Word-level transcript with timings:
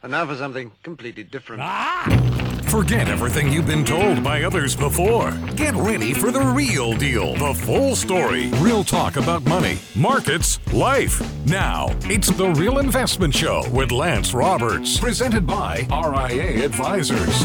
And 0.00 0.12
now 0.12 0.24
for 0.26 0.36
something 0.36 0.70
completely 0.84 1.24
different. 1.24 1.60
Ah! 1.62 2.06
Forget 2.68 3.08
everything 3.08 3.50
you've 3.52 3.66
been 3.66 3.84
told 3.84 4.22
by 4.22 4.44
others 4.44 4.76
before. 4.76 5.32
Get 5.56 5.74
ready 5.74 6.12
for 6.12 6.30
the 6.30 6.40
real 6.40 6.96
deal, 6.96 7.34
the 7.34 7.52
full 7.52 7.96
story, 7.96 8.48
real 8.58 8.84
talk 8.84 9.16
about 9.16 9.42
money, 9.46 9.78
markets, 9.96 10.60
life. 10.72 11.20
Now, 11.46 11.88
it's 12.04 12.30
the 12.30 12.50
Real 12.50 12.78
Investment 12.78 13.34
Show 13.34 13.68
with 13.70 13.90
Lance 13.90 14.34
Roberts, 14.34 15.00
presented 15.00 15.46
by 15.46 15.86
RIA 15.90 16.64
Advisors. 16.64 17.42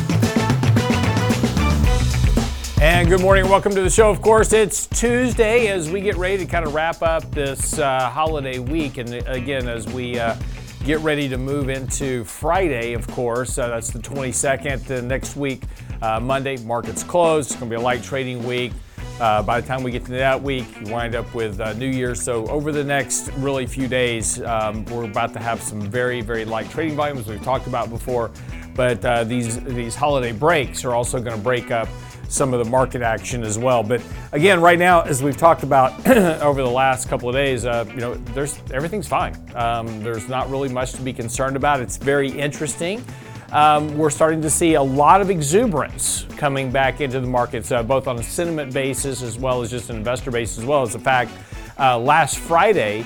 And 2.80 3.08
good 3.08 3.22
morning, 3.22 3.50
welcome 3.50 3.74
to 3.74 3.82
the 3.82 3.90
show. 3.90 4.12
Of 4.12 4.22
course, 4.22 4.54
it's 4.54 4.86
Tuesday 4.88 5.70
as 5.70 5.90
we 5.90 6.02
get 6.02 6.18
ready 6.18 6.38
to 6.38 6.46
kind 6.46 6.66
of 6.66 6.76
wrap 6.76 7.02
up 7.02 7.32
this 7.32 7.80
uh, 7.80 8.10
holiday 8.10 8.60
week. 8.60 8.98
And 8.98 9.14
again, 9.26 9.68
as 9.70 9.88
we 9.88 10.20
uh, 10.20 10.36
get 10.84 11.00
ready 11.00 11.30
to 11.30 11.38
move 11.38 11.70
into 11.70 12.26
Friday, 12.26 12.94
of 12.94 13.08
course, 13.08 13.58
uh, 13.58 13.70
that's 13.70 13.90
the 13.90 14.00
22nd. 14.00 14.86
The 14.86 15.02
next 15.02 15.38
week, 15.38 15.64
uh, 16.02 16.20
Monday, 16.20 16.58
markets 16.58 17.04
closed. 17.04 17.52
It's 17.52 17.60
going 17.60 17.70
to 17.70 17.78
be 17.78 17.82
a 17.82 17.84
light 17.84 18.04
trading 18.04 18.44
week. 18.44 18.74
Uh, 19.20 19.42
by 19.42 19.62
the 19.62 19.68
time 19.68 19.84
we 19.84 19.92
get 19.92 20.04
to 20.06 20.12
that 20.12 20.42
week, 20.42 20.66
you 20.82 20.92
wind 20.92 21.16
up 21.16 21.34
with 21.34 21.62
uh, 21.62 21.72
New 21.74 21.88
Year's. 21.88 22.22
So 22.22 22.46
over 22.48 22.72
the 22.74 22.84
next 22.84 23.30
really 23.34 23.66
few 23.66 23.88
days, 23.88 24.42
um, 24.42 24.84
we're 24.86 25.06
about 25.06 25.32
to 25.34 25.40
have 25.40 25.62
some 25.62 25.80
very, 25.80 26.20
very 26.20 26.44
light 26.44 26.70
trading 26.70 26.98
volumes 26.98 27.28
we've 27.28 27.44
talked 27.44 27.68
about 27.68 27.90
before. 27.90 28.32
But 28.76 29.30
these 29.30 29.64
these 29.64 29.94
holiday 29.94 30.32
breaks 30.32 30.84
are 30.84 30.96
also 30.96 31.20
going 31.20 31.38
to 31.38 31.44
break 31.44 31.70
up 31.70 31.88
some 32.34 32.54
of 32.54 32.64
the 32.64 32.70
market 32.70 33.02
action 33.02 33.44
as 33.44 33.60
well. 33.60 33.84
But 33.84 34.02
again, 34.32 34.60
right 34.60 34.80
now, 34.80 35.02
as 35.02 35.22
we've 35.22 35.38
talked 35.38 35.64
about 35.64 35.94
over 36.42 36.64
the 36.64 36.70
last 36.70 37.08
couple 37.08 37.30
of 37.30 37.36
days, 37.36 37.66
uh, 37.66 37.86
you 37.90 37.98
know, 37.98 38.16
there's 38.34 38.60
everything's 38.72 39.08
fine. 39.08 39.38
Um, 39.56 40.04
there's 40.04 40.28
not 40.28 40.50
really 40.50 40.70
much 40.70 40.94
to 40.94 41.02
be 41.02 41.14
concerned 41.14 41.56
about. 41.56 41.80
It's 41.80 41.98
very 41.98 42.30
interesting. 42.30 43.06
Um, 43.52 43.96
we're 44.00 44.10
starting 44.10 44.42
to 44.42 44.50
see 44.50 44.74
a 44.74 44.82
lot 44.82 45.22
of 45.22 45.30
exuberance 45.30 46.26
coming 46.38 46.72
back 46.72 47.02
into 47.02 47.20
the 47.20 47.28
markets, 47.28 47.72
uh, 47.72 47.84
both 47.84 48.08
on 48.08 48.18
a 48.18 48.24
sentiment 48.24 48.74
basis 48.74 49.22
as 49.22 49.38
well 49.38 49.62
as 49.62 49.70
just 49.70 49.92
an 49.92 49.96
investor 49.96 50.32
basis, 50.32 50.58
as 50.58 50.66
well 50.66 50.82
as 50.82 50.94
the 50.94 51.00
fact 51.00 51.32
uh, 51.80 52.00
last 52.00 52.40
Friday. 52.40 53.06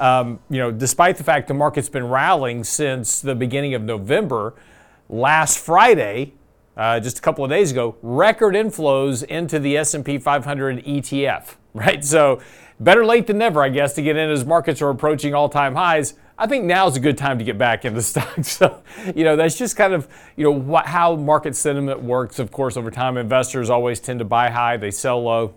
Um, 0.00 0.40
you 0.50 0.58
know, 0.58 0.72
despite 0.72 1.16
the 1.16 1.22
fact 1.22 1.46
the 1.46 1.54
market's 1.54 1.88
been 1.88 2.08
rallying 2.08 2.64
since 2.64 3.20
the 3.20 3.36
beginning 3.36 3.74
of 3.74 3.82
November, 3.82 4.54
last 5.08 5.60
Friday 5.60 6.32
uh, 6.76 7.00
just 7.00 7.18
a 7.18 7.22
couple 7.22 7.44
of 7.44 7.50
days 7.50 7.70
ago, 7.70 7.96
record 8.02 8.54
inflows 8.54 9.22
into 9.24 9.58
the 9.58 9.76
S&P 9.76 10.18
500 10.18 10.84
ETF. 10.84 11.56
Right, 11.76 12.04
so 12.04 12.40
better 12.78 13.04
late 13.04 13.26
than 13.26 13.38
never, 13.38 13.60
I 13.60 13.68
guess, 13.68 13.94
to 13.94 14.02
get 14.02 14.16
in 14.16 14.30
as 14.30 14.44
markets 14.44 14.80
are 14.80 14.90
approaching 14.90 15.34
all-time 15.34 15.74
highs. 15.74 16.14
I 16.38 16.46
think 16.46 16.66
now 16.66 16.86
is 16.86 16.96
a 16.96 17.00
good 17.00 17.18
time 17.18 17.36
to 17.38 17.44
get 17.44 17.58
back 17.58 17.84
into 17.84 18.00
stocks. 18.02 18.52
So, 18.52 18.80
you 19.12 19.24
know, 19.24 19.34
that's 19.34 19.58
just 19.58 19.76
kind 19.76 19.92
of, 19.92 20.06
you 20.36 20.44
know, 20.44 20.52
what, 20.52 20.86
how 20.86 21.16
market 21.16 21.56
sentiment 21.56 22.00
works. 22.00 22.38
Of 22.38 22.52
course, 22.52 22.76
over 22.76 22.92
time, 22.92 23.16
investors 23.16 23.70
always 23.70 23.98
tend 23.98 24.20
to 24.20 24.24
buy 24.24 24.50
high, 24.50 24.76
they 24.76 24.92
sell 24.92 25.20
low. 25.20 25.56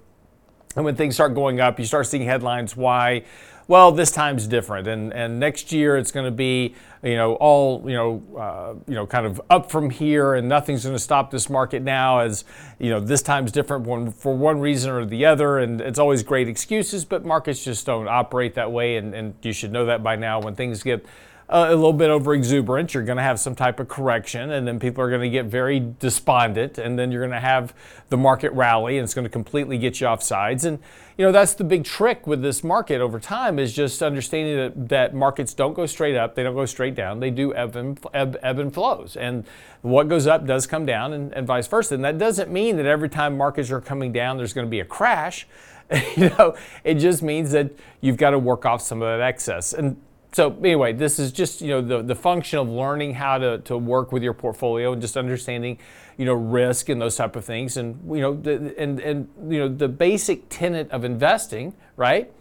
And 0.75 0.85
when 0.85 0.95
things 0.95 1.13
start 1.13 1.35
going 1.35 1.59
up, 1.59 1.77
you 1.77 1.85
start 1.85 2.07
seeing 2.07 2.23
headlines 2.23 2.75
why 2.75 3.23
well, 3.67 3.91
this 3.91 4.11
time's 4.11 4.47
different, 4.47 4.87
and 4.87 5.13
and 5.13 5.39
next 5.39 5.71
year 5.71 5.97
it's 5.97 6.11
going 6.11 6.25
to 6.25 6.31
be 6.31 6.73
you 7.03 7.15
know 7.15 7.35
all 7.35 7.83
you 7.85 7.95
know 7.95 8.23
uh, 8.37 8.73
you 8.87 8.95
know 8.95 9.05
kind 9.05 9.25
of 9.25 9.41
up 9.49 9.69
from 9.69 9.89
here, 9.89 10.35
and 10.35 10.47
nothing's 10.47 10.83
going 10.83 10.95
to 10.95 10.99
stop 10.99 11.31
this 11.31 11.49
market 11.49 11.81
now. 11.81 12.19
As 12.19 12.45
you 12.79 12.89
know, 12.89 12.99
this 12.99 13.21
time's 13.21 13.51
different 13.51 13.85
one, 13.85 14.11
for 14.11 14.35
one 14.35 14.59
reason 14.59 14.91
or 14.91 15.05
the 15.05 15.25
other, 15.25 15.59
and 15.59 15.81
it's 15.81 15.99
always 15.99 16.23
great 16.23 16.47
excuses, 16.47 17.03
but 17.03 17.25
markets 17.25 17.63
just 17.63 17.85
don't 17.85 18.07
operate 18.07 18.53
that 18.55 18.71
way, 18.71 18.97
and, 18.97 19.13
and 19.13 19.33
you 19.41 19.51
should 19.51 19.71
know 19.71 19.85
that 19.85 20.01
by 20.01 20.15
now. 20.15 20.39
When 20.39 20.55
things 20.55 20.81
get 20.81 21.05
a 21.49 21.69
little 21.69 21.93
bit 21.93 22.09
over 22.09 22.33
exuberant, 22.33 22.93
you're 22.93 23.03
going 23.03 23.17
to 23.17 23.23
have 23.23 23.39
some 23.39 23.55
type 23.55 23.79
of 23.79 23.87
correction, 23.87 24.51
and 24.51 24.67
then 24.67 24.79
people 24.79 25.03
are 25.03 25.09
going 25.09 25.21
to 25.21 25.29
get 25.29 25.45
very 25.45 25.79
despondent, 25.99 26.77
and 26.77 26.99
then 26.99 27.11
you're 27.11 27.21
going 27.21 27.31
to 27.31 27.39
have 27.39 27.73
the 28.09 28.17
market 28.17 28.51
rally, 28.51 28.97
and 28.97 29.05
it's 29.05 29.13
going 29.13 29.23
to 29.23 29.29
completely 29.29 29.77
get 29.77 30.01
you 30.01 30.07
off 30.07 30.21
sides. 30.21 30.65
And 30.65 30.79
you 31.17 31.25
know 31.25 31.31
that's 31.31 31.55
the 31.55 31.63
big 31.63 31.83
trick 31.83 32.27
with 32.27 32.41
this 32.41 32.63
market 32.63 33.01
over 33.01 33.19
time 33.19 33.57
is 33.57 33.73
just 33.73 34.03
understanding 34.03 34.55
that, 34.55 34.89
that 34.89 35.15
markets 35.15 35.53
don't 35.53 35.73
go 35.73 35.85
straight 35.85 36.15
up, 36.15 36.35
they 36.35 36.43
don't 36.43 36.55
go 36.55 36.65
straight 36.65 36.93
down, 36.93 37.19
they 37.19 37.31
do 37.31 37.53
ebb 37.55 37.75
and, 37.75 37.99
ebb, 38.13 38.37
ebb 38.43 38.59
and 38.59 38.73
flows, 38.73 39.17
and 39.17 39.45
what 39.81 40.07
goes 40.07 40.27
up 40.27 40.45
does 40.45 40.67
come 40.67 40.85
down, 40.85 41.13
and, 41.13 41.33
and 41.33 41.47
vice 41.47 41.67
versa. 41.67 41.95
And 41.95 42.03
that 42.03 42.17
doesn't 42.17 42.51
mean 42.51 42.77
that 42.77 42.85
every 42.85 43.09
time 43.09 43.37
markets 43.37 43.71
are 43.71 43.81
coming 43.81 44.11
down, 44.11 44.37
there's 44.37 44.53
going 44.53 44.67
to 44.67 44.71
be 44.71 44.79
a 44.79 44.85
crash. 44.85 45.47
you 46.17 46.29
know, 46.29 46.55
it 46.83 46.95
just 46.95 47.23
means 47.23 47.51
that 47.51 47.71
you've 48.01 48.17
got 48.17 48.31
to 48.31 48.39
work 48.39 48.65
off 48.65 48.81
some 48.81 49.01
of 49.01 49.07
that 49.07 49.21
excess. 49.21 49.73
And 49.73 49.99
so 50.33 50.55
anyway, 50.59 50.93
this 50.93 51.19
is 51.19 51.31
just 51.31 51.61
you 51.61 51.69
know 51.69 51.81
the, 51.81 52.01
the 52.03 52.15
function 52.15 52.59
of 52.59 52.69
learning 52.69 53.13
how 53.13 53.37
to, 53.37 53.59
to 53.59 53.77
work 53.77 54.11
with 54.11 54.21
your 54.21 54.33
portfolio 54.33 54.93
and 54.93 55.01
just 55.01 55.17
understanding 55.17 55.79
you 56.17 56.25
know 56.25 56.33
risk 56.33 56.89
and 56.89 57.01
those 57.01 57.15
type 57.15 57.35
of 57.35 57.45
things. 57.45 57.77
And 57.77 57.99
you 58.13 58.21
know 58.21 58.35
the, 58.35 58.75
and 58.77 58.99
and 58.99 59.29
you 59.47 59.59
know 59.59 59.69
the 59.69 59.87
basic 59.87 60.49
tenet 60.49 60.89
of 60.91 61.03
investing 61.03 61.73
right 61.95 62.31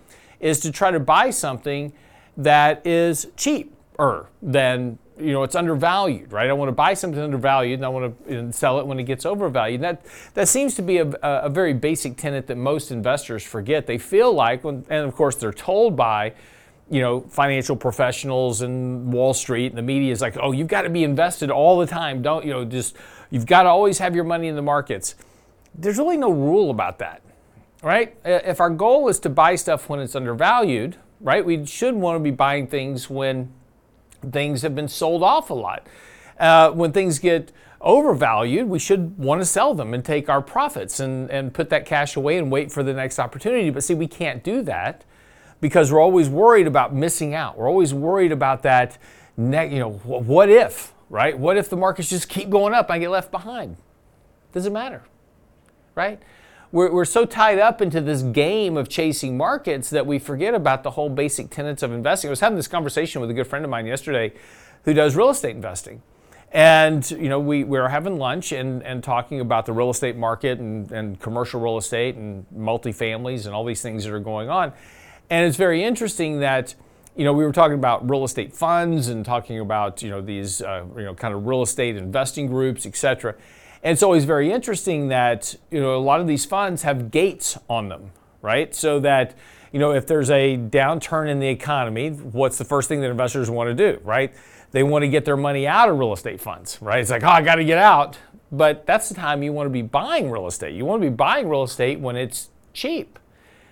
is 0.41 0.61
to 0.61 0.73
try 0.73 0.91
to 0.91 1.01
buy 1.01 1.31
something 1.31 1.93
that 2.37 2.87
is 2.87 3.29
cheaper 3.37 4.29
than 4.43 4.99
you 5.19 5.33
know 5.33 5.43
it's 5.43 5.55
undervalued 5.55 6.33
right? 6.33 6.51
I 6.51 6.53
want 6.53 6.69
to 6.69 6.73
buy 6.73 6.93
something 6.95 7.21
undervalued 7.21 7.79
and 7.79 7.87
i 7.87 7.89
want 7.89 8.29
to 8.29 8.53
sell 8.53 8.79
it 8.81 8.87
when 8.87 8.99
it 8.99 9.05
gets 9.05 9.25
overvalued. 9.25 9.83
And 9.83 9.85
that 9.85 10.07
that 10.35 10.49
seems 10.49 10.75
to 10.75 10.83
be 10.83 10.99
a, 10.99 11.09
a 11.23 11.49
very 11.49 11.75
basic 11.75 12.17
tenet 12.17 12.47
that 12.47 12.57
most 12.57 12.91
investors 12.91 13.43
forget. 13.43 13.87
They 13.87 13.99
feel 13.99 14.33
like 14.33 14.65
when, 14.65 14.85
and 14.89 15.07
of 15.07 15.15
course 15.15 15.37
they're 15.37 15.53
told 15.53 15.97
by 15.97 16.33
you 16.89 17.01
know, 17.01 17.21
financial 17.23 17.75
professionals 17.75 18.63
and 18.63 19.13
Wall 19.13 19.35
Street 19.35 19.67
and 19.73 19.77
the 19.77 19.83
media 19.83 20.13
is 20.13 20.21
like, 20.21 20.37
oh, 20.41 20.53
you've 20.53 20.69
got 20.69 20.83
to 20.83 20.89
be 20.91 21.03
invested 21.03 21.51
all 21.51 21.79
the 21.79 21.87
time. 21.87 22.23
Don't, 22.23 22.45
you 22.45 22.53
know, 22.53 22.65
just, 22.65 22.97
you've 23.31 23.47
got 23.47 23.65
to 23.65 23.69
always 23.69 23.99
have 23.99 24.15
your 24.15 24.25
money 24.25 24.49
in 24.49 24.57
the 24.57 24.63
markets. 24.63 25.15
There's 25.75 25.99
really 25.99 26.17
no 26.17 26.31
rule 26.31 26.71
about 26.71 26.99
that, 26.99 27.23
right? 27.83 28.17
If 28.25 28.61
our 28.61 28.71
goal 28.71 29.09
is 29.09 29.19
to 29.21 29.29
buy 29.29 29.57
stuff 29.57 29.89
when 29.89 30.01
it's 30.01 30.15
undervalued, 30.15 30.97
right, 31.21 31.45
we 31.45 31.67
should 31.67 31.95
want 31.95 32.17
to 32.17 32.23
be 32.23 32.31
buying 32.31 32.67
things 32.67 33.11
when 33.11 33.53
things 34.33 34.63
have 34.63 34.75
been 34.75 34.89
sold 34.89 35.23
off 35.23 35.51
a 35.51 35.55
lot. 35.55 35.87
Uh, 36.39 36.71
when 36.71 36.93
things 36.93 37.19
get 37.19 37.53
overvalued, 37.81 38.69
we 38.69 38.79
should 38.79 39.17
want 39.19 39.41
to 39.41 39.45
sell 39.45 39.75
them 39.75 39.95
and 39.95 40.05
take 40.05 40.29
our 40.29 40.41
profits 40.43 41.01
and, 41.01 41.31
and 41.31 41.53
put 41.53 41.71
that 41.71 41.87
cash 41.87 42.17
away 42.17 42.39
and 42.39 42.51
wait 42.51 42.73
for 42.73 42.83
the 42.83 42.93
next 42.93 43.19
opportunity. 43.19 43.71
But 43.71 43.85
see, 43.85 43.95
we 43.95 44.09
can't 44.09 44.43
do 44.43 44.63
that 44.63 45.05
because 45.61 45.93
we're 45.93 46.01
always 46.01 46.29
worried 46.29 46.67
about 46.67 46.95
missing 46.95 47.35
out. 47.35 47.57
We're 47.57 47.69
always 47.69 47.95
worried 47.95 48.33
about 48.33 48.63
that, 48.63 48.99
ne- 49.37 49.73
you 49.73 49.79
know, 49.79 49.93
what 49.93 50.49
if, 50.49 50.93
right? 51.09 51.39
What 51.39 51.57
if 51.57 51.71
the 51.71 51.77
markets 51.77 52.11
just 52.11 52.29
keep 52.29 52.51
going 52.51 52.75
up 52.75 52.87
and 52.87 52.95
I 52.95 52.99
get 52.99 53.11
left 53.11 53.31
behind? 53.31 53.77
Doesn't 54.53 54.73
matter, 54.73 55.03
right? 55.95 56.21
We're, 56.73 56.91
we're 56.93 57.05
so 57.05 57.25
tied 57.25 57.59
up 57.59 57.81
into 57.81 58.01
this 58.01 58.23
game 58.23 58.77
of 58.77 58.89
chasing 58.89 59.37
markets 59.37 59.91
that 59.91 60.07
we 60.07 60.19
forget 60.19 60.55
about 60.55 60.83
the 60.83 60.91
whole 60.91 61.09
basic 61.09 61.51
tenets 61.51 61.83
of 61.83 61.93
investing. 61.93 62.29
I 62.29 62.31
was 62.31 62.41
having 62.41 62.57
this 62.57 62.69
conversation 62.69 63.21
with 63.21 63.31
a 63.31 63.35
good 63.35 63.47
friend 63.47 63.65
of 63.65 63.71
mine 63.71 63.87
yesterday 63.87 64.33
who 64.85 64.95
does 64.95 65.17
real 65.17 65.31
estate 65.31 65.55
investing. 65.55 66.03
And 66.53 67.09
you 67.11 67.29
know, 67.29 67.41
we, 67.41 67.65
we 67.65 67.79
were 67.79 67.89
having 67.89 68.19
lunch 68.19 68.53
and, 68.53 68.83
and 68.83 69.03
talking 69.03 69.41
about 69.41 69.67
the 69.67 69.73
real 69.73 69.91
estate 69.91 70.17
market 70.17 70.59
and, 70.59 70.91
and 70.91 71.21
commercial 71.21 71.61
real 71.61 71.77
estate 71.77 72.17
and 72.17 72.47
multifamilies 72.57 73.47
and 73.47 73.55
all 73.55 73.65
these 73.65 73.83
things 73.83 74.05
that 74.05 74.13
are 74.13 74.21
going 74.21 74.49
on. 74.49 74.73
And 75.29 75.47
it's 75.47 75.57
very 75.57 75.83
interesting 75.83 76.41
that, 76.41 76.75
you 77.17 77.25
know, 77.25 77.33
we 77.33 77.45
were 77.45 77.53
talking 77.53 77.79
about 77.79 78.09
real 78.09 78.25
estate 78.25 78.55
funds 78.55 79.09
and 79.09 79.25
talking 79.25 79.59
about, 79.59 80.03
you 80.03 80.11
know, 80.11 80.21
these, 80.21 80.61
uh, 80.61 80.85
you 80.97 81.05
know, 81.05 81.15
kind 81.15 81.35
of 81.35 81.47
real 81.47 81.63
estate 81.63 81.97
investing 81.97 82.47
groups, 82.47 82.85
et 82.85 82.95
cetera. 82.95 83.35
And 83.83 83.93
it's 83.93 84.03
always 84.03 84.25
very 84.25 84.53
interesting 84.53 85.09
that, 85.09 85.55
you 85.71 85.81
know, 85.81 85.97
a 85.97 85.99
lot 85.99 86.21
of 86.21 86.27
these 86.27 86.45
funds 86.45 86.83
have 86.83 87.11
gates 87.11 87.59
on 87.71 87.89
them, 87.89 88.11
right? 88.43 88.75
So 88.75 89.01
that, 89.01 89.35
you 89.73 89.79
know, 89.79 89.93
if 89.93 90.07
there's 90.07 90.31
a 90.31 90.59
downturn 90.59 91.29
in 91.29 91.41
the 91.41 91.49
economy, 91.49 92.11
what's 92.11 92.59
the 92.59 92.65
first 92.65 92.89
thing 92.89 93.01
that 93.01 93.11
investors 93.11 93.49
want 93.49 93.69
to 93.69 93.75
do, 93.75 94.01
right? 94.05 94.35
They 94.73 94.83
want 94.83 95.03
to 95.03 95.09
get 95.09 95.25
their 95.25 95.37
money 95.37 95.67
out 95.67 95.89
of 95.89 95.99
real 95.99 96.13
estate 96.13 96.41
funds, 96.41 96.79
right? 96.83 97.01
It's 97.01 97.11
like, 97.11 97.23
oh, 97.23 97.29
I 97.29 97.41
got 97.41 97.55
to 97.55 97.65
get 97.65 97.79
out. 97.79 98.19
But 98.53 98.87
that's 98.87 99.09
the 99.09 99.15
time 99.15 99.43
you 99.43 99.53
want 99.53 99.67
to 99.67 99.71
be 99.71 99.83
buying 99.83 100.31
real 100.31 100.47
estate. 100.47 100.75
You 100.75 100.85
want 100.85 101.03
to 101.03 101.11
be 101.11 101.15
buying 101.15 101.49
real 101.49 101.63
estate 101.63 101.99
when 101.99 102.17
it's 102.17 102.51
cheap, 102.75 103.19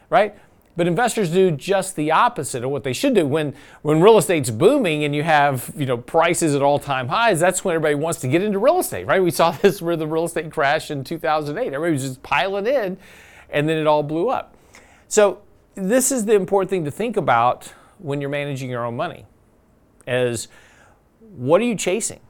right? 0.08 0.34
But 0.76 0.88
investors 0.88 1.30
do 1.30 1.52
just 1.52 1.94
the 1.94 2.10
opposite 2.10 2.64
of 2.64 2.70
what 2.70 2.82
they 2.82 2.92
should 2.92 3.14
do. 3.14 3.26
When 3.26 3.54
when 3.82 4.00
real 4.00 4.18
estate's 4.18 4.50
booming 4.50 5.04
and 5.04 5.14
you 5.14 5.22
have 5.22 5.72
you 5.76 5.86
know 5.86 5.98
prices 5.98 6.54
at 6.54 6.62
all 6.62 6.78
time 6.78 7.08
highs, 7.08 7.38
that's 7.38 7.64
when 7.64 7.74
everybody 7.74 7.94
wants 7.94 8.20
to 8.20 8.28
get 8.28 8.42
into 8.42 8.58
real 8.58 8.80
estate, 8.80 9.06
right? 9.06 9.22
We 9.22 9.30
saw 9.30 9.50
this 9.62 9.80
with 9.80 10.00
the 10.00 10.06
real 10.06 10.24
estate 10.24 10.50
crash 10.50 10.90
in 10.90 11.04
2008. 11.04 11.66
Everybody 11.66 11.92
was 11.92 12.02
just 12.02 12.22
piling 12.22 12.66
in, 12.66 12.98
and 13.50 13.68
then 13.68 13.78
it 13.78 13.86
all 13.86 14.02
blew 14.02 14.30
up. 14.30 14.56
So 15.06 15.42
this 15.74 16.10
is 16.10 16.24
the 16.24 16.34
important 16.34 16.70
thing 16.70 16.84
to 16.84 16.90
think 16.90 17.16
about 17.16 17.72
when 17.98 18.20
you're 18.20 18.30
managing 18.30 18.70
your 18.70 18.84
own 18.84 18.96
money, 18.96 19.26
is 20.06 20.48
what 21.36 21.60
are 21.60 21.64
you 21.64 21.76
chasing? 21.76 22.20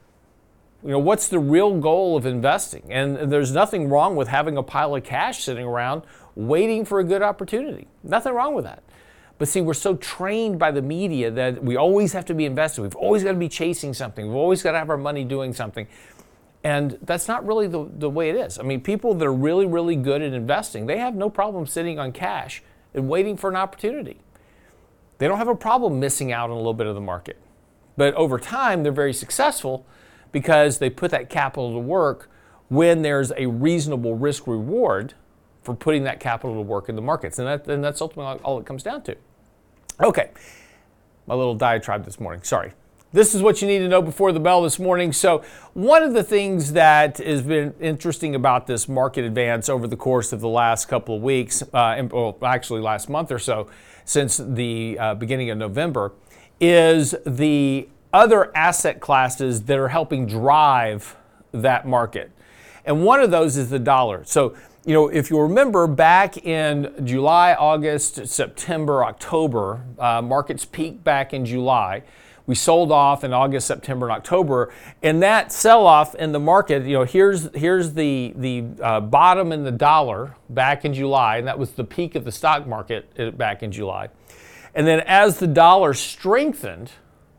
You 0.82 0.90
know, 0.90 0.98
what's 0.98 1.28
the 1.28 1.38
real 1.38 1.80
goal 1.80 2.16
of 2.16 2.26
investing? 2.26 2.92
And 2.92 3.32
there's 3.32 3.52
nothing 3.52 3.88
wrong 3.88 4.16
with 4.16 4.28
having 4.28 4.58
a 4.58 4.62
pile 4.62 4.94
of 4.94 5.02
cash 5.02 5.42
sitting 5.42 5.64
around 5.64 6.02
waiting 6.34 6.84
for 6.84 7.00
a 7.00 7.04
good 7.04 7.22
opportunity. 7.22 7.86
Nothing 8.02 8.34
wrong 8.34 8.54
with 8.54 8.64
that. 8.64 8.82
But 9.38 9.48
see, 9.48 9.60
we're 9.60 9.74
so 9.74 9.96
trained 9.96 10.58
by 10.58 10.70
the 10.70 10.82
media 10.82 11.30
that 11.30 11.62
we 11.62 11.76
always 11.76 12.12
have 12.12 12.24
to 12.26 12.34
be 12.34 12.44
invested. 12.44 12.82
We've 12.82 12.94
always 12.94 13.24
got 13.24 13.32
to 13.32 13.38
be 13.38 13.48
chasing 13.48 13.92
something. 13.92 14.26
We've 14.26 14.36
always 14.36 14.62
got 14.62 14.72
to 14.72 14.78
have 14.78 14.90
our 14.90 14.96
money 14.96 15.24
doing 15.24 15.52
something. 15.52 15.88
And 16.62 16.98
that's 17.02 17.28
not 17.28 17.46
really 17.46 17.66
the, 17.66 17.88
the 17.98 18.08
way 18.08 18.30
it 18.30 18.36
is. 18.36 18.58
I 18.58 18.62
mean, 18.62 18.80
people 18.80 19.12
that 19.14 19.26
are 19.26 19.32
really, 19.32 19.66
really 19.66 19.96
good 19.96 20.22
at 20.22 20.32
investing, 20.32 20.86
they 20.86 20.98
have 20.98 21.14
no 21.14 21.28
problem 21.28 21.66
sitting 21.66 21.98
on 21.98 22.12
cash 22.12 22.62
and 22.94 23.08
waiting 23.08 23.36
for 23.36 23.50
an 23.50 23.56
opportunity. 23.56 24.20
They 25.18 25.28
don't 25.28 25.38
have 25.38 25.48
a 25.48 25.54
problem 25.54 26.00
missing 26.00 26.32
out 26.32 26.50
on 26.50 26.52
a 26.52 26.56
little 26.56 26.74
bit 26.74 26.86
of 26.86 26.94
the 26.94 27.00
market. 27.00 27.38
But 27.96 28.14
over 28.14 28.38
time, 28.38 28.82
they're 28.82 28.92
very 28.92 29.12
successful 29.12 29.86
because 30.32 30.78
they 30.78 30.90
put 30.90 31.10
that 31.10 31.28
capital 31.28 31.72
to 31.72 31.78
work 31.78 32.30
when 32.68 33.02
there's 33.02 33.32
a 33.36 33.46
reasonable 33.46 34.16
risk 34.16 34.46
reward 34.46 35.14
for 35.64 35.74
putting 35.74 36.04
that 36.04 36.20
capital 36.20 36.54
to 36.54 36.60
work 36.60 36.88
in 36.88 36.96
the 36.96 37.02
markets. 37.02 37.38
And, 37.38 37.48
that, 37.48 37.66
and 37.66 37.82
that's 37.82 38.00
ultimately 38.00 38.40
all 38.44 38.60
it 38.60 38.66
comes 38.66 38.82
down 38.82 39.02
to. 39.02 39.16
Okay, 40.00 40.30
my 41.26 41.34
little 41.34 41.54
diatribe 41.54 42.04
this 42.04 42.20
morning. 42.20 42.42
Sorry. 42.42 42.72
This 43.12 43.32
is 43.32 43.42
what 43.42 43.62
you 43.62 43.68
need 43.68 43.78
to 43.78 43.86
know 43.86 44.02
before 44.02 44.32
the 44.32 44.40
bell 44.40 44.60
this 44.62 44.80
morning. 44.80 45.12
So, 45.12 45.44
one 45.72 46.02
of 46.02 46.14
the 46.14 46.24
things 46.24 46.72
that 46.72 47.18
has 47.18 47.42
been 47.42 47.72
interesting 47.80 48.34
about 48.34 48.66
this 48.66 48.88
market 48.88 49.24
advance 49.24 49.68
over 49.68 49.86
the 49.86 49.96
course 49.96 50.32
of 50.32 50.40
the 50.40 50.48
last 50.48 50.88
couple 50.88 51.14
of 51.14 51.22
weeks, 51.22 51.62
uh, 51.72 51.94
and, 51.96 52.10
well, 52.10 52.36
actually 52.42 52.80
last 52.80 53.08
month 53.08 53.30
or 53.30 53.38
so, 53.38 53.68
since 54.04 54.38
the 54.38 54.98
uh, 54.98 55.14
beginning 55.14 55.48
of 55.50 55.58
November, 55.58 56.12
is 56.58 57.14
the 57.24 57.88
other 58.12 58.54
asset 58.56 58.98
classes 58.98 59.62
that 59.62 59.78
are 59.78 59.88
helping 59.88 60.26
drive 60.26 61.16
that 61.52 61.86
market. 61.86 62.32
And 62.84 63.04
one 63.04 63.20
of 63.20 63.30
those 63.30 63.56
is 63.56 63.70
the 63.70 63.78
dollar. 63.78 64.24
So, 64.24 64.56
you 64.86 64.92
know, 64.92 65.08
if 65.08 65.30
you 65.30 65.40
remember 65.40 65.86
back 65.86 66.36
in 66.36 66.92
July, 67.04 67.54
August, 67.54 68.26
September, 68.26 69.04
October, 69.04 69.82
uh, 69.98 70.20
markets 70.20 70.64
peaked 70.64 71.02
back 71.02 71.32
in 71.32 71.46
July. 71.46 72.02
We 72.46 72.54
sold 72.54 72.92
off 72.92 73.24
in 73.24 73.32
August, 73.32 73.66
September, 73.66 74.06
and 74.06 74.14
October, 74.14 74.70
and 75.02 75.22
that 75.22 75.50
sell-off 75.50 76.14
in 76.14 76.32
the 76.32 76.38
market. 76.38 76.84
You 76.84 76.98
know, 76.98 77.04
here's 77.04 77.48
here's 77.54 77.94
the 77.94 78.34
the 78.36 78.66
uh, 78.82 79.00
bottom 79.00 79.50
in 79.50 79.64
the 79.64 79.72
dollar 79.72 80.36
back 80.50 80.84
in 80.84 80.92
July, 80.92 81.38
and 81.38 81.46
that 81.46 81.58
was 81.58 81.70
the 81.70 81.84
peak 81.84 82.14
of 82.14 82.26
the 82.26 82.32
stock 82.32 82.66
market 82.66 83.10
uh, 83.18 83.30
back 83.30 83.62
in 83.62 83.72
July. 83.72 84.10
And 84.74 84.86
then 84.86 85.00
as 85.06 85.38
the 85.38 85.46
dollar 85.46 85.94
strengthened, 85.94 86.90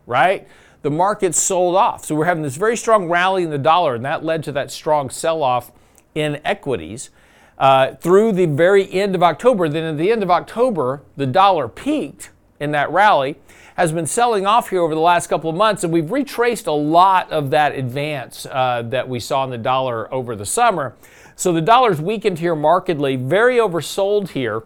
right, 0.06 0.48
the 0.82 0.90
market 0.90 1.36
sold 1.36 1.76
off. 1.76 2.04
So 2.04 2.16
we're 2.16 2.24
having 2.24 2.42
this 2.42 2.56
very 2.56 2.76
strong 2.76 3.08
rally 3.08 3.44
in 3.44 3.50
the 3.50 3.58
dollar, 3.58 3.94
and 3.94 4.04
that 4.04 4.24
led 4.24 4.42
to 4.42 4.52
that 4.52 4.72
strong 4.72 5.08
sell-off 5.08 5.70
in 6.16 6.40
equities 6.44 7.10
uh, 7.58 7.94
through 7.96 8.32
the 8.32 8.46
very 8.46 8.92
end 8.92 9.14
of 9.14 9.22
October. 9.22 9.68
Then 9.68 9.84
at 9.84 9.98
the 9.98 10.10
end 10.10 10.22
of 10.22 10.30
October, 10.30 11.02
the 11.16 11.26
dollar 11.26 11.68
peaked 11.68 12.30
in 12.60 12.70
that 12.72 12.90
rally, 12.90 13.36
has 13.76 13.92
been 13.92 14.06
selling 14.06 14.46
off 14.46 14.70
here 14.70 14.80
over 14.80 14.94
the 14.94 15.00
last 15.00 15.26
couple 15.26 15.50
of 15.50 15.56
months, 15.56 15.84
and 15.84 15.92
we've 15.92 16.10
retraced 16.10 16.66
a 16.66 16.72
lot 16.72 17.30
of 17.30 17.50
that 17.50 17.74
advance 17.74 18.46
uh, 18.46 18.82
that 18.82 19.08
we 19.08 19.20
saw 19.20 19.44
in 19.44 19.50
the 19.50 19.58
dollar 19.58 20.12
over 20.12 20.34
the 20.34 20.46
summer. 20.46 20.94
So 21.34 21.52
the 21.52 21.60
dollar's 21.60 22.00
weakened 22.00 22.38
here 22.38 22.56
markedly, 22.56 23.16
very 23.16 23.56
oversold 23.56 24.30
here. 24.30 24.62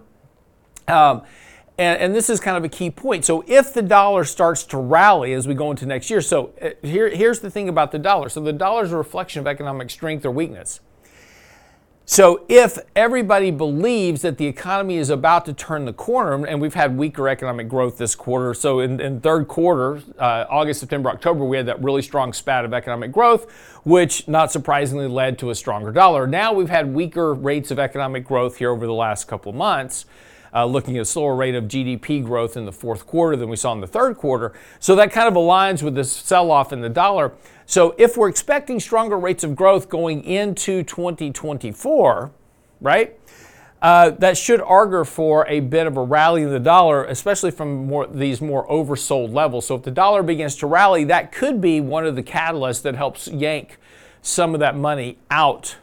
Um, 0.87 1.23
and, 1.77 2.01
and, 2.01 2.15
this 2.15 2.29
is 2.29 2.41
kind 2.41 2.57
of 2.57 2.65
a 2.65 2.69
key 2.69 2.91
point. 2.91 3.25
So 3.25 3.45
if 3.47 3.73
the 3.73 3.83
dollar 3.83 4.25
starts 4.25 4.65
to 4.65 4.77
rally 4.77 5.33
as 5.33 5.49
we 5.49 5.55
go 5.55 5.71
into 5.71 5.87
next 5.87 6.11
year, 6.11 6.21
so 6.21 6.53
uh, 6.61 6.71
here, 6.83 7.09
here's 7.09 7.41
the 7.41 7.51
thing 7.51 7.69
about 7.69 7.91
the 7.91 7.99
dollar. 7.99 8.29
So 8.29 8.41
the 8.41 8.53
dollar 8.53 8.85
is 8.85 8.93
a 8.93 8.97
reflection 8.97 9.41
of 9.41 9.47
economic 9.47 9.89
strength 9.91 10.25
or 10.27 10.31
weakness. 10.31 10.81
So, 12.13 12.45
if 12.49 12.77
everybody 12.97 13.53
believes 13.53 14.23
that 14.23 14.37
the 14.37 14.45
economy 14.49 14.97
is 14.97 15.11
about 15.11 15.47
to 15.47 15.53
turn 15.53 15.85
the 15.85 15.93
corner, 15.93 16.45
and 16.45 16.61
we've 16.61 16.75
had 16.75 16.99
weaker 16.99 17.29
economic 17.29 17.69
growth 17.69 17.99
this 17.99 18.17
quarter, 18.17 18.53
so 18.53 18.81
in, 18.81 19.01
in 19.01 19.21
third 19.21 19.47
quarter, 19.47 20.03
uh, 20.19 20.45
August, 20.51 20.81
September, 20.81 21.09
October, 21.09 21.45
we 21.45 21.57
had 21.57 21.67
that 21.67 21.81
really 21.81 22.03
strong 22.03 22.33
spat 22.33 22.65
of 22.65 22.75
economic 22.75 23.13
growth, 23.13 23.49
which 23.85 24.27
not 24.27 24.51
surprisingly 24.51 25.07
led 25.07 25.39
to 25.39 25.51
a 25.51 25.55
stronger 25.55 25.93
dollar. 25.93 26.27
Now 26.27 26.53
we've 26.53 26.69
had 26.69 26.93
weaker 26.93 27.33
rates 27.33 27.71
of 27.71 27.79
economic 27.79 28.25
growth 28.25 28.57
here 28.57 28.71
over 28.71 28.87
the 28.87 28.93
last 28.93 29.29
couple 29.29 29.51
of 29.51 29.57
months. 29.57 30.05
Uh, 30.53 30.65
looking 30.65 30.97
at 30.97 31.03
a 31.03 31.05
slower 31.05 31.37
rate 31.37 31.55
of 31.55 31.65
GDP 31.65 32.25
growth 32.25 32.57
in 32.57 32.65
the 32.65 32.73
fourth 32.73 33.07
quarter 33.07 33.37
than 33.37 33.49
we 33.49 33.57
saw 33.57 33.73
in 33.73 33.81
the 33.81 33.87
third 33.87 34.17
quarter. 34.17 34.53
So 34.81 34.97
that 34.97 35.13
kind 35.13 35.29
of 35.29 35.35
aligns 35.35 35.83
with 35.83 35.95
this 35.95 36.11
sell 36.11 36.51
off 36.51 36.73
in 36.73 36.81
the 36.81 36.89
dollar. 36.89 37.33
So 37.67 37.95
if 37.99 38.17
we're 38.17 38.29
expecting 38.29 38.81
stronger 38.81 39.17
rates 39.17 39.45
of 39.45 39.55
growth 39.55 39.89
going 39.89 40.25
into 40.25 40.83
2024, 40.83 42.33
right? 42.81 43.17
Uh, 43.83 44.11
that 44.11 44.37
should 44.37 44.61
augur 44.61 45.05
for 45.05 45.47
a 45.47 45.61
bit 45.61 45.87
of 45.87 45.97
a 45.97 46.03
rally 46.03 46.43
in 46.43 46.51
the 46.51 46.61
dollar, 46.61 47.05
especially 47.05 47.51
from 47.51 47.87
more, 47.87 48.07
these 48.07 48.43
more 48.43 48.67
oversold 48.69 49.33
levels. 49.33 49.67
So 49.67 49.77
if 49.77 49.85
the 49.85 49.91
dollar 49.91 50.23
begins 50.23 50.57
to 50.57 50.67
rally, 50.67 51.05
that 51.05 51.33
could 51.33 51.61
be 51.61 51.81
one 51.81 52.05
of 52.05 52.15
the 52.15 52.23
catalysts 52.23 52.83
that 52.83 52.95
helps 52.95 53.27
yank 53.29 53.79
some 54.21 54.53
of 54.53 54.61
that 54.61 54.77
money 54.77 55.17
out 55.31 55.77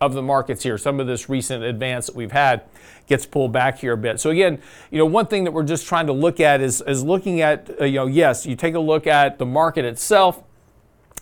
of 0.00 0.14
the 0.14 0.22
markets 0.22 0.62
here. 0.62 0.78
Some 0.78 1.00
of 1.00 1.06
this 1.06 1.28
recent 1.28 1.64
advance 1.64 2.06
that 2.06 2.16
we've 2.16 2.32
had 2.32 2.62
gets 3.08 3.26
pulled 3.26 3.52
back 3.52 3.78
here 3.78 3.94
a 3.94 3.96
bit. 3.96 4.20
So 4.20 4.30
again, 4.30 4.60
you 4.90 4.98
know, 4.98 5.06
one 5.06 5.26
thing 5.26 5.44
that 5.44 5.52
we're 5.52 5.64
just 5.64 5.86
trying 5.86 6.06
to 6.06 6.12
look 6.12 6.38
at 6.38 6.60
is, 6.60 6.82
is 6.86 7.02
looking 7.02 7.40
at, 7.40 7.68
uh, 7.80 7.84
you 7.84 7.96
know, 7.96 8.06
yes, 8.06 8.46
you 8.46 8.54
take 8.54 8.74
a 8.74 8.80
look 8.80 9.06
at 9.06 9.38
the 9.38 9.46
market 9.46 9.84
itself 9.84 10.42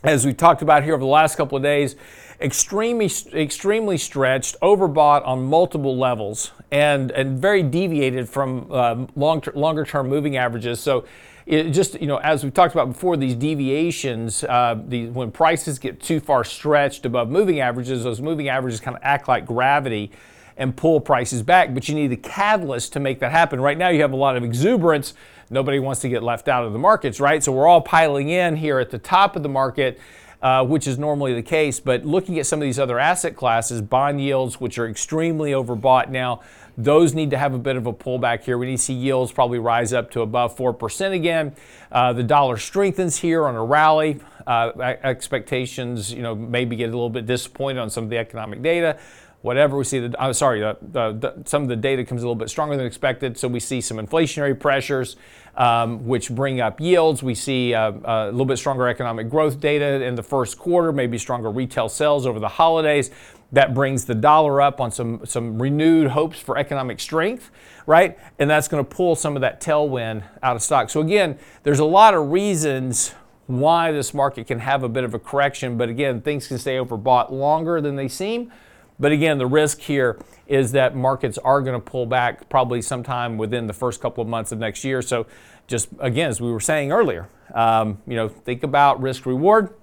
as 0.04 0.26
we 0.26 0.34
talked 0.34 0.62
about 0.62 0.84
here 0.84 0.94
over 0.94 1.00
the 1.02 1.06
last 1.06 1.36
couple 1.36 1.56
of 1.56 1.62
days, 1.62 1.96
extremely, 2.40 3.10
extremely 3.32 3.96
stretched, 3.96 4.56
overbought 4.60 5.26
on 5.26 5.42
multiple 5.44 5.96
levels, 5.96 6.52
and, 6.70 7.10
and 7.12 7.38
very 7.38 7.62
deviated 7.62 8.28
from 8.28 8.70
uh, 8.70 9.06
long 9.14 9.42
longer 9.54 9.84
term 9.84 10.08
moving 10.08 10.36
averages. 10.36 10.80
So, 10.80 11.06
it 11.46 11.70
just 11.70 12.00
you 12.00 12.08
know, 12.08 12.16
as 12.16 12.44
we 12.44 12.50
talked 12.50 12.74
about 12.74 12.88
before, 12.88 13.16
these 13.16 13.36
deviations, 13.36 14.42
uh, 14.42 14.80
the, 14.88 15.06
when 15.10 15.30
prices 15.30 15.78
get 15.78 16.02
too 16.02 16.18
far 16.18 16.42
stretched 16.42 17.06
above 17.06 17.30
moving 17.30 17.60
averages, 17.60 18.02
those 18.02 18.20
moving 18.20 18.48
averages 18.48 18.80
kind 18.80 18.96
of 18.96 19.02
act 19.04 19.28
like 19.28 19.46
gravity 19.46 20.10
and 20.56 20.76
pull 20.76 21.00
prices 21.00 21.42
back. 21.42 21.74
But 21.74 21.88
you 21.88 21.94
need 21.94 22.12
a 22.12 22.16
catalyst 22.16 22.92
to 22.94 23.00
make 23.00 23.20
that 23.20 23.32
happen. 23.32 23.60
Right 23.60 23.76
now, 23.76 23.88
you 23.88 24.00
have 24.02 24.12
a 24.12 24.16
lot 24.16 24.36
of 24.36 24.44
exuberance 24.44 25.14
Nobody 25.50 25.78
wants 25.78 26.00
to 26.00 26.08
get 26.08 26.22
left 26.22 26.48
out 26.48 26.64
of 26.64 26.72
the 26.72 26.78
markets, 26.78 27.20
right? 27.20 27.42
So 27.42 27.52
we're 27.52 27.68
all 27.68 27.80
piling 27.80 28.28
in 28.30 28.56
here 28.56 28.78
at 28.78 28.90
the 28.90 28.98
top 28.98 29.36
of 29.36 29.42
the 29.42 29.48
market. 29.48 29.98
Uh, 30.42 30.62
which 30.62 30.86
is 30.86 30.98
normally 30.98 31.32
the 31.32 31.42
case. 31.42 31.80
But 31.80 32.04
looking 32.04 32.38
at 32.38 32.44
some 32.44 32.60
of 32.60 32.64
these 32.64 32.78
other 32.78 32.98
asset 32.98 33.34
classes, 33.34 33.80
bond 33.80 34.20
yields, 34.20 34.60
which 34.60 34.78
are 34.78 34.86
extremely 34.86 35.52
overbought 35.52 36.10
now, 36.10 36.42
those 36.76 37.14
need 37.14 37.30
to 37.30 37.38
have 37.38 37.54
a 37.54 37.58
bit 37.58 37.74
of 37.74 37.86
a 37.86 37.92
pullback 37.92 38.42
here. 38.42 38.58
We 38.58 38.66
need 38.66 38.76
to 38.76 38.82
see 38.82 38.92
yields 38.92 39.32
probably 39.32 39.58
rise 39.58 39.94
up 39.94 40.10
to 40.10 40.20
above 40.20 40.54
4% 40.54 41.12
again. 41.12 41.56
Uh, 41.90 42.12
the 42.12 42.22
dollar 42.22 42.58
strengthens 42.58 43.16
here 43.16 43.46
on 43.46 43.56
a 43.56 43.64
rally. 43.64 44.20
Uh, 44.46 44.72
expectations, 45.02 46.12
you 46.12 46.22
know, 46.22 46.34
maybe 46.34 46.76
get 46.76 46.90
a 46.90 46.92
little 46.92 47.10
bit 47.10 47.24
disappointed 47.24 47.80
on 47.80 47.88
some 47.88 48.04
of 48.04 48.10
the 48.10 48.18
economic 48.18 48.62
data 48.62 48.98
whatever 49.46 49.76
we 49.76 49.84
see 49.84 50.00
the 50.00 50.20
I'm 50.20 50.32
sorry 50.32 50.58
the, 50.58 50.76
the, 50.82 51.12
the, 51.12 51.48
some 51.48 51.62
of 51.62 51.68
the 51.68 51.76
data 51.76 52.04
comes 52.04 52.22
a 52.22 52.26
little 52.26 52.34
bit 52.34 52.50
stronger 52.50 52.76
than 52.76 52.84
expected. 52.84 53.38
So 53.38 53.46
we 53.46 53.60
see 53.60 53.80
some 53.80 53.96
inflationary 53.96 54.58
pressures 54.58 55.14
um, 55.56 56.04
which 56.04 56.30
bring 56.32 56.60
up 56.60 56.80
yields. 56.80 57.22
We 57.22 57.36
see 57.36 57.72
uh, 57.72 57.92
uh, 57.92 58.26
a 58.28 58.32
little 58.32 58.44
bit 58.44 58.58
stronger 58.58 58.88
economic 58.88 59.30
growth 59.30 59.60
data 59.60 60.04
in 60.04 60.16
the 60.16 60.22
first 60.22 60.58
quarter 60.58 60.92
maybe 60.92 61.16
stronger 61.16 61.48
retail 61.52 61.88
sales 61.88 62.26
over 62.26 62.40
the 62.40 62.48
holidays. 62.48 63.12
That 63.52 63.72
brings 63.72 64.04
the 64.04 64.16
dollar 64.16 64.60
up 64.60 64.80
on 64.80 64.90
some 64.90 65.24
some 65.24 65.62
renewed 65.62 66.08
hopes 66.08 66.40
for 66.40 66.58
economic 66.58 66.98
strength 66.98 67.52
right? 67.88 68.18
And 68.40 68.50
that's 68.50 68.66
going 68.66 68.84
to 68.84 68.90
pull 68.96 69.14
some 69.14 69.36
of 69.36 69.42
that 69.42 69.60
tailwind 69.60 70.24
out 70.42 70.56
of 70.56 70.62
stock. 70.62 70.90
So 70.90 71.00
again 71.00 71.38
there's 71.62 71.78
a 71.78 71.84
lot 71.84 72.14
of 72.14 72.32
reasons 72.32 73.14
why 73.46 73.92
this 73.92 74.12
market 74.12 74.48
can 74.48 74.58
have 74.58 74.82
a 74.82 74.88
bit 74.88 75.04
of 75.04 75.14
a 75.14 75.20
correction 75.20 75.78
but 75.78 75.88
again 75.88 76.20
things 76.20 76.48
can 76.48 76.58
stay 76.58 76.78
overbought 76.78 77.30
longer 77.30 77.80
than 77.80 77.94
they 77.94 78.08
seem 78.08 78.50
but 78.98 79.12
again, 79.12 79.38
the 79.38 79.46
risk 79.46 79.80
here 79.80 80.18
is 80.46 80.72
that 80.72 80.96
markets 80.96 81.38
are 81.38 81.60
going 81.60 81.78
to 81.78 81.84
pull 81.84 82.06
back 82.06 82.48
probably 82.48 82.80
sometime 82.80 83.36
within 83.36 83.66
the 83.66 83.72
first 83.72 84.00
couple 84.00 84.22
of 84.22 84.28
months 84.28 84.52
of 84.52 84.58
next 84.58 84.84
year. 84.84 85.02
So, 85.02 85.26
just 85.66 85.88
again, 85.98 86.30
as 86.30 86.40
we 86.40 86.50
were 86.50 86.60
saying 86.60 86.92
earlier, 86.92 87.28
um, 87.54 87.98
you 88.06 88.14
know, 88.14 88.28
think 88.28 88.62
about 88.62 89.02
risk 89.02 89.26
reward 89.26 89.74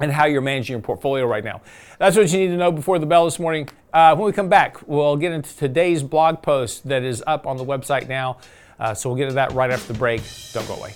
and 0.00 0.10
how 0.10 0.26
you're 0.26 0.40
managing 0.40 0.74
your 0.74 0.82
portfolio 0.82 1.26
right 1.26 1.44
now. 1.44 1.60
That's 1.98 2.16
what 2.16 2.30
you 2.32 2.38
need 2.38 2.48
to 2.48 2.56
know 2.56 2.72
before 2.72 2.98
the 2.98 3.06
bell 3.06 3.24
this 3.24 3.38
morning. 3.38 3.68
Uh, 3.92 4.14
when 4.14 4.26
we 4.26 4.32
come 4.32 4.48
back, 4.48 4.88
we'll 4.88 5.16
get 5.16 5.32
into 5.32 5.54
today's 5.56 6.02
blog 6.02 6.42
post 6.42 6.88
that 6.88 7.02
is 7.02 7.22
up 7.26 7.46
on 7.46 7.56
the 7.56 7.64
website 7.64 8.08
now. 8.08 8.38
Uh, 8.78 8.94
so 8.94 9.10
we'll 9.10 9.18
get 9.18 9.26
to 9.26 9.34
that 9.34 9.52
right 9.52 9.70
after 9.70 9.92
the 9.92 9.98
break. 9.98 10.22
Don't 10.52 10.66
go 10.66 10.74
away. 10.74 10.94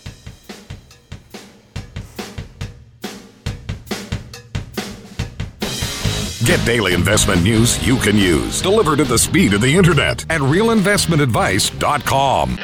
Get 6.44 6.64
daily 6.66 6.92
investment 6.92 7.42
news 7.42 7.82
you 7.86 7.96
can 7.96 8.18
use, 8.18 8.60
delivered 8.60 9.00
at 9.00 9.08
the 9.08 9.16
speed 9.16 9.54
of 9.54 9.62
the 9.62 9.74
internet 9.74 10.30
at 10.30 10.42
realinvestmentadvice.com. 10.42 12.58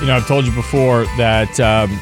You 0.00 0.06
know, 0.06 0.16
I've 0.16 0.28
told 0.28 0.46
you 0.46 0.52
before 0.52 1.06
that 1.16 1.58
um, 1.58 1.98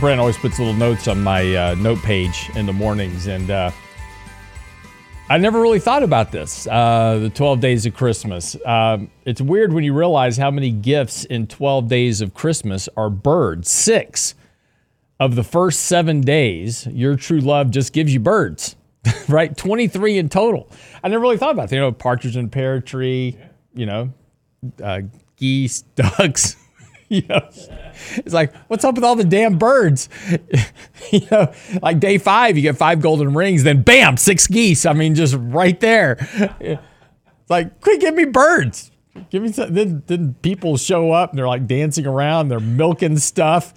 Brent 0.00 0.18
always 0.18 0.38
puts 0.38 0.58
little 0.58 0.72
notes 0.72 1.06
on 1.08 1.22
my 1.22 1.54
uh, 1.54 1.74
note 1.74 2.02
page 2.02 2.50
in 2.54 2.64
the 2.64 2.72
mornings, 2.72 3.26
and 3.26 3.50
uh, 3.50 3.70
I 5.32 5.38
never 5.38 5.62
really 5.62 5.80
thought 5.80 6.02
about 6.02 6.30
this. 6.30 6.66
Uh, 6.66 7.18
the 7.22 7.30
12 7.30 7.58
days 7.58 7.86
of 7.86 7.94
Christmas. 7.94 8.54
Um, 8.66 9.10
it's 9.24 9.40
weird 9.40 9.72
when 9.72 9.82
you 9.82 9.94
realize 9.94 10.36
how 10.36 10.50
many 10.50 10.70
gifts 10.70 11.24
in 11.24 11.46
12 11.46 11.88
days 11.88 12.20
of 12.20 12.34
Christmas 12.34 12.86
are 12.98 13.08
birds. 13.08 13.70
Six 13.70 14.34
of 15.18 15.34
the 15.34 15.42
first 15.42 15.84
seven 15.84 16.20
days, 16.20 16.86
your 16.88 17.16
true 17.16 17.40
love 17.40 17.70
just 17.70 17.94
gives 17.94 18.12
you 18.12 18.20
birds, 18.20 18.76
right? 19.26 19.56
23 19.56 20.18
in 20.18 20.28
total. 20.28 20.68
I 21.02 21.08
never 21.08 21.22
really 21.22 21.38
thought 21.38 21.52
about 21.52 21.70
that. 21.70 21.76
You 21.76 21.80
know, 21.80 21.92
partridge 21.92 22.36
in 22.36 22.44
a 22.44 22.48
pear 22.48 22.82
tree, 22.82 23.38
you 23.72 23.86
know, 23.86 24.12
uh, 24.84 25.00
geese, 25.36 25.80
ducks. 25.96 26.56
it's 28.16 28.32
like, 28.32 28.54
what's 28.68 28.84
up 28.84 28.94
with 28.94 29.04
all 29.04 29.16
the 29.16 29.24
damn 29.24 29.58
birds? 29.58 30.08
you 31.12 31.20
know, 31.30 31.52
like 31.82 32.00
day 32.00 32.18
five, 32.18 32.56
you 32.56 32.62
get 32.62 32.76
five 32.76 33.02
golden 33.02 33.34
rings, 33.34 33.64
then 33.64 33.82
bam, 33.82 34.16
six 34.16 34.46
geese. 34.46 34.86
I 34.86 34.94
mean, 34.94 35.14
just 35.14 35.34
right 35.38 35.78
there. 35.80 36.16
It's 36.60 36.80
like, 37.50 37.80
quick, 37.80 38.00
give 38.00 38.14
me 38.14 38.24
birds. 38.24 38.90
Give 39.28 39.42
me 39.42 39.52
some. 39.52 39.74
Then, 39.74 40.02
then 40.06 40.34
people 40.40 40.78
show 40.78 41.12
up 41.12 41.30
and 41.30 41.38
they're 41.38 41.48
like 41.48 41.66
dancing 41.66 42.06
around, 42.06 42.48
they're 42.48 42.60
milking 42.60 43.18
stuff. 43.18 43.74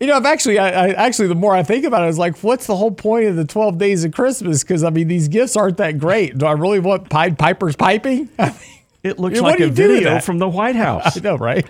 You 0.00 0.06
know, 0.06 0.14
I've 0.14 0.24
actually, 0.24 0.58
I, 0.58 0.86
I, 0.86 0.88
actually, 0.92 1.28
the 1.28 1.34
more 1.34 1.54
I 1.54 1.64
think 1.64 1.84
about 1.84 2.02
it, 2.02 2.04
I 2.04 2.06
was 2.06 2.18
like, 2.18 2.38
what's 2.38 2.66
the 2.66 2.76
whole 2.76 2.92
point 2.92 3.26
of 3.26 3.36
the 3.36 3.44
12 3.44 3.78
days 3.78 4.04
of 4.04 4.12
Christmas? 4.12 4.62
Because, 4.62 4.84
I 4.84 4.90
mean, 4.90 5.08
these 5.08 5.26
gifts 5.26 5.56
aren't 5.56 5.78
that 5.78 5.98
great. 5.98 6.38
Do 6.38 6.46
I 6.46 6.52
really 6.52 6.78
want 6.78 7.10
Pied 7.10 7.36
Piper's 7.36 7.74
piping? 7.74 8.28
I 8.38 8.50
mean, 8.50 8.56
it 9.02 9.18
looks 9.18 9.40
like 9.40 9.58
a 9.58 9.68
video 9.68 10.20
from 10.20 10.38
the 10.38 10.48
White 10.48 10.76
House. 10.76 11.16
I 11.16 11.20
know, 11.20 11.36
right? 11.36 11.66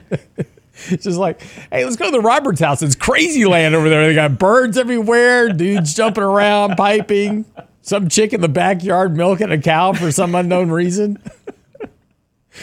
It's 0.87 1.04
just 1.04 1.18
like, 1.18 1.42
hey, 1.73 1.85
let's 1.85 1.97
go 1.97 2.06
to 2.06 2.11
the 2.11 2.20
Roberts 2.20 2.61
house. 2.61 2.82
It's 2.82 2.94
crazy 2.94 3.44
land 3.44 3.75
over 3.75 3.88
there. 3.88 4.06
They 4.06 4.14
got 4.14 4.38
birds 4.38 4.78
everywhere, 4.78 5.52
dudes 5.52 5.94
jumping 5.94 6.23
around, 6.23 6.76
piping, 6.76 7.44
some 7.82 8.08
chick 8.08 8.32
in 8.32 8.40
the 8.40 8.49
backyard 8.49 9.16
milking 9.16 9.50
a 9.50 9.61
cow 9.61 9.92
for 9.92 10.12
some 10.12 10.35
unknown 10.35 10.70
reason. 10.70 11.23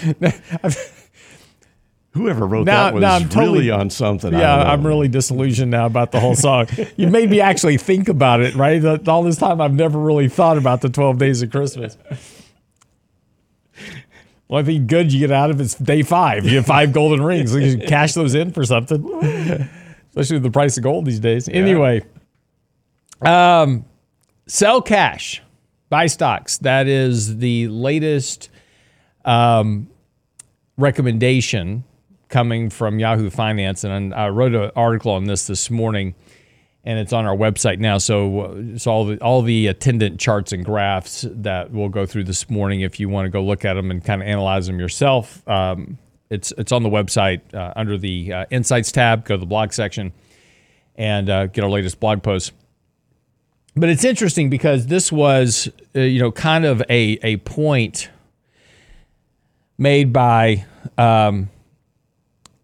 Whoever 2.12 2.48
wrote 2.48 2.66
now, 2.66 2.86
that 2.86 2.94
was 2.94 3.04
I'm 3.04 3.28
totally, 3.28 3.60
really 3.60 3.72
on 3.72 3.90
something. 3.90 4.32
Yeah, 4.32 4.56
I'm 4.56 4.88
really 4.88 5.10
disillusioned 5.10 5.70
now 5.70 5.86
about 5.86 6.14
the 6.14 6.22
whole 6.22 6.36
song. 6.36 6.68
you 6.96 7.08
made 7.08 7.30
me 7.30 7.42
actually 7.42 7.76
think 7.78 8.08
about 8.08 8.40
it, 8.40 8.56
right? 8.56 9.06
All 9.10 9.22
this 9.24 9.36
time, 9.36 9.60
I've 9.60 9.74
never 9.74 10.00
really 10.00 10.30
thought 10.30 10.58
about 10.58 10.80
the 10.80 10.88
12 10.88 11.18
days 11.18 11.42
of 11.42 11.52
Christmas. 11.52 11.98
Well, 14.48 14.62
I 14.62 14.64
think 14.64 14.88
good 14.88 15.12
you 15.12 15.20
get 15.20 15.32
out 15.32 15.50
of 15.50 15.60
it's 15.60 15.76
day 15.76 16.04
five. 16.04 16.46
You 16.46 16.58
have 16.58 16.66
five 16.66 16.94
golden 16.94 17.24
rings. 17.24 17.56
You 17.56 17.80
cash 17.80 18.14
those 18.14 18.36
in 18.36 18.52
for 18.52 18.64
something, 18.64 19.04
especially 20.10 20.36
with 20.36 20.44
the 20.44 20.52
price 20.52 20.78
of 20.78 20.84
gold 20.84 21.06
these 21.06 21.20
days. 21.20 21.48
Yeah. 21.48 21.56
Anyway, 21.56 22.06
um, 23.22 23.86
sell 24.46 24.82
cash, 24.82 25.42
buy 25.90 26.06
stocks. 26.06 26.60
That 26.60 26.88
is 26.88 27.38
the 27.38 27.68
latest 27.70 28.50
um, 29.24 29.90
recommendation 30.78 31.84
coming 32.30 32.70
from 32.70 33.00
Yahoo 33.00 33.32
Finance, 33.32 33.84
and 33.84 34.14
I 34.14 34.30
wrote 34.30 34.54
an 34.54 34.72
article 34.76 35.12
on 35.12 35.24
this 35.24 35.48
this 35.48 35.72
morning 35.72 36.14
and 36.86 37.00
it's 37.00 37.12
on 37.12 37.26
our 37.26 37.36
website 37.36 37.80
now. 37.80 37.98
So, 37.98 38.76
so 38.78 38.92
all 38.92 39.06
the 39.06 39.18
all 39.20 39.42
the 39.42 39.68
attendant 39.68 40.20
charts 40.20 40.54
and 40.54 40.64
graphs 40.64 41.26
that 41.30 41.72
we'll 41.72 41.90
go 41.90 42.06
through 42.06 42.26
this 42.26 42.50
morning, 42.50 42.82
if 42.82 43.00
you 43.00 43.10
want 43.10 43.26
to 43.26 43.30
go 43.30 43.44
look 43.44 43.66
at 43.66 43.74
them 43.74 43.90
and 43.90 44.04
kind 44.04 44.22
of 44.22 44.28
analyze 44.28 44.68
them 44.68 44.80
yourself, 44.80 45.46
um, 45.50 45.98
it's 46.30 46.54
it's 46.58 46.72
on 46.72 46.84
the 46.84 46.90
website 46.90 47.42
uh, 47.54 47.74
under 47.76 47.98
the 47.98 48.32
uh, 48.32 48.46
Insights 48.52 48.92
tab. 48.92 49.26
Go 49.26 49.34
to 49.34 49.40
the 49.40 49.48
blog 49.48 49.74
section 49.74 50.14
and 50.96 51.30
uh, 51.30 51.48
get 51.48 51.64
our 51.64 51.70
latest 51.70 52.00
blog 52.00 52.22
post. 52.22 52.54
But 53.76 53.90
it's 53.90 54.06
interesting 54.06 54.50
because 54.50 54.88
this 54.88 55.12
was, 55.12 55.68
uh, 55.96 56.00
you 56.00 56.20
know, 56.20 56.32
kind 56.32 56.66
of 56.66 56.82
a 56.88 57.18
a 57.24 57.38
point 57.38 58.10
made 59.78 60.14
by 60.14 60.66
um, 61.00 61.50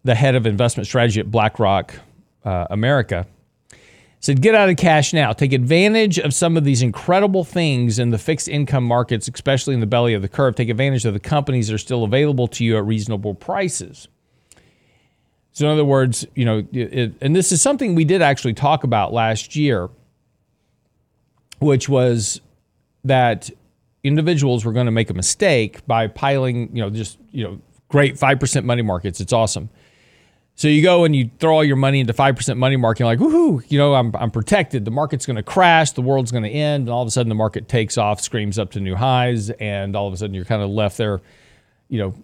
the 0.04 0.14
head 0.14 0.36
of 0.36 0.46
investment 0.46 0.86
strategy 0.86 1.18
at 1.18 1.30
BlackRock 1.30 1.94
uh, 2.44 2.68
America 2.70 3.26
said, 4.22 4.40
get 4.40 4.54
out 4.54 4.68
of 4.68 4.76
cash 4.76 5.12
now. 5.12 5.32
Take 5.32 5.52
advantage 5.52 6.18
of 6.18 6.32
some 6.32 6.56
of 6.56 6.62
these 6.62 6.80
incredible 6.80 7.42
things 7.42 7.98
in 7.98 8.10
the 8.10 8.18
fixed 8.18 8.48
income 8.48 8.84
markets, 8.84 9.28
especially 9.28 9.74
in 9.74 9.80
the 9.80 9.86
belly 9.86 10.14
of 10.14 10.22
the 10.22 10.28
curve. 10.28 10.54
Take 10.54 10.68
advantage 10.68 11.04
of 11.04 11.12
the 11.12 11.20
companies 11.20 11.66
that 11.66 11.74
are 11.74 11.78
still 11.78 12.04
available 12.04 12.46
to 12.48 12.64
you 12.64 12.78
at 12.78 12.86
reasonable 12.86 13.34
prices. 13.34 14.06
So, 15.50 15.66
in 15.66 15.72
other 15.72 15.84
words, 15.84 16.24
you 16.36 16.44
know, 16.44 16.64
it, 16.72 17.14
and 17.20 17.34
this 17.34 17.50
is 17.50 17.60
something 17.60 17.96
we 17.96 18.04
did 18.04 18.22
actually 18.22 18.54
talk 18.54 18.84
about 18.84 19.12
last 19.12 19.56
year, 19.56 19.90
which 21.58 21.88
was 21.88 22.40
that 23.04 23.50
individuals 24.04 24.64
were 24.64 24.72
going 24.72 24.86
to 24.86 24.92
make 24.92 25.10
a 25.10 25.14
mistake 25.14 25.84
by 25.88 26.06
piling, 26.06 26.74
you 26.74 26.80
know, 26.80 26.90
just, 26.90 27.18
you 27.32 27.42
know, 27.42 27.60
great 27.88 28.14
5% 28.14 28.64
money 28.64 28.82
markets. 28.82 29.20
It's 29.20 29.32
awesome 29.32 29.68
so 30.62 30.68
you 30.68 30.80
go 30.80 31.02
and 31.02 31.16
you 31.16 31.28
throw 31.40 31.56
all 31.56 31.64
your 31.64 31.74
money 31.74 31.98
into 31.98 32.12
5% 32.12 32.56
money 32.56 32.76
market, 32.76 33.00
you're 33.00 33.08
like, 33.08 33.18
woohoo, 33.18 33.68
you 33.68 33.78
know, 33.78 33.96
I'm, 33.96 34.14
I'm 34.14 34.30
protected. 34.30 34.84
The 34.84 34.92
market's 34.92 35.26
going 35.26 35.34
to 35.34 35.42
crash, 35.42 35.90
the 35.90 36.02
world's 36.02 36.30
going 36.30 36.44
to 36.44 36.48
end. 36.48 36.82
And 36.82 36.90
all 36.90 37.02
of 37.02 37.08
a 37.08 37.10
sudden 37.10 37.28
the 37.28 37.34
market 37.34 37.66
takes 37.66 37.98
off, 37.98 38.20
screams 38.20 38.60
up 38.60 38.70
to 38.70 38.80
new 38.80 38.94
highs. 38.94 39.50
And 39.50 39.96
all 39.96 40.06
of 40.06 40.14
a 40.14 40.16
sudden 40.16 40.34
you're 40.34 40.44
kind 40.44 40.62
of 40.62 40.70
left 40.70 40.98
there, 40.98 41.20
you 41.88 41.98
know, 41.98 42.14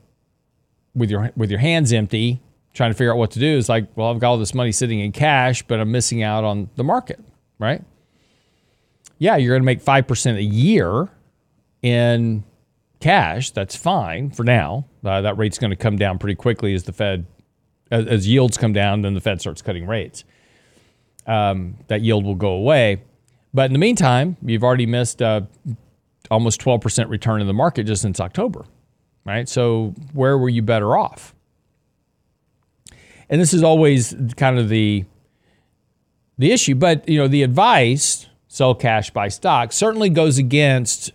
with 0.95 1.11
your, 1.11 1.33
with 1.35 1.51
your 1.51 1.59
hands 1.59 1.93
empty, 1.93 2.41
trying 2.75 2.93
to 2.93 2.95
figure 2.95 3.11
out 3.11 3.19
what 3.19 3.33
to 3.33 3.41
do. 3.41 3.59
It's 3.59 3.69
like, 3.69 3.89
well, 3.97 4.09
I've 4.09 4.21
got 4.21 4.31
all 4.31 4.39
this 4.39 4.55
money 4.55 4.71
sitting 4.71 5.01
in 5.01 5.11
cash, 5.11 5.65
but 5.65 5.81
I'm 5.81 5.91
missing 5.91 6.23
out 6.23 6.45
on 6.45 6.71
the 6.77 6.85
market, 6.85 7.19
right? 7.59 7.83
Yeah, 9.19 9.35
you're 9.35 9.53
going 9.53 9.63
to 9.63 9.67
make 9.67 9.85
5% 9.85 10.37
a 10.37 10.43
year 10.45 11.09
in 11.83 12.45
cash. 13.01 13.51
That's 13.51 13.75
fine 13.75 14.31
for 14.31 14.45
now. 14.45 14.87
Uh, 15.05 15.23
that 15.23 15.37
rate's 15.37 15.59
going 15.59 15.71
to 15.71 15.77
come 15.77 15.97
down 15.97 16.21
pretty 16.21 16.37
quickly 16.37 16.73
as 16.73 16.85
the 16.85 16.93
Fed 16.93 17.27
as, 17.91 18.07
as 18.07 18.29
yields 18.29 18.57
come 18.57 18.73
down, 18.73 19.03
then 19.03 19.15
the 19.15 19.21
Fed 19.21 19.41
starts 19.41 19.63
cutting 19.63 19.87
rates. 19.87 20.25
Um, 21.27 21.77
that 21.89 22.01
yield 22.01 22.25
will 22.25 22.35
go 22.35 22.51
away. 22.51 23.03
But 23.53 23.67
in 23.67 23.73
the 23.73 23.79
meantime, 23.79 24.37
you've 24.43 24.65
already 24.65 24.87
missed 24.87 25.21
uh, 25.21 25.43
almost 26.31 26.61
12% 26.61 27.09
return 27.09 27.41
in 27.41 27.47
the 27.47 27.53
market 27.53 27.85
just 27.85 28.03
since 28.03 28.21
October, 28.21 28.65
right? 29.25 29.49
So 29.49 29.95
where 30.13 30.39
were 30.39 30.49
you 30.49 30.63
better 30.63 30.97
off? 30.97 31.35
And 33.29 33.41
this 33.41 33.53
is 33.53 33.63
always 33.63 34.15
kind 34.37 34.59
of 34.59 34.69
the 34.69 35.05
the 36.39 36.53
issue. 36.53 36.75
But 36.75 37.09
you 37.09 37.19
know, 37.19 37.29
the 37.29 37.43
advice 37.43 38.27
sell 38.49 38.75
cash, 38.75 39.11
buy 39.11 39.29
stock 39.29 39.73
certainly 39.73 40.09
goes 40.09 40.39
against 40.39 41.13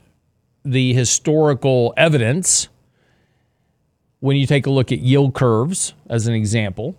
the 0.64 0.94
historical 0.94 1.94
evidence 1.98 2.68
when 4.24 4.38
you 4.38 4.48
take 4.48 4.66
a 4.66 4.70
look 4.70 4.90
at 4.94 5.00
yield 5.00 5.34
curves 5.34 5.94
as 6.10 6.28
an 6.28 6.34
example, 6.34 6.96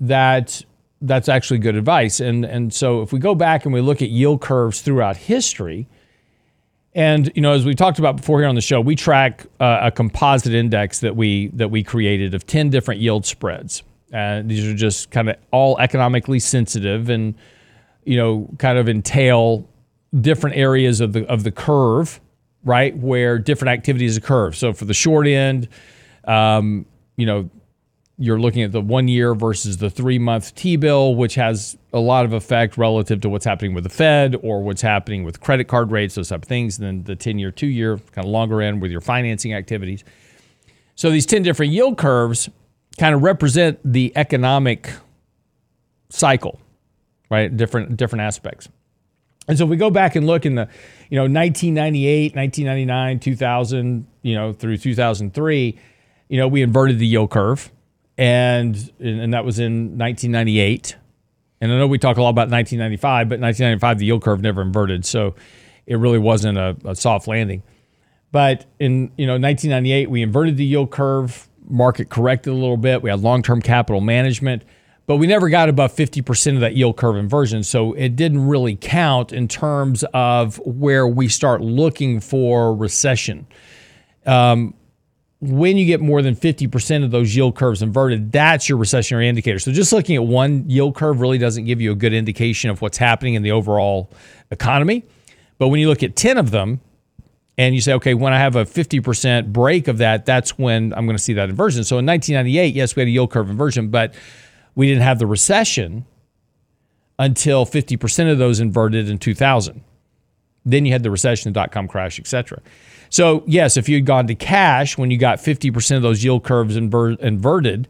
that 0.00 0.64
that's 1.02 1.28
actually 1.28 1.58
good 1.58 1.76
advice. 1.76 2.18
And 2.18 2.46
and 2.46 2.72
so 2.72 3.02
if 3.02 3.12
we 3.12 3.18
go 3.18 3.34
back 3.34 3.66
and 3.66 3.74
we 3.74 3.82
look 3.82 4.00
at 4.00 4.08
yield 4.08 4.40
curves 4.40 4.80
throughout 4.80 5.18
history, 5.18 5.86
and 6.94 7.30
you 7.34 7.42
know 7.42 7.52
as 7.52 7.66
we 7.66 7.74
talked 7.74 7.98
about 7.98 8.16
before 8.16 8.40
here 8.40 8.48
on 8.48 8.54
the 8.54 8.62
show, 8.62 8.80
we 8.80 8.96
track 8.96 9.44
uh, 9.60 9.80
a 9.82 9.90
composite 9.90 10.54
index 10.54 11.00
that 11.00 11.14
we 11.14 11.48
that 11.48 11.70
we 11.70 11.82
created 11.82 12.32
of 12.32 12.46
ten 12.46 12.70
different 12.70 13.02
yield 13.02 13.26
spreads. 13.26 13.82
And 14.10 14.48
these 14.48 14.66
are 14.66 14.74
just 14.74 15.10
kind 15.10 15.28
of 15.28 15.36
all 15.50 15.78
economically 15.78 16.38
sensitive 16.38 17.10
and 17.10 17.34
you 18.04 18.16
know 18.16 18.48
kind 18.56 18.78
of 18.78 18.88
entail 18.88 19.68
different 20.18 20.56
areas 20.56 21.02
of 21.02 21.12
the 21.12 21.26
of 21.26 21.44
the 21.44 21.52
curve, 21.52 22.18
right, 22.64 22.96
where 22.96 23.38
different 23.38 23.72
activities 23.78 24.16
occur. 24.16 24.52
So 24.52 24.72
for 24.72 24.86
the 24.86 24.94
short 24.94 25.26
end 25.26 25.68
um, 26.28 26.86
you 27.16 27.26
know, 27.26 27.50
you're 28.16 28.38
looking 28.38 28.62
at 28.62 28.70
the 28.70 28.80
one 28.80 29.08
year 29.08 29.34
versus 29.34 29.78
the 29.78 29.90
three 29.90 30.18
month 30.18 30.54
T 30.54 30.76
bill, 30.76 31.16
which 31.16 31.34
has 31.34 31.76
a 31.92 31.98
lot 31.98 32.24
of 32.24 32.32
effect 32.32 32.78
relative 32.78 33.20
to 33.22 33.28
what's 33.28 33.44
happening 33.44 33.74
with 33.74 33.84
the 33.84 33.90
Fed 33.90 34.36
or 34.42 34.62
what's 34.62 34.82
happening 34.82 35.24
with 35.24 35.40
credit 35.40 35.66
card 35.66 35.90
rates, 35.90 36.14
those 36.14 36.28
type 36.28 36.42
of 36.42 36.48
things. 36.48 36.78
And 36.78 36.86
then 36.86 37.04
the 37.04 37.16
10 37.16 37.38
year, 37.38 37.50
two 37.50 37.66
year, 37.66 37.98
kind 38.12 38.24
of 38.24 38.30
longer 38.30 38.62
end 38.62 38.80
with 38.80 38.92
your 38.92 39.00
financing 39.00 39.52
activities. 39.52 40.04
So 40.94 41.10
these 41.10 41.26
10 41.26 41.42
different 41.42 41.72
yield 41.72 41.98
curves 41.98 42.48
kind 42.98 43.14
of 43.14 43.22
represent 43.22 43.80
the 43.84 44.12
economic 44.14 44.92
cycle, 46.08 46.60
right? 47.30 47.54
Different, 47.54 47.96
different 47.96 48.22
aspects. 48.22 48.68
And 49.48 49.58
so 49.58 49.64
if 49.64 49.70
we 49.70 49.76
go 49.76 49.90
back 49.90 50.14
and 50.14 50.26
look 50.26 50.46
in 50.46 50.54
the, 50.54 50.68
you 51.10 51.16
know, 51.16 51.24
1998, 51.24 52.34
1999, 52.36 53.18
2000, 53.18 54.06
you 54.22 54.34
know, 54.34 54.52
through 54.52 54.78
2003, 54.78 55.78
you 56.28 56.38
know, 56.38 56.48
we 56.48 56.62
inverted 56.62 56.98
the 56.98 57.06
yield 57.06 57.30
curve, 57.30 57.70
and 58.16 58.76
and 59.00 59.34
that 59.34 59.44
was 59.44 59.58
in 59.58 59.98
1998. 59.98 60.96
And 61.60 61.72
I 61.72 61.78
know 61.78 61.86
we 61.86 61.98
talk 61.98 62.16
a 62.16 62.22
lot 62.22 62.30
about 62.30 62.50
1995, 62.50 63.28
but 63.28 63.40
1995 63.40 63.98
the 63.98 64.06
yield 64.06 64.22
curve 64.22 64.40
never 64.40 64.62
inverted, 64.62 65.04
so 65.04 65.34
it 65.86 65.96
really 65.96 66.18
wasn't 66.18 66.58
a, 66.58 66.76
a 66.84 66.94
soft 66.94 67.28
landing. 67.28 67.62
But 68.32 68.66
in 68.78 69.12
you 69.16 69.26
know 69.26 69.34
1998, 69.34 70.10
we 70.10 70.22
inverted 70.22 70.56
the 70.56 70.64
yield 70.64 70.90
curve. 70.90 71.48
Market 71.66 72.10
corrected 72.10 72.52
a 72.52 72.56
little 72.56 72.76
bit. 72.76 73.00
We 73.00 73.08
had 73.08 73.20
long-term 73.20 73.62
capital 73.62 74.00
management, 74.00 74.64
but 75.06 75.16
we 75.16 75.26
never 75.26 75.48
got 75.48 75.68
above 75.68 75.94
50% 75.94 76.54
of 76.54 76.60
that 76.60 76.74
yield 76.74 76.96
curve 76.96 77.16
inversion. 77.16 77.62
So 77.62 77.92
it 77.94 78.16
didn't 78.16 78.46
really 78.46 78.76
count 78.76 79.32
in 79.32 79.48
terms 79.48 80.04
of 80.12 80.58
where 80.64 81.06
we 81.06 81.28
start 81.28 81.60
looking 81.60 82.20
for 82.20 82.74
recession. 82.74 83.46
Um, 84.26 84.74
when 85.48 85.76
you 85.76 85.86
get 85.86 86.00
more 86.00 86.22
than 86.22 86.34
50% 86.34 87.04
of 87.04 87.10
those 87.10 87.34
yield 87.34 87.56
curves 87.56 87.82
inverted, 87.82 88.32
that's 88.32 88.68
your 88.68 88.78
recessionary 88.78 89.26
indicator. 89.26 89.58
So 89.58 89.72
just 89.72 89.92
looking 89.92 90.16
at 90.16 90.24
one 90.24 90.68
yield 90.68 90.94
curve 90.94 91.20
really 91.20 91.38
doesn't 91.38 91.64
give 91.64 91.80
you 91.80 91.92
a 91.92 91.94
good 91.94 92.12
indication 92.12 92.70
of 92.70 92.80
what's 92.82 92.98
happening 92.98 93.34
in 93.34 93.42
the 93.42 93.52
overall 93.52 94.10
economy. 94.50 95.04
But 95.58 95.68
when 95.68 95.80
you 95.80 95.88
look 95.88 96.02
at 96.02 96.16
10 96.16 96.38
of 96.38 96.50
them 96.50 96.80
and 97.56 97.74
you 97.74 97.80
say, 97.80 97.92
okay, 97.94 98.14
when 98.14 98.32
I 98.32 98.38
have 98.38 98.56
a 98.56 98.64
50% 98.64 99.52
break 99.52 99.88
of 99.88 99.98
that, 99.98 100.26
that's 100.26 100.58
when 100.58 100.92
I'm 100.94 101.06
going 101.06 101.16
to 101.16 101.22
see 101.22 101.34
that 101.34 101.48
inversion. 101.48 101.84
So 101.84 101.98
in 101.98 102.06
1998, 102.06 102.74
yes, 102.74 102.96
we 102.96 103.00
had 103.02 103.08
a 103.08 103.10
yield 103.10 103.30
curve 103.30 103.48
inversion, 103.48 103.88
but 103.88 104.14
we 104.74 104.86
didn't 104.86 105.02
have 105.02 105.18
the 105.18 105.26
recession 105.26 106.04
until 107.18 107.64
50% 107.64 108.32
of 108.32 108.38
those 108.38 108.60
inverted 108.60 109.08
in 109.08 109.18
2000. 109.18 109.82
Then 110.64 110.86
you 110.86 110.92
had 110.92 111.02
the 111.02 111.10
recession, 111.10 111.52
the 111.52 111.60
dot 111.60 111.70
com 111.70 111.86
crash, 111.86 112.18
et 112.18 112.26
cetera. 112.26 112.60
So, 113.14 113.44
yes, 113.46 113.76
if 113.76 113.88
you 113.88 113.94
had 113.94 114.06
gone 114.06 114.26
to 114.26 114.34
cash 114.34 114.98
when 114.98 115.12
you 115.12 115.18
got 115.18 115.38
50% 115.38 115.94
of 115.94 116.02
those 116.02 116.24
yield 116.24 116.42
curves 116.42 116.76
inver- 116.76 117.16
inverted, 117.20 117.86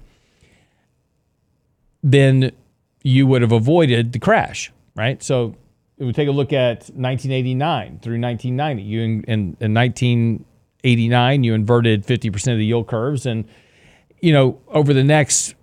then 2.02 2.52
you 3.02 3.26
would 3.26 3.40
have 3.40 3.50
avoided 3.50 4.12
the 4.12 4.18
crash, 4.18 4.70
right? 4.94 5.22
So, 5.22 5.56
we 5.96 6.12
take 6.12 6.28
a 6.28 6.30
look 6.30 6.52
at 6.52 6.90
1989 6.90 8.00
through 8.02 8.20
1990. 8.20 8.82
You 8.82 9.00
in, 9.00 9.24
in, 9.24 9.56
in 9.60 9.72
1989, 9.72 11.42
you 11.42 11.54
inverted 11.54 12.04
50% 12.04 12.52
of 12.52 12.58
the 12.58 12.66
yield 12.66 12.86
curves. 12.86 13.24
And, 13.24 13.46
you 14.20 14.34
know, 14.34 14.60
over 14.68 14.92
the 14.92 15.04
next 15.04 15.54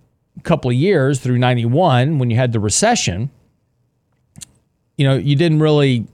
couple 0.42 0.72
of 0.72 0.76
years 0.76 1.20
through 1.20 1.38
91, 1.38 2.18
when 2.18 2.30
you 2.30 2.36
had 2.36 2.50
the 2.50 2.58
recession, 2.58 3.30
you 4.98 5.06
know, 5.06 5.14
you 5.14 5.36
didn't 5.36 5.60
really 5.60 6.08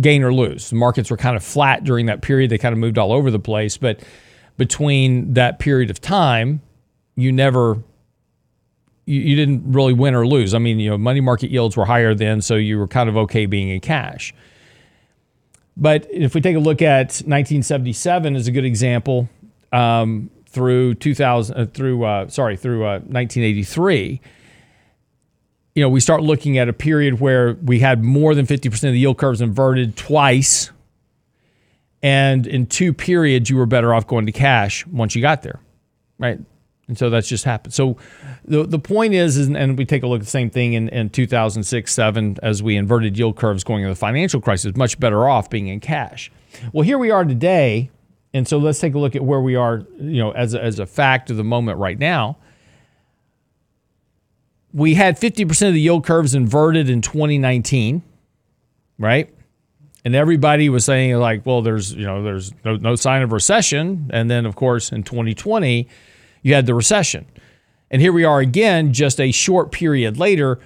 gain 0.00 0.22
or 0.22 0.32
lose. 0.32 0.70
The 0.70 0.76
markets 0.76 1.10
were 1.10 1.16
kind 1.16 1.36
of 1.36 1.44
flat 1.44 1.84
during 1.84 2.06
that 2.06 2.22
period. 2.22 2.50
They 2.50 2.58
kind 2.58 2.72
of 2.72 2.78
moved 2.78 2.98
all 2.98 3.12
over 3.12 3.30
the 3.30 3.38
place. 3.38 3.76
But 3.76 4.00
between 4.56 5.34
that 5.34 5.58
period 5.58 5.90
of 5.90 6.00
time, 6.00 6.62
you 7.14 7.32
never 7.32 7.82
you, 9.06 9.20
you 9.20 9.36
didn't 9.36 9.72
really 9.72 9.92
win 9.92 10.14
or 10.14 10.26
lose. 10.26 10.54
I 10.54 10.58
mean, 10.58 10.80
you 10.80 10.90
know, 10.90 10.98
money 10.98 11.20
market 11.20 11.50
yields 11.50 11.76
were 11.76 11.84
higher 11.84 12.14
then, 12.14 12.40
so 12.40 12.56
you 12.56 12.78
were 12.78 12.88
kind 12.88 13.08
of 13.08 13.16
okay 13.16 13.46
being 13.46 13.68
in 13.68 13.80
cash. 13.80 14.34
But 15.76 16.06
if 16.10 16.34
we 16.34 16.40
take 16.40 16.56
a 16.56 16.60
look 16.60 16.82
at 16.82 17.22
1977 17.26 18.34
as 18.34 18.48
a 18.48 18.52
good 18.52 18.64
example, 18.64 19.28
um, 19.72 20.30
through 20.56 20.94
2000 20.94 21.54
uh, 21.54 21.66
through 21.66 22.02
uh, 22.04 22.28
sorry 22.28 22.56
through 22.56 22.82
uh, 22.84 23.00
1983 23.00 24.20
you 25.76 25.82
know, 25.82 25.90
we 25.90 26.00
start 26.00 26.22
looking 26.22 26.56
at 26.56 26.70
a 26.70 26.72
period 26.72 27.20
where 27.20 27.52
we 27.62 27.80
had 27.80 28.02
more 28.02 28.34
than 28.34 28.46
50% 28.46 28.72
of 28.72 28.80
the 28.80 28.98
yield 28.98 29.18
curves 29.18 29.42
inverted 29.42 29.94
twice. 29.94 30.70
And 32.02 32.46
in 32.46 32.66
two 32.66 32.94
periods, 32.94 33.50
you 33.50 33.58
were 33.58 33.66
better 33.66 33.92
off 33.92 34.06
going 34.06 34.24
to 34.24 34.32
cash 34.32 34.86
once 34.86 35.14
you 35.14 35.20
got 35.20 35.42
there, 35.42 35.60
right? 36.18 36.40
And 36.88 36.96
so 36.96 37.10
that's 37.10 37.28
just 37.28 37.44
happened. 37.44 37.74
So 37.74 37.98
the, 38.46 38.64
the 38.64 38.78
point 38.78 39.12
is, 39.12 39.36
is, 39.36 39.48
and 39.48 39.76
we 39.76 39.84
take 39.84 40.02
a 40.02 40.06
look 40.06 40.20
at 40.20 40.24
the 40.24 40.30
same 40.30 40.48
thing 40.48 40.72
in, 40.72 40.88
in 40.88 41.10
2006, 41.10 41.92
7, 41.92 42.38
as 42.42 42.62
we 42.62 42.76
inverted 42.76 43.18
yield 43.18 43.36
curves 43.36 43.62
going 43.62 43.82
into 43.82 43.92
the 43.92 43.98
financial 43.98 44.40
crisis, 44.40 44.74
much 44.76 44.98
better 44.98 45.28
off 45.28 45.50
being 45.50 45.66
in 45.66 45.80
cash. 45.80 46.32
Well, 46.72 46.84
here 46.84 46.96
we 46.96 47.10
are 47.10 47.24
today. 47.24 47.90
And 48.32 48.48
so 48.48 48.56
let's 48.56 48.78
take 48.78 48.94
a 48.94 48.98
look 48.98 49.14
at 49.14 49.24
where 49.24 49.42
we 49.42 49.56
are, 49.56 49.84
you 49.98 50.22
know, 50.22 50.30
as 50.30 50.54
a, 50.54 50.62
as 50.62 50.78
a 50.78 50.86
fact 50.86 51.28
of 51.28 51.36
the 51.36 51.44
moment 51.44 51.78
right 51.78 51.98
now 51.98 52.38
we 54.76 54.92
had 54.92 55.18
50% 55.18 55.68
of 55.68 55.72
the 55.72 55.80
yield 55.80 56.04
curves 56.04 56.34
inverted 56.34 56.90
in 56.90 57.00
2019, 57.00 58.02
right? 58.98 59.30
And 60.04 60.14
everybody 60.14 60.68
was 60.68 60.84
saying 60.84 61.16
like, 61.16 61.46
well, 61.46 61.62
there's, 61.62 61.94
you 61.94 62.04
know, 62.04 62.22
there's 62.22 62.52
no, 62.62 62.76
no 62.76 62.94
sign 62.94 63.22
of 63.22 63.32
recession. 63.32 64.10
And 64.12 64.30
then 64.30 64.44
of 64.44 64.54
course 64.54 64.92
in 64.92 65.02
2020, 65.02 65.88
you 66.42 66.54
had 66.54 66.66
the 66.66 66.74
recession. 66.74 67.24
And 67.90 68.02
here 68.02 68.12
we 68.12 68.24
are 68.24 68.38
again, 68.40 68.92
just 68.92 69.18
a 69.18 69.32
short 69.32 69.72
period 69.72 70.18
later, 70.18 70.60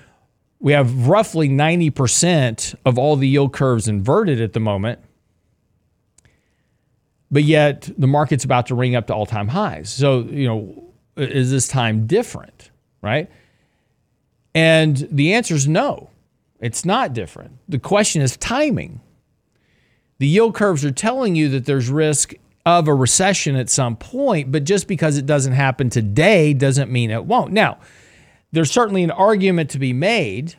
we 0.58 0.72
have 0.72 1.06
roughly 1.06 1.48
90% 1.48 2.74
of 2.84 2.98
all 2.98 3.14
the 3.14 3.28
yield 3.28 3.52
curves 3.52 3.86
inverted 3.86 4.40
at 4.40 4.54
the 4.54 4.60
moment. 4.60 4.98
But 7.30 7.44
yet 7.44 7.88
the 7.96 8.08
market's 8.08 8.42
about 8.42 8.66
to 8.66 8.74
ring 8.74 8.96
up 8.96 9.06
to 9.06 9.14
all-time 9.14 9.46
highs. 9.46 9.88
So, 9.88 10.22
you 10.22 10.48
know, 10.48 10.84
is 11.16 11.52
this 11.52 11.68
time 11.68 12.08
different, 12.08 12.72
right? 13.02 13.30
And 14.54 14.96
the 15.10 15.32
answer 15.32 15.54
is 15.54 15.68
no, 15.68 16.10
it's 16.60 16.84
not 16.84 17.12
different. 17.12 17.58
The 17.68 17.78
question 17.78 18.22
is 18.22 18.36
timing. 18.36 19.00
The 20.18 20.26
yield 20.26 20.54
curves 20.54 20.84
are 20.84 20.90
telling 20.90 21.34
you 21.34 21.48
that 21.50 21.64
there's 21.64 21.88
risk 21.88 22.34
of 22.66 22.88
a 22.88 22.94
recession 22.94 23.56
at 23.56 23.70
some 23.70 23.96
point, 23.96 24.52
but 24.52 24.64
just 24.64 24.86
because 24.86 25.16
it 25.16 25.24
doesn't 25.24 25.54
happen 25.54 25.88
today 25.88 26.52
doesn't 26.52 26.90
mean 26.90 27.10
it 27.10 27.24
won't. 27.24 27.52
Now, 27.52 27.78
there's 28.52 28.70
certainly 28.70 29.02
an 29.02 29.10
argument 29.10 29.70
to 29.70 29.78
be 29.78 29.92
made 29.92 30.56